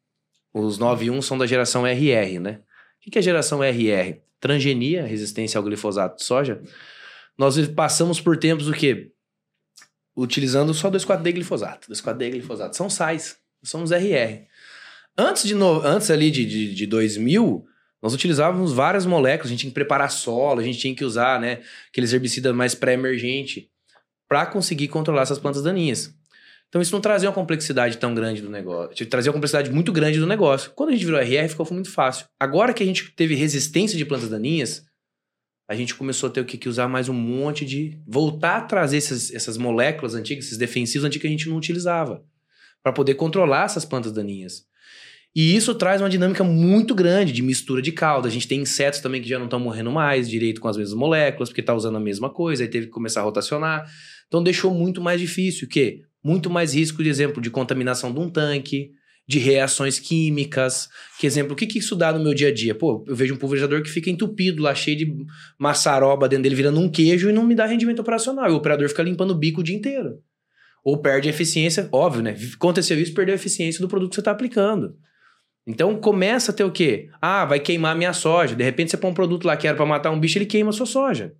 [0.52, 2.60] os 91 são da geração RR, né?
[3.06, 4.20] O que é geração RR?
[4.40, 6.62] Transgenia, resistência ao glifosato de soja.
[7.36, 9.10] Nós passamos por tempos o quê?
[10.16, 11.90] Utilizando só 2,4-D glifosato.
[11.90, 12.76] 2,4-D glifosato.
[12.76, 13.36] São sais.
[13.62, 14.46] Somos RR.
[15.16, 17.64] Antes, de no- antes ali de, de, de 2000,
[18.02, 19.46] nós utilizávamos várias moléculas.
[19.46, 22.74] A gente tinha que preparar solo, a gente tinha que usar né, aqueles herbicidas mais
[22.74, 23.70] pré-emergente
[24.28, 26.14] para conseguir controlar essas plantas daninhas.
[26.74, 29.06] Então isso não trazia uma complexidade tão grande do negócio.
[29.06, 30.72] Trazia uma complexidade muito grande do negócio.
[30.74, 32.26] Quando a gente virou RR, ficou muito fácil.
[32.36, 34.84] Agora que a gente teve resistência de plantas daninhas,
[35.70, 37.96] a gente começou a ter que usar mais um monte de.
[38.04, 42.24] voltar a trazer essas, essas moléculas antigas, esses defensivos antigos que a gente não utilizava,
[42.82, 44.64] para poder controlar essas plantas daninhas.
[45.32, 48.26] E isso traz uma dinâmica muito grande de mistura de calda.
[48.26, 50.98] A gente tem insetos também que já não estão morrendo mais direito com as mesmas
[50.98, 53.88] moléculas, porque está usando a mesma coisa, aí teve que começar a rotacionar.
[54.28, 56.02] Então deixou muito mais difícil, o quê?
[56.22, 58.92] Muito mais risco, de exemplo, de contaminação de um tanque,
[59.26, 60.88] de reações químicas.
[61.18, 62.74] Que exemplo, o que, que isso dá no meu dia a dia?
[62.74, 65.16] Pô, eu vejo um pulverizador que fica entupido lá, cheio de
[65.58, 68.48] maçaroba dentro dele, virando um queijo e não me dá rendimento operacional.
[68.48, 70.18] E o operador fica limpando o bico o dia inteiro.
[70.84, 72.36] Ou perde a eficiência, óbvio, né?
[72.54, 74.94] Aconteceu isso, perdeu a eficiência do produto que você está aplicando.
[75.66, 77.08] Então começa a ter o quê?
[77.22, 78.54] Ah, vai queimar a minha soja.
[78.54, 80.68] De repente você põe um produto lá que era para matar um bicho, ele queima
[80.70, 81.34] a sua soja.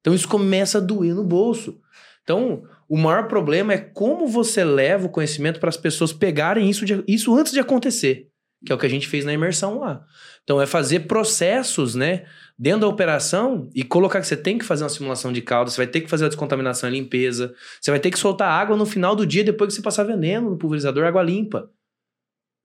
[0.00, 1.78] Então isso começa a doer no bolso.
[2.22, 6.84] Então, o maior problema é como você leva o conhecimento para as pessoas pegarem isso,
[6.84, 8.28] de- isso antes de acontecer,
[8.64, 10.04] que é o que a gente fez na imersão lá.
[10.44, 12.24] Então, é fazer processos, né,
[12.58, 15.76] dentro da operação e colocar que você tem que fazer uma simulação de calda, você
[15.78, 18.86] vai ter que fazer a descontaminação e limpeza, você vai ter que soltar água no
[18.86, 21.70] final do dia depois que você passar veneno no pulverizador, água limpa.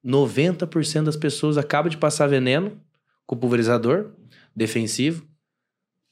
[0.04, 2.80] 90% das pessoas acabam de passar veneno
[3.26, 4.12] com o pulverizador
[4.56, 5.28] defensivo,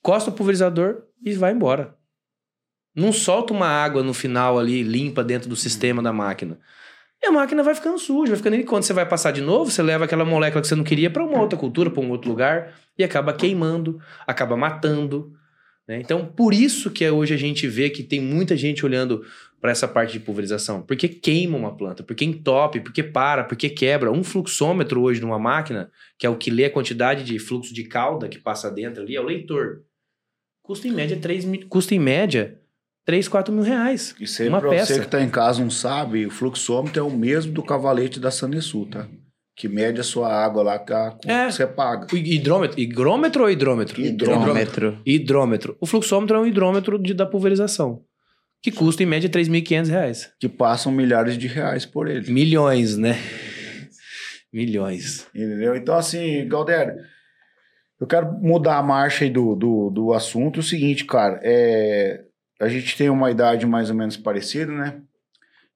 [0.02, 1.96] costa o pulverizador e vai embora.
[2.96, 6.58] Não solta uma água no final ali, limpa dentro do sistema da máquina.
[7.22, 8.56] E a máquina vai ficando suja, vai ficando.
[8.56, 11.10] E quando você vai passar de novo, você leva aquela molécula que você não queria
[11.10, 15.34] para uma outra cultura, para um outro lugar, e acaba queimando, acaba matando.
[15.88, 16.00] né?
[16.00, 19.26] Então, por isso que hoje a gente vê que tem muita gente olhando
[19.60, 20.84] para essa parte de pulverização.
[20.84, 24.12] Porque queima uma planta, porque entope, porque para, porque quebra.
[24.12, 25.90] Um fluxômetro hoje numa máquina,
[26.20, 29.16] que é o que lê a quantidade de fluxo de calda que passa dentro ali,
[29.16, 29.82] é o leitor.
[30.62, 32.60] Custa em média 3 mil, custa em média
[33.06, 34.16] 3, 4 mil reais.
[34.20, 34.94] E sempre Uma pra peça.
[34.94, 38.32] você que tá em casa não sabe, o fluxômetro é o mesmo do cavalete da
[38.32, 39.08] Sanesul, tá?
[39.56, 41.46] Que mede a sua água lá a- É.
[41.48, 42.08] que você paga.
[42.14, 44.02] O hidrômetro, higrômetro ou hidrômetro?
[44.02, 45.00] Hidrômetro.
[45.06, 45.78] Hidrômetro.
[45.80, 48.02] O fluxômetro é um hidrômetro de, da pulverização,
[48.62, 50.32] que custa em média 3.500 reais.
[50.40, 52.30] Que passam milhares de reais por ele.
[52.32, 53.16] Milhões, né?
[54.52, 55.28] Milhões.
[55.36, 55.76] Entendeu?
[55.76, 56.94] Então, assim, Galdério,
[58.00, 60.60] eu quero mudar a marcha aí do, do, do assunto.
[60.60, 62.22] O seguinte, cara, é,
[62.62, 64.96] a gente tem uma idade mais ou menos parecida, né?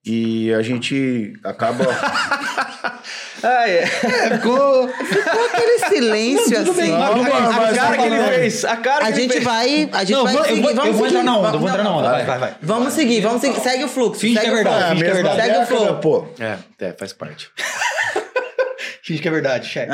[0.06, 1.86] E a gente acaba.
[3.42, 3.86] Ah, é.
[3.86, 6.82] Ficou aquele silêncio Tudo assim.
[6.82, 8.66] bem, Não, a, mas- a cara que ele fez.
[8.66, 9.44] A cara A que ele gente fez.
[9.46, 11.20] vai, a gente Não, vai vou- eu seguir, vou, vamos eu vou seguir.
[11.20, 12.08] entrar na onda, eu vou Não, entrar na não, onda.
[12.10, 12.16] não.
[12.18, 12.56] Vai, vai, vai.
[12.62, 13.60] Vamos seguir, vamos seguir.
[13.62, 14.20] Segue o fluxo.
[14.20, 14.90] Finge que é verdade, fluxo.
[14.92, 15.42] finge que é verdade.
[15.42, 15.96] Segue o flow.
[16.02, 16.28] pô.
[16.38, 17.50] É, é, faz parte.
[19.04, 19.90] Finge que é verdade, chefe.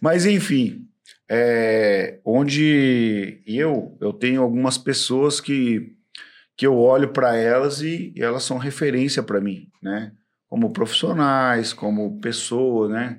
[0.00, 0.82] Mas enfim,
[1.28, 5.94] é, onde eu eu tenho algumas pessoas que
[6.56, 10.12] que eu olho para elas e, e elas são referência para mim, né?
[10.48, 13.18] Como profissionais, como pessoa, né?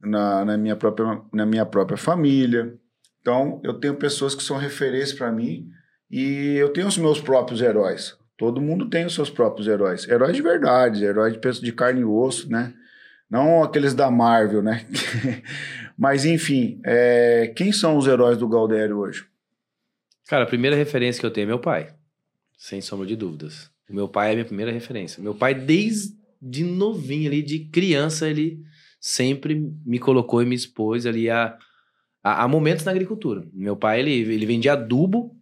[0.00, 2.74] Na, na minha própria na minha própria família.
[3.20, 5.68] Então eu tenho pessoas que são referência para mim
[6.10, 8.16] e eu tenho os meus próprios heróis.
[8.36, 12.04] Todo mundo tem os seus próprios heróis, heróis de verdade, heróis de de carne e
[12.04, 12.72] osso, né?
[13.28, 14.86] Não aqueles da Marvel, né?
[15.98, 19.26] Mas enfim, é, quem são os heróis do Galdério hoje?
[20.28, 21.92] Cara, a primeira referência que eu tenho é meu pai.
[22.56, 23.68] Sem sombra de dúvidas.
[23.90, 25.20] O meu pai é a minha primeira referência.
[25.20, 28.62] Meu pai, desde novinho ali, de criança, ele
[29.00, 31.58] sempre me colocou e me expôs ali a,
[32.22, 33.44] a, a momentos na agricultura.
[33.52, 35.34] Meu pai, ele, ele vendia adubo.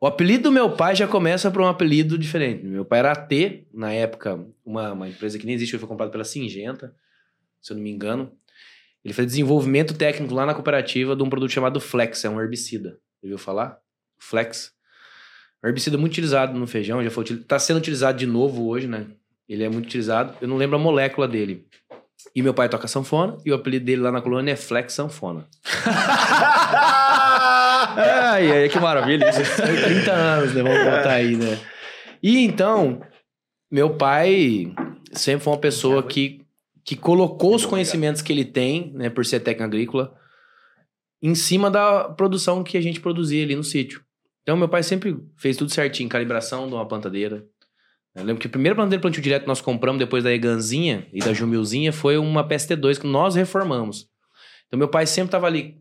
[0.00, 2.64] O apelido do meu pai já começa por um apelido diferente.
[2.64, 6.24] Meu pai era AT, na época, uma, uma empresa que nem existe, foi comprada pela
[6.24, 6.94] Singenta,
[7.60, 8.32] se eu não me engano.
[9.04, 12.90] Ele fez desenvolvimento técnico lá na cooperativa de um produto chamado Flex, é um herbicida.
[12.90, 13.78] Já ouviu falar?
[14.18, 14.72] Flex.
[15.62, 19.06] Um herbicida muito utilizado no feijão, já foi está sendo utilizado de novo hoje, né?
[19.48, 20.36] Ele é muito utilizado.
[20.40, 21.66] Eu não lembro a molécula dele.
[22.34, 25.46] E meu pai toca sanfona, e o apelido dele lá na colônia é Flex Sanfona.
[27.94, 29.62] Ai, ai, que maravilha isso.
[29.62, 30.62] 30 anos, né?
[30.62, 31.58] Vamos botar aí, né?
[32.22, 33.02] E então,
[33.70, 34.72] meu pai
[35.12, 36.41] sempre foi uma pessoa que,
[36.84, 40.14] que colocou os conhecimentos que ele tem, né, por ser técnico agrícola,
[41.22, 44.04] em cima da produção que a gente produzia ali no sítio.
[44.42, 47.46] Então, meu pai sempre fez tudo certinho, calibração de uma plantadeira.
[48.14, 51.06] Eu lembro que a primeira plantadeira de plantio direto que nós compramos depois da Eganzinha
[51.12, 54.08] e da Jumilzinha foi uma PST2 que nós reformamos.
[54.66, 55.80] Então, meu pai sempre estava ali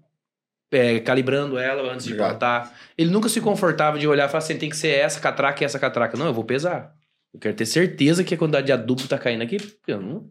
[0.71, 2.71] é, calibrando ela antes de plantar.
[2.97, 5.65] Ele nunca se confortava de olhar e falar assim, tem que ser essa catraca e
[5.65, 6.15] essa catraca.
[6.15, 6.93] Não, eu vou pesar.
[7.33, 9.57] Eu quero ter certeza que a quantidade de adubo tá caindo aqui.
[9.57, 10.29] porque Eu não...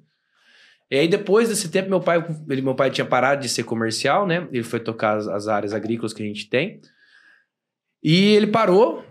[0.91, 4.27] E aí, depois desse tempo, meu pai, ele, meu pai tinha parado de ser comercial,
[4.27, 4.49] né?
[4.53, 6.81] Ele foi tocar as, as áreas agrícolas que a gente tem.
[8.03, 9.05] E ele parou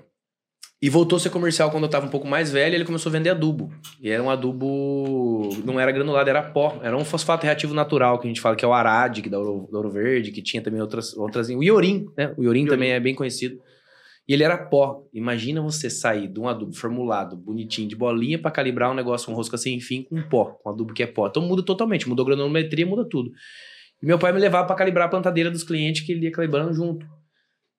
[0.82, 2.76] e voltou a ser comercial quando eu tava um pouco mais velho.
[2.76, 3.72] Ele começou a vender adubo.
[4.02, 5.50] E era um adubo.
[5.64, 6.80] Não era granulado, era pó.
[6.82, 9.40] Era um fosfato reativo natural, que a gente fala que é o Arad, que da
[9.40, 11.16] Ouro, da Ouro Verde, que tinha também outras.
[11.16, 12.34] outras o Iorim, né?
[12.36, 13.58] O Iorim também é bem conhecido.
[14.30, 15.08] E ele era pó.
[15.12, 19.36] Imagina você sair de um adubo formulado, bonitinho, de bolinha, pra calibrar um negócio, um
[19.36, 21.26] rosca sem fim, com pó, com adubo que é pó.
[21.26, 22.08] Então muda totalmente.
[22.08, 23.32] Mudou granulometria, muda tudo.
[24.04, 26.72] E meu pai me levava pra calibrar a plantadeira dos clientes que ele ia calibrando
[26.72, 27.08] junto.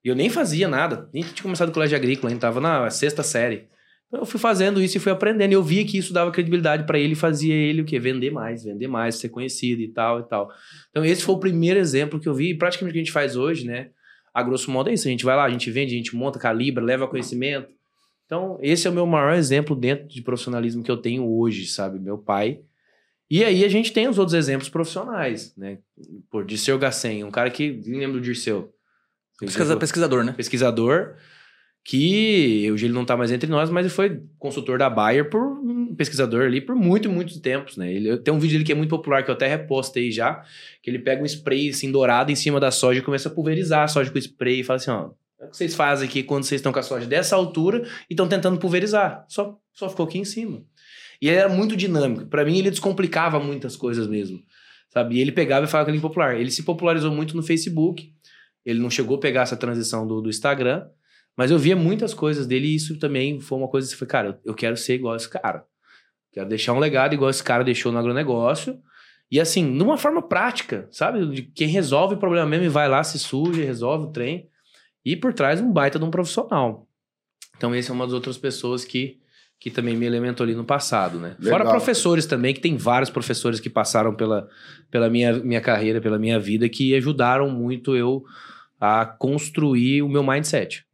[0.04, 3.22] E eu nem fazia nada, nem tinha começado o colégio agrícola, ainda tava na sexta
[3.22, 3.68] série.
[4.08, 5.52] Então eu fui fazendo isso e fui aprendendo.
[5.52, 8.00] E eu via que isso dava credibilidade pra ele e fazia ele o quê?
[8.00, 10.50] Vender mais, vender mais, ser conhecido e tal e tal.
[10.90, 13.12] Então esse foi o primeiro exemplo que eu vi, e praticamente o que a gente
[13.12, 13.90] faz hoje, né?
[14.32, 15.08] A grosso modo é isso.
[15.08, 17.68] A gente vai lá, a gente vende, a gente monta, calibra, leva conhecimento.
[18.26, 21.98] Então, esse é o meu maior exemplo dentro de profissionalismo que eu tenho hoje, sabe?
[21.98, 22.60] Meu pai.
[23.28, 25.78] E aí a gente tem os outros exemplos profissionais, né?
[26.30, 27.80] Por Dirceu Gassen, um cara que.
[27.86, 28.72] Lembro do Dirceu.
[29.38, 30.32] Pesquisa- pesquisador, né?
[30.32, 31.14] pesquisador
[31.84, 35.40] que hoje ele não tá mais entre nós, mas ele foi consultor da Bayer por
[35.40, 37.92] um pesquisador ali por muito, muitos tempos, né?
[37.92, 40.44] Ele tem um vídeo dele que é muito popular que eu até repostei já,
[40.82, 43.84] que ele pega um spray assim dourado em cima da soja e começa a pulverizar
[43.84, 45.10] a soja com spray e fala assim, ó,
[45.40, 48.28] o que vocês fazem aqui quando vocês estão com a soja dessa altura e estão
[48.28, 49.24] tentando pulverizar.
[49.26, 50.62] Só só ficou aqui em cima.
[51.20, 52.26] E ele era muito dinâmico.
[52.26, 54.42] Pra mim ele descomplicava muitas coisas mesmo.
[54.90, 55.16] Sabe?
[55.16, 56.38] E ele pegava e falava que ele é popular.
[56.38, 58.12] Ele se popularizou muito no Facebook.
[58.64, 60.86] Ele não chegou a pegar essa transição do, do Instagram.
[61.36, 64.38] Mas eu via muitas coisas dele e isso também foi uma coisa que foi, cara,
[64.44, 65.64] eu quero ser igual esse cara.
[66.32, 68.78] Quero deixar um legado igual esse cara deixou no agronegócio.
[69.30, 71.24] E assim, de uma forma prática, sabe?
[71.26, 74.48] De quem resolve o problema mesmo e vai lá, se suja, resolve o trem.
[75.04, 76.86] E por trás um baita de um profissional.
[77.56, 79.18] Então, esse é uma das outras pessoas que,
[79.58, 81.36] que também me elementou ali no passado, né?
[81.38, 81.58] Legal.
[81.58, 84.48] Fora professores também, que tem vários professores que passaram pela,
[84.90, 88.24] pela minha, minha carreira, pela minha vida, que ajudaram muito eu
[88.80, 90.84] a construir o meu mindset.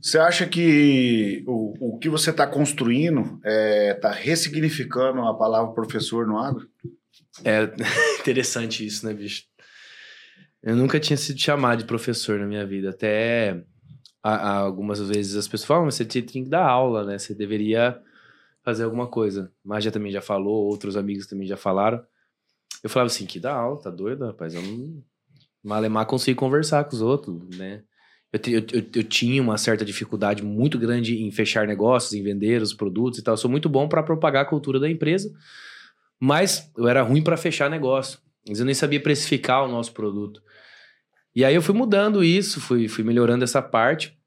[0.00, 6.38] Você acha que o, o que você está construindo está ressignificando a palavra professor no
[6.38, 6.68] agro?
[7.44, 7.62] É
[8.20, 9.44] interessante isso, né, bicho?
[10.62, 12.90] Eu nunca tinha sido chamado de professor na minha vida.
[12.90, 13.64] Até
[14.22, 17.18] a- a- algumas vezes as pessoas falam, "Mas você tinha que dar aula, né?
[17.18, 18.00] Você deveria
[18.64, 19.50] fazer alguma coisa.
[19.64, 22.04] Mas já também já falou, outros amigos também já falaram.
[22.82, 24.54] Eu falava assim, que dá aula, tá doido, rapaz?
[24.54, 25.02] Eu não...
[25.64, 27.82] Malemar consigo conversar com os outros, né?
[28.32, 32.62] Eu, eu, eu, eu tinha uma certa dificuldade muito grande em fechar negócios, em vender
[32.62, 33.34] os produtos e tal.
[33.34, 35.30] Eu sou muito bom para propagar a cultura da empresa,
[36.18, 38.18] mas eu era ruim para fechar negócio.
[38.48, 40.42] Mas eu nem sabia precificar o nosso produto.
[41.34, 44.18] E aí eu fui mudando isso, fui, fui melhorando essa parte,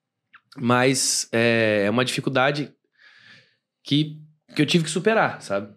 [0.57, 2.73] mas é, é uma dificuldade
[3.83, 4.19] que,
[4.55, 5.73] que eu tive que superar, sabe?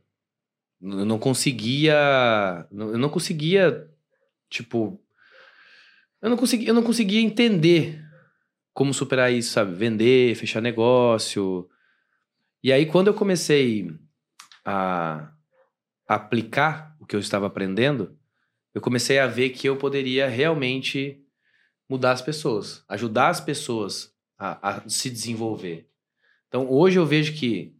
[0.81, 2.67] Eu não conseguia.
[2.71, 3.89] Eu não conseguia,
[4.49, 5.01] tipo.
[6.23, 8.08] Eu não conseguia, eu não conseguia entender
[8.79, 9.75] como superar isso, sabe?
[9.75, 11.69] Vender, fechar negócio.
[12.63, 13.91] E aí, quando eu comecei
[14.65, 15.33] a
[16.07, 18.17] aplicar o que eu estava aprendendo,
[18.73, 21.21] eu comecei a ver que eu poderia realmente
[21.89, 25.91] mudar as pessoas, ajudar as pessoas a, a se desenvolver.
[26.47, 27.77] Então, hoje eu vejo que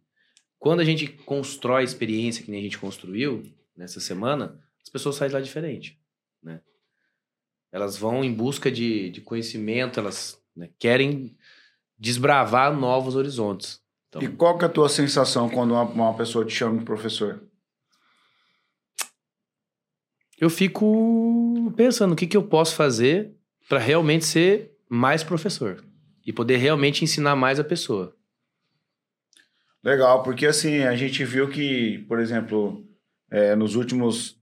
[0.57, 3.43] quando a gente constrói experiência que nem a gente construiu
[3.73, 5.97] nessa semana, as pessoas saem de lá diferente,
[6.43, 6.59] né?
[7.71, 11.35] Elas vão em busca de, de conhecimento, elas né, querem
[11.97, 13.81] desbravar novos horizontes.
[14.09, 16.85] Então, E qual que é a tua sensação quando uma, uma pessoa te chama de
[16.85, 17.41] professor?
[20.41, 23.35] eu fico pensando o que, que eu posso fazer
[23.67, 25.83] para realmente ser mais professor.
[26.25, 28.15] e poder realmente ensinar mais a pessoa.
[29.83, 32.85] Legal, porque assim, a gente viu que, por exemplo,
[33.31, 34.39] é, nos últimos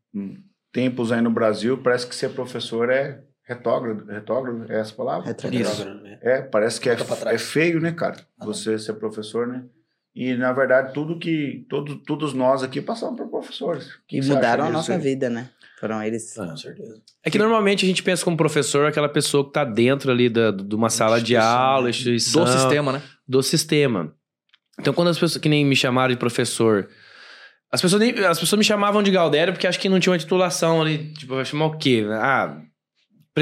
[0.72, 5.28] tempos aí no Brasil, parece que ser professor é retógrado, retógrado é essa palavra?
[5.28, 6.02] Retógrado.
[6.04, 6.20] né?
[6.22, 8.16] É, parece que é, é feio, né, cara?
[8.39, 8.48] Ah, não.
[8.54, 9.64] Você ser professor, né?
[10.16, 11.66] E, na verdade, tudo que...
[11.70, 13.88] Todo, todos nós aqui passamos por professores.
[14.08, 15.00] Que E que mudaram a nossa aí?
[15.00, 15.50] vida, né?
[15.80, 16.36] Foram eles.
[16.39, 16.48] Ah.
[16.48, 17.00] Com certeza.
[17.24, 20.50] É que normalmente a gente pensa como professor aquela pessoa que está dentro ali da,
[20.50, 21.89] de uma sala de Instituição, aula, né?
[21.91, 23.02] instituição, Do sistema, né?
[23.28, 24.14] do sistema.
[24.80, 26.88] Então, quando as pessoas que nem me chamaram de professor,
[27.72, 30.18] as pessoas, nem- as pessoas me chamavam de Galdério porque acho que não tinha uma
[30.20, 31.14] titulação ali.
[31.14, 32.04] Tipo, vai chamar o quê?
[32.12, 32.60] Ah,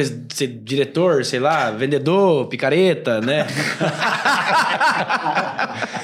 [0.03, 3.47] ser diretor, sei lá, vendedor, picareta, né?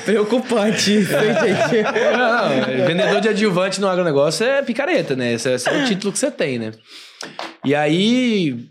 [0.05, 1.83] Preocupante isso, hein, gente?
[2.17, 5.33] Não, vendedor de adjuvante no agronegócio é picareta, né?
[5.33, 6.71] Esse, esse é o título que você tem, né?
[7.65, 8.65] E aí,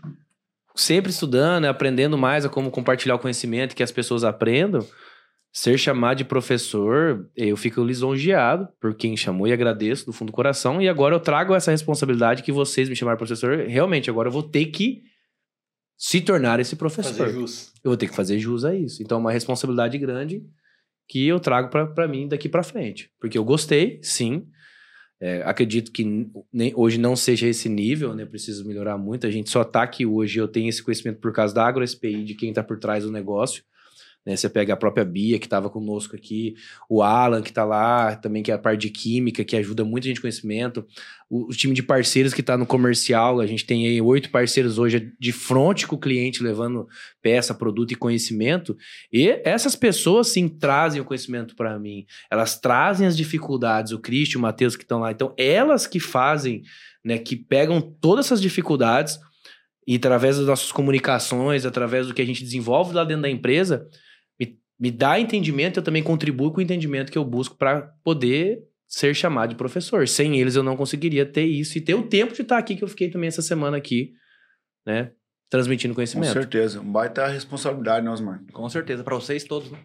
[0.75, 4.85] sempre estudando, né, aprendendo mais a como compartilhar o conhecimento, que as pessoas aprendam,
[5.53, 10.35] ser chamado de professor, eu fico lisonjeado por quem chamou e agradeço do fundo do
[10.35, 10.81] coração.
[10.81, 13.65] E agora eu trago essa responsabilidade que vocês me chamaram de professor.
[13.67, 15.03] Realmente, agora eu vou ter que
[16.03, 17.27] se tornar esse professor
[17.83, 19.03] eu vou ter que fazer jus a isso.
[19.03, 20.43] Então, é uma responsabilidade grande
[21.07, 23.11] que eu trago pra mim daqui pra frente.
[23.19, 24.47] Porque eu gostei, sim.
[25.21, 26.03] É, acredito que
[26.51, 28.25] nem- hoje não seja esse nível, né?
[28.25, 29.27] Preciso melhorar muito.
[29.27, 30.39] A gente só tá aqui hoje.
[30.39, 33.63] Eu tenho esse conhecimento por causa da AgroSPI, de quem tá por trás do negócio.
[34.25, 34.35] Né?
[34.35, 36.55] Você pega a própria Bia, que estava conosco aqui,
[36.89, 40.05] o Alan, que está lá, também que é a parte de química, que ajuda muito
[40.05, 40.85] a gente conhecimento,
[41.29, 44.77] o, o time de parceiros que está no comercial, a gente tem aí oito parceiros
[44.77, 46.87] hoje de frente com o cliente, levando
[47.21, 48.77] peça, produto e conhecimento,
[49.11, 54.39] e essas pessoas sim trazem o conhecimento para mim, elas trazem as dificuldades, o Cristian,
[54.39, 56.61] o Matheus que estão lá, então elas que fazem,
[57.03, 59.19] né, que pegam todas essas dificuldades
[59.87, 63.87] e através das nossas comunicações, através do que a gente desenvolve lá dentro da empresa,
[64.81, 69.13] me, dá entendimento, eu também contribuo com o entendimento que eu busco para poder ser
[69.13, 70.07] chamado de professor.
[70.07, 72.83] Sem eles eu não conseguiria ter isso e ter o tempo de estar aqui que
[72.83, 74.11] eu fiquei também essa semana aqui,
[74.83, 75.11] né,
[75.51, 76.33] transmitindo Com conhecimento.
[76.33, 76.81] certeza.
[76.81, 78.43] Um baita responsabilidade, né, Osmar?
[78.51, 79.77] Com certeza, pra vocês todos, né?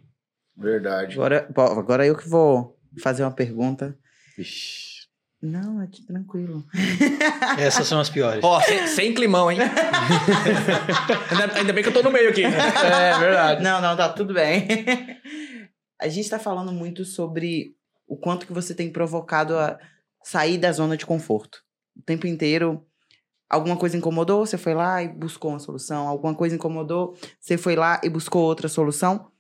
[0.57, 1.13] Verdade.
[1.15, 3.95] Agora, agora eu que vou fazer uma pergunta.
[4.37, 4.86] Vixe.
[5.41, 6.65] Não, é tranquilo.
[7.59, 8.43] Essas são as piores.
[8.43, 9.59] Ó, sem, sem climão, hein?
[11.31, 12.43] ainda, ainda bem que eu tô no meio aqui.
[12.43, 13.63] É verdade.
[13.63, 14.67] Não, não, tá tudo bem.
[16.01, 17.75] A gente tá falando muito sobre
[18.07, 19.79] o quanto que você tem provocado a
[20.23, 21.63] sair da zona de conforto.
[21.97, 22.85] O tempo inteiro,
[23.49, 26.07] alguma coisa incomodou, você foi lá e buscou uma solução.
[26.09, 29.31] Alguma coisa incomodou, você foi lá e buscou outra solução.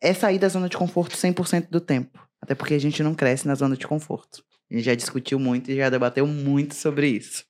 [0.00, 2.18] É sair da zona de conforto 100% do tempo.
[2.40, 4.42] Até porque a gente não cresce na zona de conforto.
[4.70, 7.44] A gente já discutiu muito e já debateu muito sobre isso.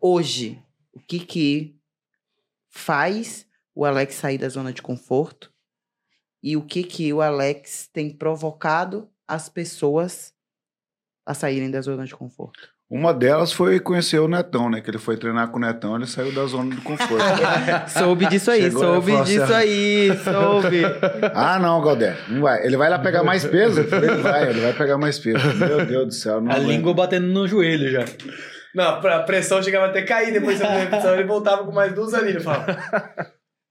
[0.00, 0.60] Hoje,
[0.92, 1.78] o que que
[2.68, 5.52] faz o Alex sair da zona de conforto
[6.42, 10.34] e o que que o Alex tem provocado as pessoas
[11.24, 12.73] a saírem da zona de conforto.
[12.90, 14.80] Uma delas foi conhecer o Netão, né?
[14.80, 17.24] Que ele foi treinar com o Netão, ele saiu da zona do conforto.
[17.88, 19.56] soube disso aí, Chegou soube assim, disso ó.
[19.56, 20.82] aí, soube.
[21.34, 22.64] ah, não, Galdé, não vai.
[22.64, 23.80] Ele vai lá pegar mais peso?
[23.80, 25.54] Ele vai, ele vai pegar mais peso.
[25.56, 26.40] Meu Deus do céu.
[26.40, 26.68] Não A aguento.
[26.68, 28.04] língua batendo no joelho já.
[28.74, 32.42] Não, a pressão chegava até cair depois da repetição, ele voltava com mais duas anilhas.
[32.42, 32.76] Falava,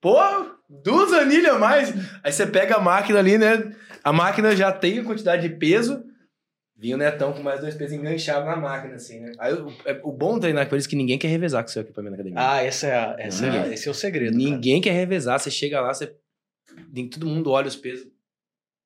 [0.02, 0.18] pô,
[0.84, 1.94] duas anilhas a mais?
[2.24, 3.72] Aí você pega a máquina ali, né?
[4.04, 6.04] A máquina já tem a quantidade de peso.
[6.84, 9.32] Vinha o Netão com mais dois pesos enganchado na máquina, assim, né?
[9.40, 11.72] Aí o, é- o bom treinar com eles é que ninguém quer revezar com o
[11.72, 12.40] seu equipamento na academia.
[12.52, 14.36] Ah, essa é a, essa é a- esse é o segredo.
[14.36, 15.40] Ninguém quer revezar.
[15.40, 16.14] Você chega lá, você.
[17.10, 18.06] Todo mundo olha os pesos.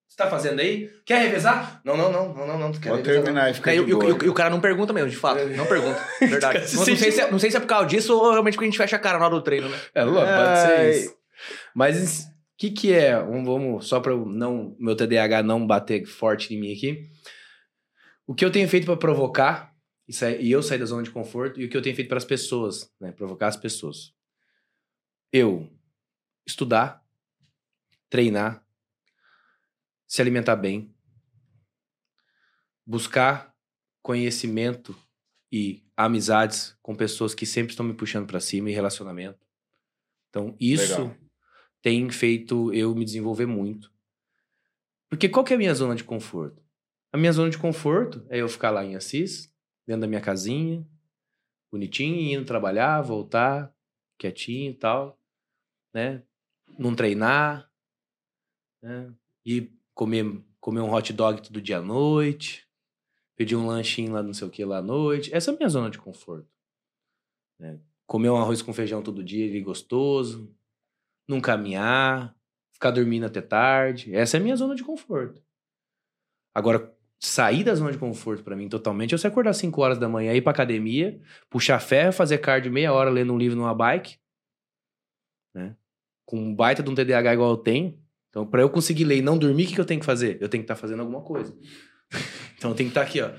[0.07, 0.89] Você tá fazendo aí?
[1.05, 1.81] Quer revezar?
[1.83, 2.71] Não, não, não, não, não, não.
[2.71, 4.09] Tu quer Pode revezar, terminar e fica E, de o- e o- boa.
[4.09, 5.43] e o- e o cara não pergunta mesmo, de fato.
[5.49, 5.99] Não pergunta.
[6.21, 6.59] Verdade.
[6.75, 8.65] Não, não sei se é, não sei se é por causa disso ou realmente porque
[8.65, 9.77] a gente fecha a cara na hora do treino, né?
[9.95, 11.15] É, lógico, pode ser isso.
[11.75, 12.27] Mas o
[12.57, 13.17] que que é?
[13.19, 17.03] Vamos, vamos só para não meu TDAH não bater forte em mim aqui.
[18.27, 19.73] O que eu tenho feito para provocar
[20.07, 22.09] e, sair- e eu sair da zona de conforto e o que eu tenho feito
[22.09, 23.11] para as pessoas, né?
[23.11, 24.13] Provocar as pessoas.
[25.31, 25.69] Eu
[26.45, 27.03] estudar,
[28.09, 28.65] treinar,
[30.05, 30.93] se alimentar bem,
[32.85, 33.53] buscar
[34.01, 34.95] conhecimento
[35.51, 39.45] e amizades com pessoas que sempre estão me puxando para cima e relacionamento.
[40.29, 41.17] Então, isso Legal.
[41.81, 43.91] tem feito eu me desenvolver muito.
[45.09, 46.61] Porque qual que é a minha zona de conforto?
[47.17, 49.51] A minha zona de conforto é eu ficar lá em Assis,
[49.87, 50.87] dentro da minha casinha,
[51.71, 53.75] bonitinho, indo trabalhar, voltar,
[54.19, 55.19] quietinho e tal,
[55.91, 56.23] né?
[56.77, 57.71] Não treinar,
[58.83, 59.11] né?
[59.43, 60.25] E comer,
[60.59, 62.69] comer um hot dog todo dia à noite,
[63.35, 65.33] pedir um lanchinho lá não sei o que lá à noite.
[65.33, 66.47] Essa é a minha zona de conforto.
[67.57, 67.81] né?
[68.05, 70.55] Comer um arroz com feijão todo dia e gostoso,
[71.27, 72.37] não caminhar,
[72.71, 74.13] ficar dormindo até tarde.
[74.13, 75.43] Essa é a minha zona de conforto.
[76.53, 80.07] Agora, sair da zona de conforto pra mim totalmente é você acordar 5 horas da
[80.07, 84.17] manhã, ir pra academia, puxar ferro, fazer cardio meia hora lendo um livro numa bike,
[85.55, 85.75] né?
[86.25, 87.97] Com um baita de um TDAH igual eu tenho.
[88.29, 90.37] Então, pra eu conseguir ler e não dormir, o que, que eu tenho que fazer?
[90.41, 91.55] Eu tenho que estar fazendo alguma coisa.
[92.57, 93.31] então, eu tenho que estar aqui, ó,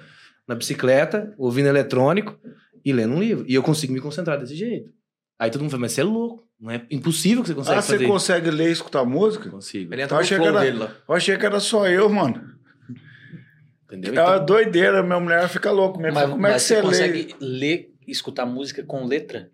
[0.47, 2.37] na bicicleta, ouvindo eletrônico
[2.85, 3.45] e lendo um livro.
[3.47, 4.91] E eu consigo me concentrar desse jeito.
[5.39, 6.49] Aí todo mundo fala, mas você é louco.
[6.59, 9.49] Não é impossível que você consegue Ah, fazer você consegue ler e escutar música?
[9.51, 9.95] Consigo.
[9.95, 10.97] Ele Eu entra no achei que era- dele lá.
[11.09, 12.58] Eu achei que era só eu, mano.
[13.91, 14.15] Entendeu?
[14.23, 15.99] É uma Então, doideira, minha mulher fica louca.
[15.99, 17.09] Minha Mas, filha, como é que mas você, você lê?
[17.09, 19.51] consegue ler, escutar música com letra?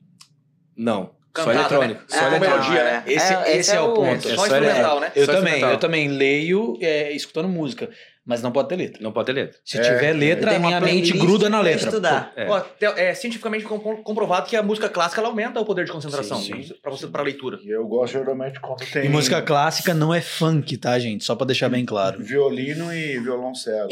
[0.76, 1.14] não.
[1.36, 2.00] Só eletrônico.
[2.00, 2.06] né?
[2.08, 3.02] Só Ah, melodia, né?
[3.08, 4.28] Esse, esse é, o ponto.
[4.28, 5.10] É Só instrumental, né?
[5.16, 7.90] Eu Só também, eu também leio é, escutando música,
[8.26, 9.02] mas não pode ter letra.
[9.02, 9.58] Não pode ter letra.
[9.64, 11.88] Se É, tiver letra, Tem a uma minha mente gruda na letra.
[11.88, 12.32] estudar.
[12.36, 12.48] É.
[12.48, 12.62] Ó,
[12.96, 16.40] é cientificamente compro- comprovado que a música clássica ela aumenta o poder de concentração
[16.82, 17.58] para você para leitura.
[17.62, 21.24] E Eu gosto geralmente quando tem E música clássica não é funk, tá, gente?
[21.24, 22.22] Só pra deixar bem claro.
[22.22, 23.88] violino e violoncelo.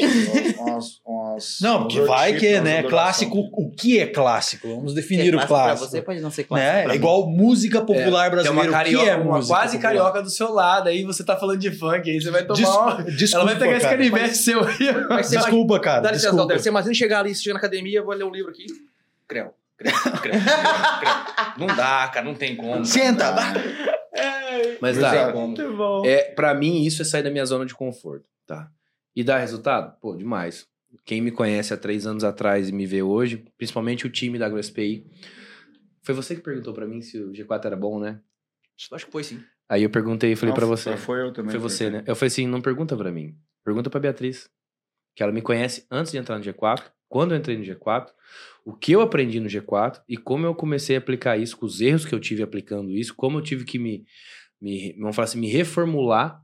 [0.59, 2.83] umas, umas, Não, porque vai que, né?
[2.83, 4.67] Clássico, o que é clássico?
[4.67, 5.89] Vamos Que é definir o clássico pra clássico.
[5.91, 6.69] você pode não ser clássico.
[6.87, 6.93] né?
[6.93, 8.51] É igual música popular Tem brasileira.
[8.53, 9.81] uma o que carioca, é uma quase popular?
[9.81, 12.67] carioca do seu lado, aí você tá falando de funk, aí você vai tomar Des-
[12.69, 13.03] uma...
[13.03, 15.21] Desculpa, Ela vai pegar esse canivete aí.
[15.21, 16.01] Desculpa, cara.
[16.01, 16.47] Dá licença, desculpa.
[16.47, 16.63] Dalter.
[16.63, 18.65] Você imagina chegar ali, você chega na academia, vou ler um livro aqui.
[19.27, 19.53] Creu.
[19.77, 20.41] Creu, creu, creu, creu.
[21.57, 22.85] Não dá, cara, não tem como.
[22.85, 23.53] Senta, vai.
[24.79, 25.33] Mas dá.
[26.05, 28.69] É, pra mim, isso é sair da minha zona de conforto, tá?
[29.15, 29.95] E dá resultado?
[29.99, 30.67] Pô, demais.
[31.03, 34.45] Quem me conhece há três anos atrás e me vê hoje, principalmente o time da
[34.45, 35.05] AgroSPI,
[36.03, 38.19] foi você que perguntou pra mim se o G4 era bom, né?
[38.91, 39.41] Acho que foi sim.
[39.67, 40.95] Aí eu perguntei e falei Não, pra você.
[40.97, 41.51] Foi eu também.
[41.51, 42.03] Foi você, né?
[42.05, 43.35] Eu falei assim, não pergunta pra mim.
[43.63, 44.49] Pergunta pra Beatriz.
[45.15, 48.07] Que ela me conhece antes de entrar no G4, quando eu entrei no G4,
[48.65, 51.79] o que eu aprendi no G4 e como eu comecei a aplicar isso, com os
[51.79, 54.03] erros que eu tive aplicando isso, como eu tive que me,
[54.59, 56.43] me vamos falar assim, me reformular.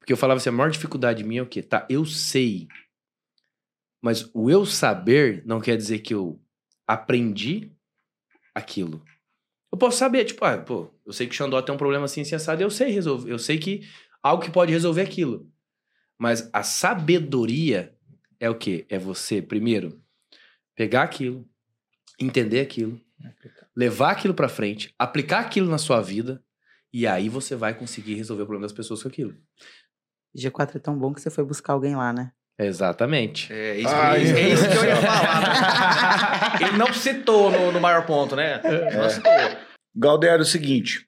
[0.00, 1.62] Porque eu falava assim, a maior dificuldade minha é o quê?
[1.62, 2.66] Tá, eu sei.
[4.02, 6.42] Mas o eu saber não quer dizer que eu
[6.84, 7.72] aprendi
[8.52, 9.00] aquilo.
[9.70, 12.22] Eu posso saber, tipo, ah, pô, eu sei que o Xandó tem um problema assim,
[12.22, 13.30] assim, assado, eu sei resolver.
[13.30, 13.82] Eu sei que
[14.20, 15.48] algo que pode resolver aquilo.
[16.18, 17.94] Mas a sabedoria
[18.40, 18.86] é o quê?
[18.88, 20.00] É você, primeiro,
[20.74, 21.48] pegar aquilo,
[22.18, 23.00] entender aquilo,
[23.76, 26.42] levar aquilo pra frente, aplicar aquilo na sua vida,
[26.92, 29.34] e aí você vai conseguir resolver o problema das pessoas com aquilo.
[30.36, 32.32] G4 é tão bom que você foi buscar alguém lá, né?
[32.58, 33.52] Exatamente.
[33.52, 36.60] É isso, Ai, é isso- é isso que eu ia falar.
[36.60, 38.60] Ele não citou no, no maior ponto, né?
[38.96, 39.32] Não citou.
[39.94, 41.06] Galdério, é o seguinte.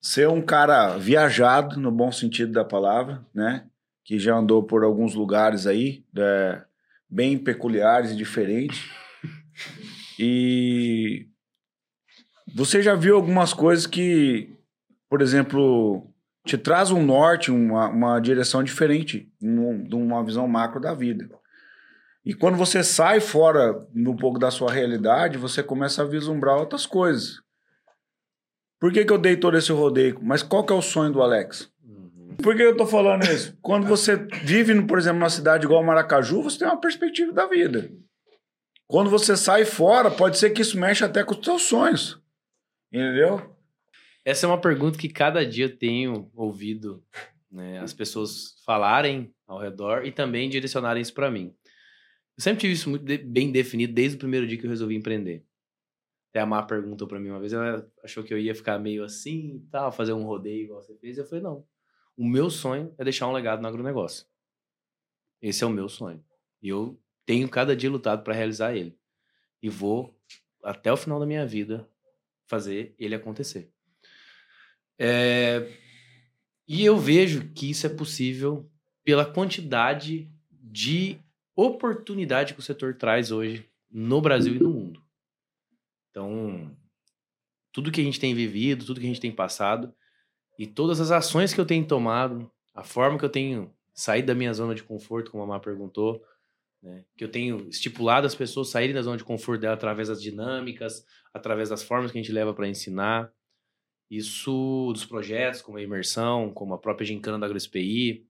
[0.00, 3.66] Ser um cara viajado, no bom sentido da palavra, né?
[4.08, 6.62] Que já andou por alguns lugares aí, é,
[7.10, 8.90] bem peculiares e diferentes.
[10.20, 11.28] E
[12.56, 14.52] você já viu algumas coisas que,
[15.08, 16.12] por exemplo,
[16.44, 21.28] te traz um norte, uma, uma direção diferente, num- de uma visão macro da vida.
[22.24, 26.84] E quando você sai fora um pouco da sua realidade, você começa a vislumbrar outras
[26.84, 27.40] coisas.
[28.80, 30.18] Por que, que eu dei todo esse rodeio?
[30.20, 31.70] Mas qual que é o sonho do Alex?
[32.42, 33.56] Por que eu tô falando isso?
[33.60, 37.90] Quando você vive, por exemplo, numa cidade igual Maracaju, você tem uma perspectiva da vida.
[38.86, 42.20] Quando você sai fora, pode ser que isso mexa até com os seus sonhos.
[42.92, 43.54] Entendeu?
[44.24, 47.02] Essa é uma pergunta que cada dia eu tenho ouvido
[47.50, 51.54] né, as pessoas falarem ao redor e também direcionarem isso pra mim.
[52.36, 54.94] Eu sempre tive isso muito de- bem definido desde o primeiro dia que eu resolvi
[54.94, 55.44] empreender.
[56.30, 59.02] Até a Má perguntou pra mim uma vez, ela achou que eu ia ficar meio
[59.02, 61.18] assim e tal, fazer um rodeio igual você fez.
[61.18, 61.64] Eu falei, não.
[62.18, 64.26] O meu sonho é deixar um legado no agronegócio.
[65.40, 66.24] Esse é o meu sonho.
[66.60, 68.98] E eu tenho cada dia lutado pra realizar ele.
[69.62, 70.20] E vou,
[70.64, 71.88] até o final da minha vida,
[72.44, 73.72] fazer ele acontecer.
[74.98, 75.70] É,
[76.66, 78.70] E eu vejo que isso é possível
[79.04, 81.18] pela quantidade de
[81.56, 85.02] oportunidade que o setor traz hoje no Brasil e no mundo.
[86.10, 86.76] Então,
[87.72, 89.94] tudo que a gente tem vivido, tudo que a gente tem passado
[90.58, 94.34] e todas as ações que eu tenho tomado, a forma que eu tenho saído da
[94.34, 96.22] minha zona de conforto, como a Má perguntou,
[96.82, 100.20] né, que eu tenho estipulado as pessoas saírem da zona de conforto dela através das
[100.20, 103.32] dinâmicas, através das formas que a gente leva para ensinar.
[104.10, 108.26] Isso dos projetos, como a imersão, como a própria gincana da AgroSPI,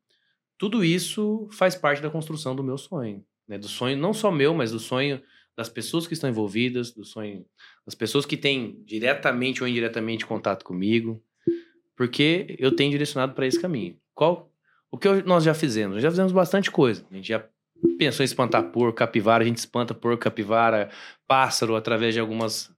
[0.59, 3.25] tudo isso faz parte da construção do meu sonho.
[3.47, 3.57] Né?
[3.57, 5.23] Do sonho não só meu, mas do sonho
[5.57, 7.47] das pessoas que estão envolvidas, do sonho
[7.87, 11.23] das pessoas que têm diretamente ou indiretamente contato comigo,
[11.99, 13.97] porque eu tenho direcionado para esse caminho.
[14.15, 14.49] Qual
[14.89, 15.95] o que eu- nós já fizemos?
[15.97, 17.05] Nós já fizemos bastante coisa.
[17.11, 17.45] A gente já
[17.99, 20.91] pensou em espantar porco, capivara, a gente espanta porco, capivara,
[21.27, 22.71] pássaro através de algumas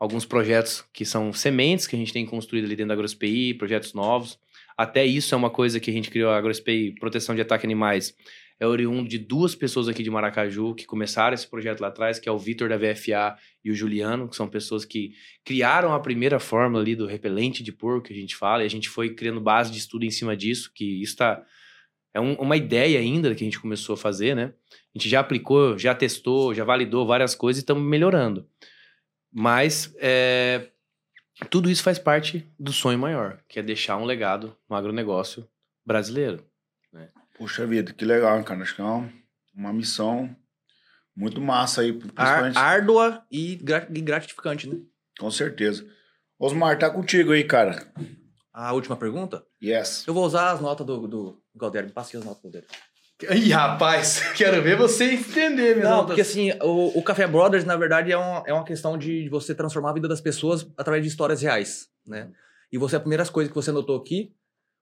[0.00, 3.94] alguns projetos que são sementes que a gente tem construído ali dentro da AgroSPI, projetos
[3.94, 4.38] novos.
[4.76, 7.68] Até isso é uma coisa que a gente criou, a AgroSPI, Proteção de Ataque a
[7.68, 8.14] Animais,
[8.60, 12.28] é oriundo de duas pessoas aqui de Maracaju que começaram esse projeto lá atrás, que
[12.28, 15.12] é o Vitor da VFA e o Juliano, que são pessoas que
[15.44, 18.70] criaram a primeira fórmula ali do repelente de porco que a gente fala, e a
[18.70, 21.44] gente foi criando base de estudo em cima disso, que isso tá,
[22.12, 24.52] é um, uma ideia ainda que a gente começou a fazer, né?
[24.94, 28.48] A gente já aplicou, já testou, já validou várias coisas e estamos melhorando.
[29.32, 30.68] Mas é,
[31.50, 35.46] tudo isso faz parte do sonho maior, que é deixar um legado no agronegócio
[35.86, 36.44] brasileiro.
[37.38, 38.62] Puxa vida, que legal, cara.
[38.62, 39.12] Acho que é uma,
[39.54, 40.34] uma missão
[41.16, 41.98] muito massa aí.
[42.16, 44.76] Ar, árdua e, gra- e gratificante, né?
[45.18, 45.86] Com certeza.
[46.38, 47.92] Osmar, tá contigo aí, cara.
[48.52, 49.44] A última pergunta?
[49.62, 50.04] Yes.
[50.06, 51.88] Eu vou usar as notas do, do Galdério.
[51.88, 52.68] Me passe as notas do Galdério.
[53.44, 57.76] Ih, rapaz, quero ver você entender, meu Não, porque assim, o, o Café Brothers, na
[57.76, 61.08] verdade, é uma, é uma questão de você transformar a vida das pessoas através de
[61.08, 62.30] histórias reais, né?
[62.70, 64.32] E você, as primeiras coisas que você notou aqui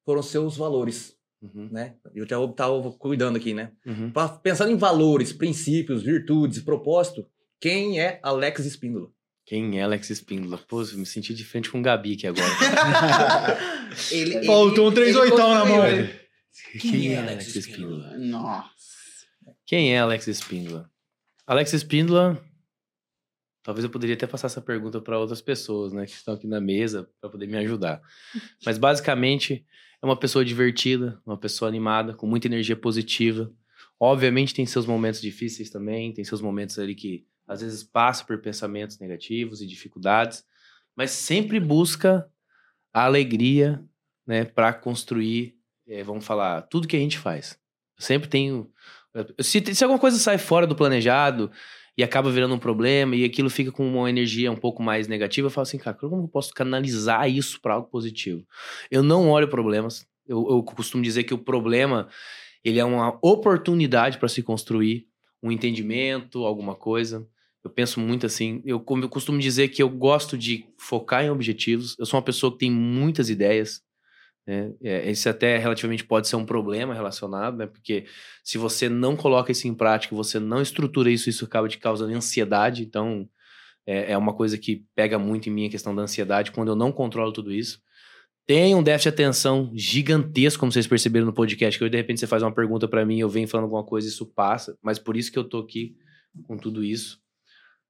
[0.05, 1.16] foram seus valores,
[1.55, 1.95] Uhum, né?
[2.15, 3.73] Eu já tava cuidando aqui, né?
[3.87, 4.11] uhum.
[4.11, 7.27] Pa- Pensando em valores, princípios, virtudes, propósito,
[7.61, 9.09] quem é Alex Espíndola?
[9.45, 10.59] Quem é Alex Espíndola?
[10.69, 12.47] Pô, eu me senti de frente com o Gabi aqui agora.
[14.11, 15.77] Ele, Faltou um três ele oitão na mão.
[15.83, 16.09] construiu.
[16.81, 18.17] Quem é Alex Espíndola?
[18.19, 18.67] Nossa.
[19.65, 20.91] Quem é Alex Espíndola?
[21.47, 22.43] Alex Espíndola.
[23.63, 26.61] Talvez eu poderia até passar essa pergunta para outras pessoas, né, que estão aqui na
[26.61, 28.01] mesa para poder me ajudar.
[28.65, 29.65] Mas basicamente
[30.03, 33.53] é uma pessoa divertida, uma pessoa animada, com muita energia positiva.
[33.99, 38.39] Obviamente tem seus momentos difíceis também, tem seus momentos ali que às vezes passa por
[38.41, 40.45] pensamentos negativos e dificuldades,
[40.95, 42.29] mas sempre busca
[42.93, 43.83] a alegria,
[44.27, 45.57] né, para construir,
[45.87, 47.59] eh, vamos falar, tudo que a gente faz.
[47.97, 48.71] Eu sempre tenho
[49.41, 51.51] se, se alguma coisa sai fora do planejado
[51.97, 55.47] e acaba virando um problema e aquilo fica com uma energia um pouco mais negativa,
[55.47, 58.47] eu falo assim, cara, como eu posso canalizar isso para algo positivo?
[58.91, 60.07] Eu não olho problemas.
[60.27, 62.09] Eu, eu costumo dizer que o problema
[62.63, 65.07] ele é uma oportunidade para se construir
[65.43, 67.27] um entendimento, alguma coisa.
[67.63, 68.61] Eu penso muito assim.
[68.65, 71.97] Eu, eu costumo dizer que eu gosto de focar em objetivos.
[71.99, 73.83] Eu sou uma pessoa que tem muitas ideias.
[74.47, 74.73] Né?
[74.83, 77.67] É, esse até relativamente pode ser um problema relacionado, né?
[77.67, 78.07] Porque
[78.45, 82.15] se você não coloca isso em prática, você não estrutura isso, isso acaba te causando
[82.15, 82.83] ansiedade.
[82.83, 83.29] Então,
[83.87, 86.77] é, é uma coisa que pega muito em mim a questão da ansiedade, quando eu
[86.77, 87.81] não controlo tudo isso.
[88.47, 92.21] Tem um déficit de atenção gigantesco, como vocês perceberam no podcast, que hoje, de repente
[92.21, 95.01] você faz uma pergunta pra mim, eu venho falando alguma coisa e isso passa, mas
[95.01, 95.97] por isso que eu tô aqui
[96.45, 97.19] com tudo isso.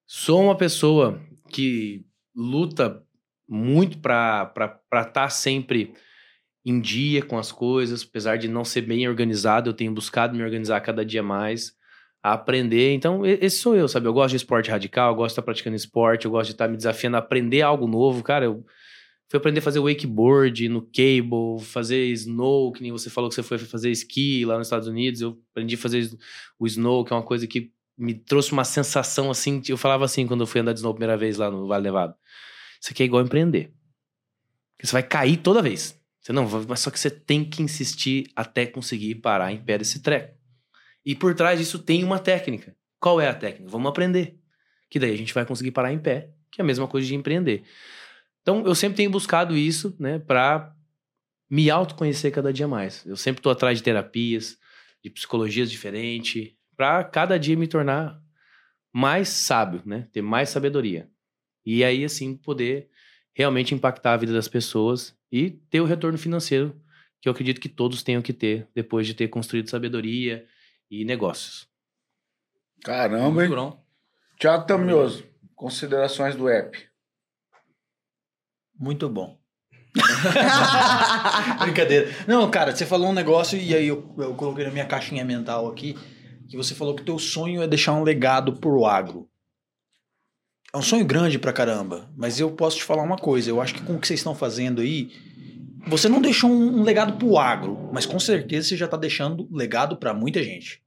[0.07, 1.21] Sou uma pessoa
[1.51, 3.03] que luta
[3.47, 4.51] muito pra
[4.91, 5.93] estar tá sempre
[6.67, 10.43] em dia com as coisas, apesar de não ser bem organizado, eu tenho buscado me
[10.43, 11.73] organizar cada dia mais,
[12.21, 12.93] a aprender.
[12.93, 14.09] Então, esse sou eu, sabe?
[14.09, 16.67] Eu gosto de esporte radical, eu gosto de estar praticando esporte, eu gosto de estar
[16.67, 18.21] me desafiando a aprender algo novo.
[18.21, 18.65] Cara, eu
[19.31, 23.45] fui aprender a fazer wakeboard no cable, fazer snow, que nem você falou que você
[23.45, 25.21] foi fazer esqui lá nos Estados Unidos.
[25.21, 26.11] Eu aprendi a fazer
[26.59, 29.63] o snow, que é uma coisa que me trouxe uma sensação assim.
[29.69, 31.85] Eu falava assim quando eu fui andar de snow a primeira vez lá no Vale
[31.85, 32.17] Nevado.
[32.81, 33.73] Isso aqui é igual empreender.
[34.83, 35.97] Você vai cair toda vez.
[36.27, 40.03] Você não, mas só que você tem que insistir até conseguir parar em pé desse
[40.03, 40.37] treco.
[41.05, 42.77] E por trás disso tem uma técnica.
[42.99, 43.71] Qual é a técnica?
[43.71, 44.37] Vamos aprender.
[44.91, 47.15] Que daí a gente vai conseguir parar em pé, que é a mesma coisa de
[47.15, 47.63] empreender.
[48.43, 50.75] Então, eu sempre tenho buscado isso, né, para
[51.49, 53.07] me autoconhecer cada dia mais.
[53.07, 54.59] Eu sempre estou atrás de terapias,
[55.05, 58.21] de psicologias diferentes, para cada dia me tornar
[58.93, 61.09] mais sábio, né, ter mais sabedoria.
[61.65, 62.89] E aí, assim, poder
[63.33, 66.81] realmente impactar a vida das pessoas e ter o retorno financeiro
[67.21, 70.47] que eu acredito que todos tenham que ter depois de ter construído sabedoria
[70.91, 71.69] e negócios.
[72.85, 73.49] Caramba, hein?
[73.49, 73.81] Durão.
[74.39, 75.25] Tiago Tamioso,
[75.55, 76.79] considerações do app.
[78.79, 79.39] Muito bom.
[81.63, 82.15] Brincadeira.
[82.27, 85.69] Não, cara, você falou um negócio e aí eu, eu coloquei na minha caixinha mental
[85.69, 85.97] aqui
[86.49, 89.29] que você falou que teu sonho é deixar um legado pro agro.
[90.77, 93.49] É um sonho grande pra caramba, mas eu posso te falar uma coisa.
[93.49, 95.11] Eu acho que com o que vocês estão fazendo aí,
[95.87, 99.49] você não deixou um, um legado pro agro, mas com certeza você já tá deixando
[99.51, 100.83] legado pra muita gente.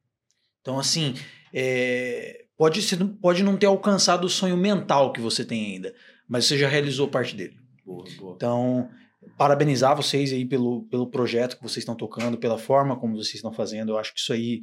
[0.62, 1.16] Então, assim,
[1.52, 5.92] é, pode, ser, pode não ter alcançado o sonho mental que você tem ainda,
[6.28, 7.58] mas você já realizou parte dele.
[7.84, 8.34] Boa, boa.
[8.36, 8.92] Então,
[9.40, 13.52] parabenizar vocês aí pelo, pelo projeto que vocês estão tocando, pela forma como vocês estão
[13.52, 13.94] fazendo.
[13.94, 14.62] Eu acho que isso aí,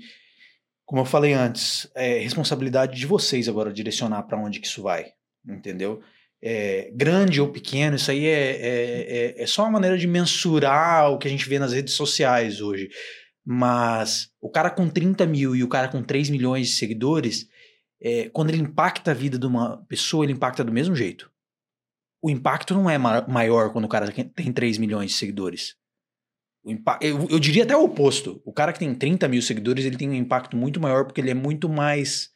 [0.84, 5.15] como eu falei antes, é responsabilidade de vocês agora direcionar para onde que isso vai,
[5.48, 6.02] entendeu?
[6.43, 11.10] É, grande ou pequeno, isso aí é, é, é, é só uma maneira de mensurar
[11.10, 12.89] o que a gente vê nas redes sociais hoje.
[13.44, 17.48] Mas o cara com 30 mil e o cara com 3 milhões de seguidores,
[18.02, 21.31] é, quando ele impacta a vida de uma pessoa, ele impacta do mesmo jeito.
[22.23, 25.77] o impacto não é ma- maior quando o cara tem 3 milhões de seguidores.
[27.01, 28.43] Eu, eu diria até o oposto.
[28.44, 31.31] O cara que tem 30 mil seguidores, ele tem um impacto muito maior porque ele
[31.31, 32.31] é muito mais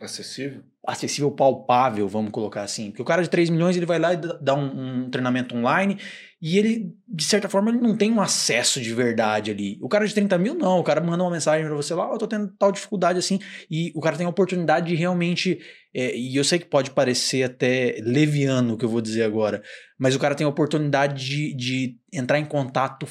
[0.00, 0.64] Acessível?
[0.86, 2.90] Acessível, palpável, vamos colocar assim.
[2.90, 5.98] Porque o cara de 3 milhões, ele vai lá e dá um, um treinamento online
[6.40, 9.78] e ele, de certa forma, ele não tem um acesso de verdade ali.
[9.80, 10.80] O cara de 30 mil, não.
[10.80, 13.38] O cara manda uma mensagem pra você lá, ó, eu tô tendo tal dificuldade assim.
[13.70, 15.60] E o cara tem a oportunidade de realmente.
[15.94, 19.62] é, e eu sei que pode parecer até leviano o que eu vou dizer agora,
[19.96, 23.06] mas o cara tem a oportunidade de, de entrar em contato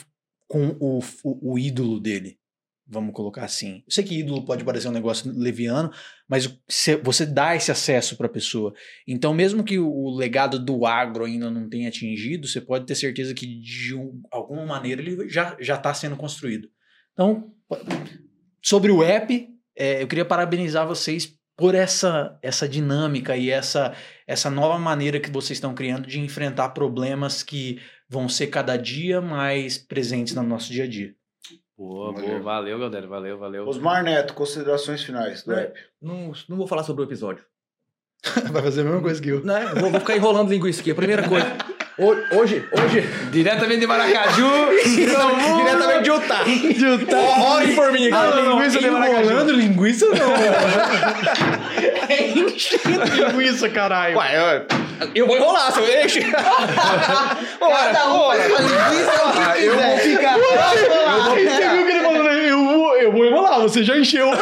[0.45, 2.40] com o, o, o ídolo dele.
[2.93, 3.83] Vamos colocar assim.
[3.87, 5.89] Eu sei que ídolo pode parecer um negócio leviano,
[6.27, 6.59] mas
[7.01, 8.73] você dá esse acesso para a pessoa.
[9.07, 13.33] Então, mesmo que o legado do agro ainda não tenha atingido, você pode ter certeza
[13.33, 16.67] que de um- alguma maneira ele já está sendo construído.
[17.13, 17.53] Então,
[18.61, 19.47] sobre o app,
[19.77, 23.93] é, eu queria parabenizar vocês por essa essa dinâmica e essa
[24.27, 29.21] essa nova maneira que vocês estão criando de enfrentar problemas que vão ser cada dia
[29.21, 31.15] mais presentes no nosso dia a dia.
[31.81, 32.27] Boa, Valeu.
[32.29, 32.39] boa.
[32.41, 33.07] Valeu, galera.
[33.07, 33.67] Valeu, valeu.
[33.67, 35.63] Osmar Neto, considerações finais do É.
[35.63, 35.79] app.
[35.99, 37.43] Não, não vou falar sobre o episódio.
[38.51, 39.43] Vai fazer a mesma coisa que eu.
[39.43, 39.65] Né?
[39.79, 40.91] Vou, vou ficar enrolando linguiça aqui.
[40.91, 41.47] A primeira coisa.
[41.97, 43.01] Ho- Hoje, hoje,
[43.31, 44.47] Diretamente de Maracaju.
[44.85, 46.43] diretamente de Utah.
[46.43, 47.17] De Utah.
[47.55, 48.13] Olhem por mim aqui.
[48.15, 49.21] Ah, linguiça de Maracaju.
[49.23, 50.31] enrolando linguiça não.
[52.09, 54.17] é enchendo linguiça, caralho.
[54.17, 54.65] Ué, eu,
[55.15, 56.21] eu vou enrolar, se eu enche.
[57.59, 58.43] Ora, ora.
[59.35, 60.37] Ah, eu vou ficar.
[60.37, 61.70] Ele falou, né?
[63.11, 64.29] Eu vou, eu vou enrolar, você já encheu.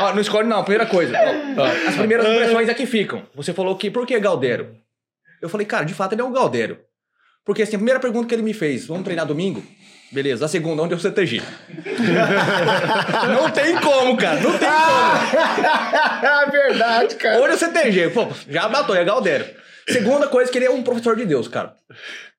[0.00, 1.12] Ó, não escolhe não, primeira coisa.
[1.56, 3.22] Ó, As primeiras impressões é que ficam.
[3.34, 4.76] Você falou que, por que Galdério?
[5.42, 6.78] Eu falei, cara, de fato ele é um Galdério.
[7.44, 9.62] Porque assim, a primeira pergunta que ele me fez, vamos treinar domingo?
[10.10, 10.44] Beleza.
[10.44, 11.42] A segunda, onde é o CTG?
[13.28, 16.18] não tem como, cara, não tem como.
[16.22, 17.40] É verdade, cara.
[17.40, 18.10] Onde é o CTG?
[18.10, 19.46] Pô, já matou, é Galdério.
[19.88, 21.74] Segunda coisa, que ele é um professor de Deus, cara.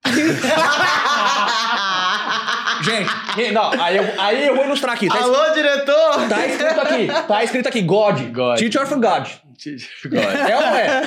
[2.84, 5.08] Gente, não, aí eu, aí eu vou ilustrar aqui.
[5.08, 6.28] Tá, Alô, diretor!
[6.30, 8.20] tá escrito aqui, tá escrito aqui, God.
[8.32, 8.58] God.
[8.58, 9.02] Teacher of God.
[9.02, 10.24] God.
[10.24, 11.02] É ou não é?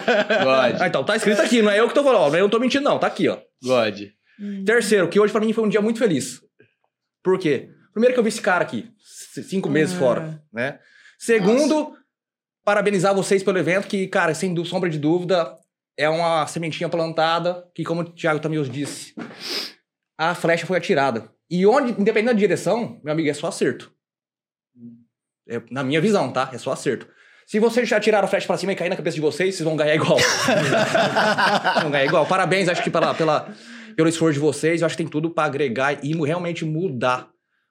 [0.44, 0.81] God.
[0.81, 2.59] Ah, então, tá escrito aqui, não é eu que tô falando, ó, eu não tô
[2.59, 3.39] mentindo não, tá aqui, ó.
[3.62, 4.01] God.
[4.66, 6.40] Terceiro, que hoje pra mim foi um dia muito feliz.
[7.23, 7.70] Por quê?
[7.93, 8.90] Primeiro que eu vi esse cara aqui,
[9.49, 10.78] cinco meses fora, né?
[11.19, 11.94] Segundo,
[12.65, 15.57] parabenizar vocês pelo evento, que, cara, sem sombra de dúvida,
[15.97, 19.15] é uma sementinha plantada, que como o Thiago também os disse,
[20.19, 21.31] a flecha foi atirada.
[21.51, 23.93] E onde, independente da direção, meu amigo, é só acerto.
[25.48, 26.51] É, na minha visão, tá?
[26.52, 27.06] É só acerto.
[27.47, 29.64] Se vocês já tiraram a flecha pra cima e cair na cabeça de vocês, vocês
[29.64, 30.16] vão ganhar igual.
[31.82, 32.27] vão ganhar igual.
[32.27, 33.55] Parabéns, acho que pela, pela,
[33.94, 37.28] pelo esforço de vocês, eu acho que tem tudo pra agregar e realmente mudar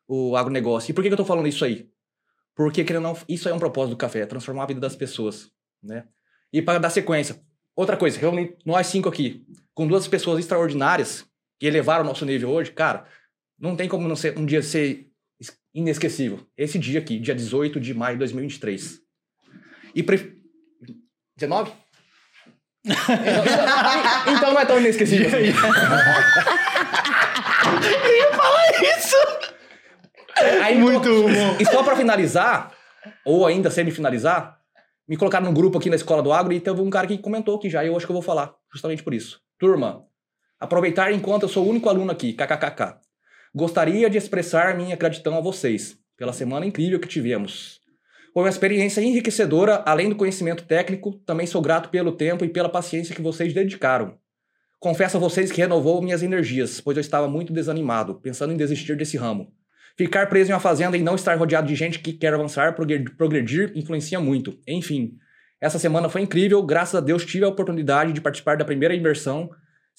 [0.07, 0.91] o agronegócio.
[0.91, 1.89] E por que, que eu tô falando isso aí?
[2.55, 5.49] Porque, querendo não, isso é um propósito do café, é transformar a vida das pessoas,
[5.81, 6.05] né?
[6.51, 7.41] E para dar sequência,
[7.75, 11.25] outra coisa, reunir nós cinco aqui, com duas pessoas extraordinárias,
[11.57, 13.05] que elevaram o nosso nível hoje, cara,
[13.61, 15.07] não tem como não ser, um dia ser
[15.39, 16.39] es- inesquecível.
[16.57, 18.99] Esse dia aqui, dia 18 de maio de 2023.
[19.95, 20.37] E pre...
[21.37, 21.71] 19?
[22.83, 22.97] então,
[24.35, 25.53] então não é tão inesquecível assim.
[30.63, 31.57] Aí, Muito bom.
[31.59, 32.71] E só pra finalizar,
[33.25, 34.57] ou ainda semi-finalizar,
[35.07, 37.55] me colocaram num grupo aqui na Escola do Agro e teve um cara que comentou
[37.57, 39.41] aqui já, e eu acho que eu vou falar, justamente por isso.
[39.59, 40.05] Turma,
[40.59, 42.95] aproveitar enquanto eu sou o único aluno aqui, kkkk.
[43.53, 47.81] Gostaria de expressar minha gratidão a vocês pela semana incrível que tivemos.
[48.33, 52.69] Foi uma experiência enriquecedora, além do conhecimento técnico, também sou grato pelo tempo e pela
[52.69, 54.15] paciência que vocês dedicaram.
[54.79, 58.95] Confesso a vocês que renovou minhas energias, pois eu estava muito desanimado, pensando em desistir
[58.95, 59.51] desse ramo.
[59.97, 63.03] Ficar preso em uma fazenda e não estar rodeado de gente que quer avançar, progre-
[63.17, 64.57] progredir, influencia muito.
[64.65, 65.17] Enfim,
[65.59, 69.49] essa semana foi incrível, graças a Deus tive a oportunidade de participar da primeira imersão.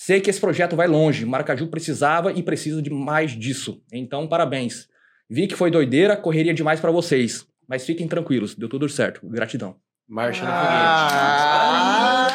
[0.05, 3.81] Sei que esse projeto vai longe, Maracaju precisava e precisa de mais disso.
[3.93, 4.89] Então, parabéns.
[5.31, 7.47] Vi que foi doideira, correria demais pra vocês.
[7.69, 9.21] Mas fiquem tranquilos, deu tudo certo.
[9.23, 9.77] Gratidão.
[10.09, 12.27] Marcha no Ah,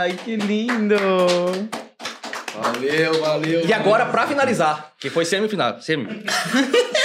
[0.00, 0.96] ai, que lindo!
[0.98, 1.70] foguete.
[3.02, 3.66] Valeu, valeu.
[3.66, 5.80] E agora, pra finalizar, que foi semifinal.
[5.80, 6.06] Semi.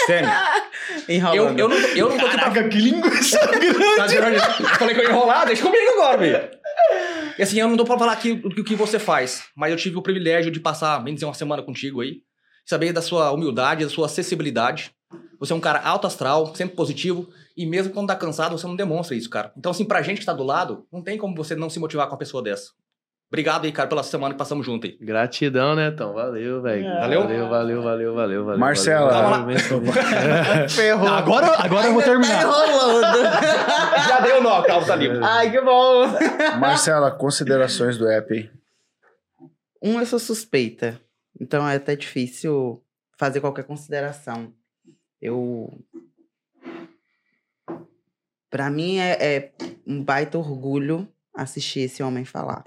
[0.06, 0.28] Semi.
[1.08, 1.60] Eu, Enrolando.
[1.60, 3.96] eu, não, eu não tô aqui pra Caraca, que linguiça grande.
[3.96, 4.40] Tá grande.
[4.78, 6.50] Falei que eu ia enrolar, deixa comigo agora, velho.
[7.40, 9.72] E assim, eu não tô pra falar aqui o que- o que você faz, mas
[9.72, 12.18] eu tive o privilégio de passar, bem dizer, uma semana contigo aí.
[12.66, 14.92] Saber da sua humildade, da sua acessibilidade.
[15.40, 18.76] Você é um cara alto astral, sempre positivo, e mesmo quando tá cansado, você não
[18.76, 19.54] demonstra isso, cara.
[19.58, 22.08] Então, assim, pra gente que tá do lado, não tem como você não se motivar
[22.08, 22.72] com uma pessoa dessa.
[23.32, 24.98] Obrigado aí, cara, pela semana que passamos junto aí.
[25.00, 26.14] Gratidão, né, Tom?
[26.14, 26.84] Valeu, velho.
[26.84, 27.22] Valeu?
[27.22, 28.60] Valeu, valeu, valeu, valeu, valeu.
[28.60, 29.12] Marcela.
[29.12, 29.56] valeu.
[29.56, 29.94] Valeu.
[30.70, 31.08] Ferrou.
[31.08, 32.42] Agora, agora eu vou terminar.
[32.42, 33.18] Tá enrolando.
[34.10, 35.20] Já deu o nó, calma, tá livre.
[35.22, 36.08] Ai, que bom.
[36.60, 38.50] Marcela, considerações do app aí.
[39.80, 41.00] Um, eu sou suspeita.
[41.40, 42.84] Então é até difícil
[43.16, 44.52] fazer qualquer consideração.
[45.22, 45.72] Eu.
[48.50, 49.52] Pra mim é, é
[49.86, 52.66] um baita orgulho assistir esse homem falar.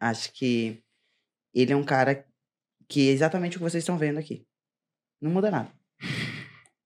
[0.00, 0.82] Acho que
[1.52, 2.26] ele é um cara
[2.88, 4.46] que é exatamente o que vocês estão vendo aqui.
[5.20, 5.72] Não muda nada.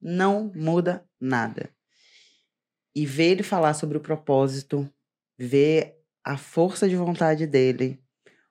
[0.01, 1.75] Não muda nada.
[2.95, 4.89] E ver ele falar sobre o propósito,
[5.37, 8.03] ver a força de vontade dele,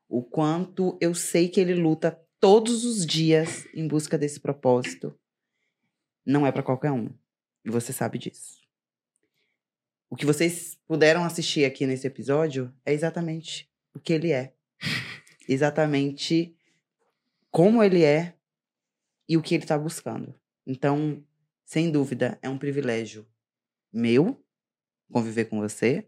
[0.09, 5.17] o quanto eu sei que ele luta todos os dias em busca desse propósito,
[6.25, 7.09] não é para qualquer um.
[7.65, 8.61] E você sabe disso.
[10.09, 14.53] O que vocês puderam assistir aqui nesse episódio é exatamente o que ele é.
[15.49, 16.55] Exatamente
[17.49, 18.35] como ele é
[19.27, 20.33] e o que ele está buscando.
[20.65, 21.23] Então,
[21.65, 23.27] sem dúvida, é um privilégio
[23.91, 24.43] meu
[25.11, 26.07] conviver com você.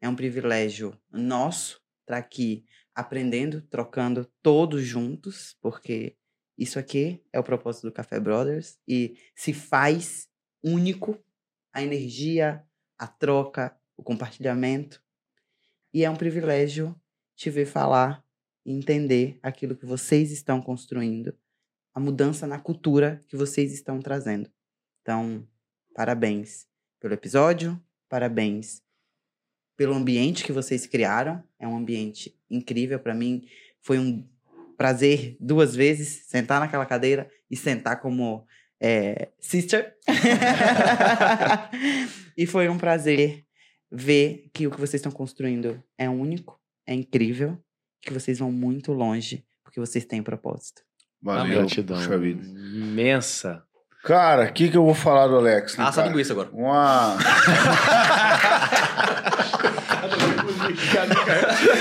[0.00, 6.16] É um privilégio nosso estar aqui aprendendo, trocando todos juntos, porque
[6.58, 10.28] isso aqui é o propósito do Café Brothers e se faz
[10.62, 11.18] único
[11.72, 12.64] a energia,
[12.98, 15.02] a troca, o compartilhamento.
[15.92, 16.94] E é um privilégio
[17.36, 18.24] te ver falar
[18.64, 21.34] e entender aquilo que vocês estão construindo,
[21.94, 24.50] a mudança na cultura que vocês estão trazendo.
[25.02, 25.46] Então,
[25.94, 26.66] parabéns
[26.98, 28.82] pelo episódio, parabéns
[29.76, 31.42] pelo ambiente que vocês criaram.
[31.58, 33.46] É um ambiente incrível para mim.
[33.80, 34.26] Foi um
[34.76, 38.46] prazer duas vezes sentar naquela cadeira e sentar como
[38.80, 39.94] é, sister.
[42.36, 43.44] e foi um prazer
[43.90, 47.58] ver que o que vocês estão construindo é único, é incrível,
[48.02, 50.82] que vocês vão muito longe, porque vocês têm propósito.
[51.22, 51.60] Valeu.
[51.60, 51.96] Gratidão.
[51.96, 52.42] Puxa vida.
[52.44, 53.62] Imensa.
[54.04, 55.76] Cara, o que, que eu vou falar do Alex?
[55.78, 56.08] né, Assa cara?
[56.08, 56.50] linguiça agora.
[56.52, 57.16] Uma.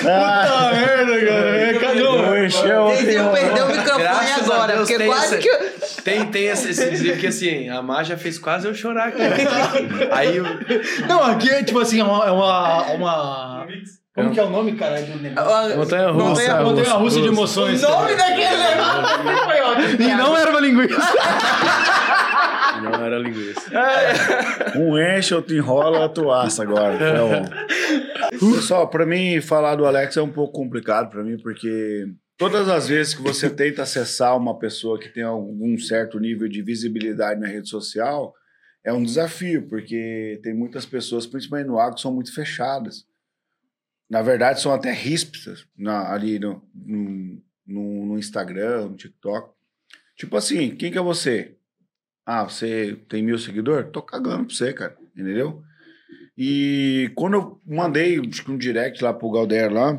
[0.07, 1.79] ah, merda, cara.
[1.79, 4.97] Cadê eu enchi a Vocês iam outra- perder o microfone Graças a agora, Deus porque
[4.97, 6.01] tem quase essa- que.
[6.01, 9.35] Tem, tem esse, esse desvio que assim, a Má já fez quase eu chorar, cara.
[10.15, 10.45] Aí eu,
[11.07, 12.25] Não, aqui é tipo assim, é uma.
[12.27, 13.67] É uma, uma-
[14.15, 15.77] Como que é o nome, cara, do negócio?
[15.77, 16.27] Montanha russa.
[16.27, 17.83] Montanha Montanha russa de emoções.
[17.83, 20.03] O nome daquele negócio foi ótimo.
[20.03, 21.01] E não era uma linguiça.
[22.83, 23.71] não era linguiça.
[24.75, 26.97] Um enche, outro enrola, outro assa agora.
[27.17, 28.53] Bom.
[28.55, 32.05] Pessoal, pra mim, falar do Alex é um pouco complicado pra mim, porque
[32.37, 36.61] todas as vezes que você tenta acessar uma pessoa que tem algum certo nível de
[36.61, 38.33] visibilidade na rede social,
[38.85, 43.05] é um desafio, porque tem muitas pessoas, principalmente no agro, que são muito fechadas.
[44.09, 49.53] Na verdade, são até ríspidas na- ali no, no, no- Instagram, no TikTok.
[50.17, 51.57] Tipo assim, quem que é você?
[52.25, 53.89] Ah, você tem mil seguidores?
[53.91, 54.95] Tô cagando pra você, cara.
[55.15, 55.61] Entendeu?
[56.37, 59.95] E quando eu mandei um direct lá pro Galder lá,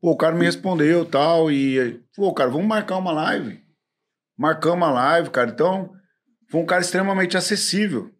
[0.00, 1.50] pô, o cara me respondeu tal.
[1.50, 3.60] E, pô, cara, vamos marcar uma live.
[4.36, 5.50] Marcamos uma live, cara.
[5.50, 5.92] Então,
[6.48, 8.10] foi um cara extremamente acessível.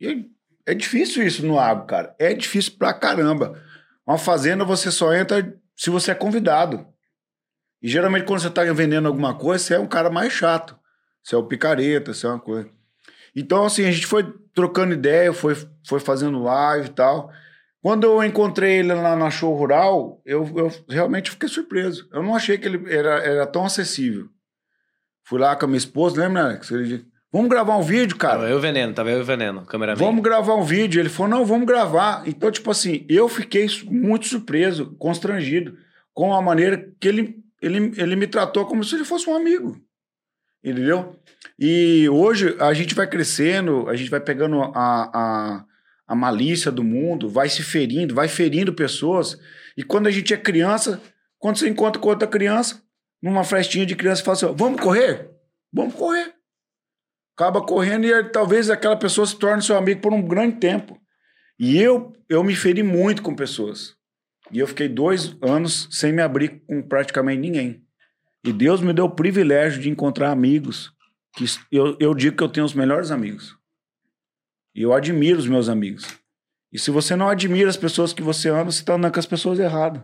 [0.00, 0.30] E
[0.66, 2.14] é difícil isso no agro, cara.
[2.18, 3.60] É difícil pra caramba.
[4.12, 6.86] Uma fazenda você só entra se você é convidado.
[7.80, 10.78] E geralmente quando você tá vendendo alguma coisa, você é um cara mais chato.
[11.24, 12.68] Você é o picareta, você é uma coisa.
[13.34, 15.56] Então, assim, a gente foi trocando ideia, foi,
[15.88, 17.32] foi fazendo live e tal.
[17.80, 22.06] Quando eu encontrei ele lá na show rural, eu, eu realmente fiquei surpreso.
[22.12, 24.28] Eu não achei que ele era, era tão acessível.
[25.24, 26.70] Fui lá com a minha esposa, lembra, Alex?
[26.70, 28.34] Ele Vamos gravar um vídeo, cara.
[28.34, 29.98] Tava eu e o veneno, tava eu e o veneno, cameraman.
[29.98, 31.00] Vamos gravar um vídeo.
[31.00, 32.22] Ele falou, não, vamos gravar.
[32.26, 35.78] Então, tipo assim, eu fiquei muito surpreso, constrangido
[36.12, 39.80] com a maneira que ele, ele, ele me tratou como se ele fosse um amigo.
[40.62, 41.16] Entendeu?
[41.58, 45.64] E hoje a gente vai crescendo, a gente vai pegando a, a,
[46.06, 49.40] a malícia do mundo, vai se ferindo, vai ferindo pessoas.
[49.74, 51.00] E quando a gente é criança,
[51.38, 52.82] quando você encontra com outra criança,
[53.22, 55.30] numa festinha de criança, fala assim: vamos correr?
[55.72, 56.31] Vamos correr
[57.36, 61.00] acaba correndo e talvez aquela pessoa se torne seu amigo por um grande tempo.
[61.58, 63.94] E eu, eu me feri muito com pessoas.
[64.50, 67.82] E eu fiquei dois anos sem me abrir com praticamente ninguém.
[68.44, 70.92] E Deus me deu o privilégio de encontrar amigos.
[71.36, 73.56] que eu, eu digo que eu tenho os melhores amigos.
[74.74, 76.06] E eu admiro os meus amigos.
[76.72, 79.26] E se você não admira as pessoas que você ama, você está andando com as
[79.26, 80.02] pessoas erradas.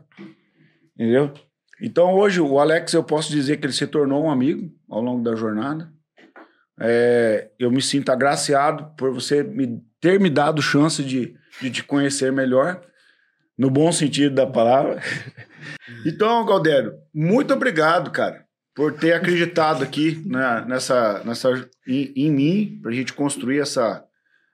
[0.95, 1.33] Entendeu?
[1.81, 5.23] Então hoje o Alex, eu posso dizer que ele se tornou um amigo ao longo
[5.23, 5.93] da jornada.
[6.81, 11.83] É, eu me sinto agraciado por você me ter me dado chance de, de te
[11.83, 12.81] conhecer melhor,
[13.57, 15.03] no bom sentido da palavra.
[16.07, 18.45] Então, Galdério, muito obrigado, cara,
[18.75, 24.05] por ter acreditado aqui né, nessa, nessa, em, em mim, pra gente construir essa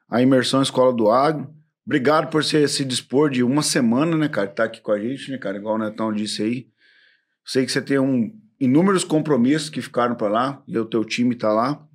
[0.08, 1.52] a imersão Escola do Agro.
[1.86, 4.98] Obrigado por você se dispor de uma semana, né, cara, estar tá aqui com a
[4.98, 6.66] gente, né, cara, igual o Netão disse aí.
[7.44, 11.34] Sei que você tem um, inúmeros compromissos que ficaram para lá, e o teu time
[11.34, 11.86] tá lá.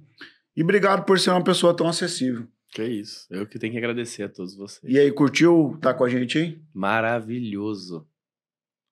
[0.59, 2.45] E obrigado por ser uma pessoa tão acessível.
[2.73, 3.25] Que isso.
[3.29, 4.93] Eu que tenho que agradecer a todos vocês.
[4.93, 6.61] E aí, curtiu estar tá com a gente aí?
[6.73, 8.05] Maravilhoso.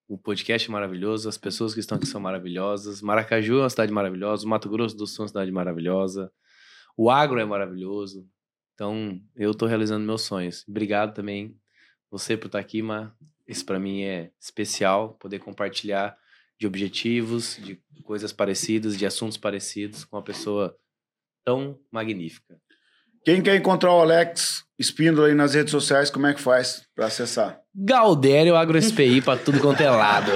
[0.07, 3.01] O podcast é maravilhoso, as pessoas que estão aqui são maravilhosas.
[3.01, 6.31] Maracaju é uma cidade maravilhosa, Mato Grosso do Sul é uma cidade maravilhosa.
[6.95, 8.25] O agro é maravilhoso.
[8.73, 10.63] Então, eu estou realizando meus sonhos.
[10.69, 11.53] Obrigado também
[12.09, 13.11] você por estar aqui, mas
[13.45, 16.17] isso para mim é especial poder compartilhar
[16.57, 20.73] de objetivos, de coisas parecidas, de assuntos parecidos com uma pessoa
[21.47, 22.57] tão magnífica.
[23.23, 27.05] Quem quer encontrar o Alex Espíndola aí nas redes sociais, como é que faz para
[27.05, 27.59] acessar?
[27.73, 30.29] Galdério AgroSPI para tudo quanto é lado.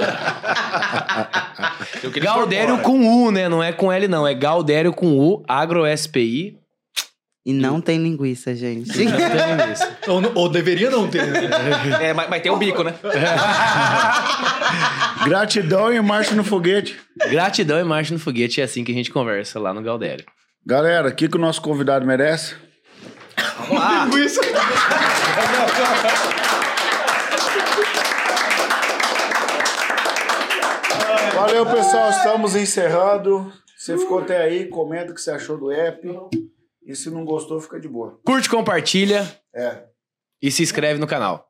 [2.18, 3.46] Galdério com U, né?
[3.46, 4.26] Não é com L, não.
[4.26, 6.58] É Galdério com U, AgroSPI.
[7.44, 8.88] E não tem linguiça, gente.
[8.88, 9.98] Não tem linguiça.
[10.08, 11.26] ou, ou, deveria não ter.
[11.26, 11.50] Né?
[12.08, 12.94] é, mas, mas tem um bico, né?
[15.24, 16.98] Gratidão e marcha no foguete.
[17.30, 18.60] Gratidão e marcha no foguete.
[18.60, 20.24] É assim que a gente conversa lá no Galdério.
[20.64, 22.54] Galera, o que, que o nosso convidado merece?
[23.58, 24.04] Vamos lá.
[24.04, 24.40] Linguiça.
[31.34, 32.10] Valeu, pessoal.
[32.10, 33.52] Estamos encerrando.
[33.76, 36.08] Você ficou até aí, comenta o que você achou do app.
[36.86, 38.20] E se não gostou, fica de boa.
[38.24, 39.28] Curte, compartilha.
[39.52, 39.82] É.
[40.40, 41.48] E se inscreve no canal.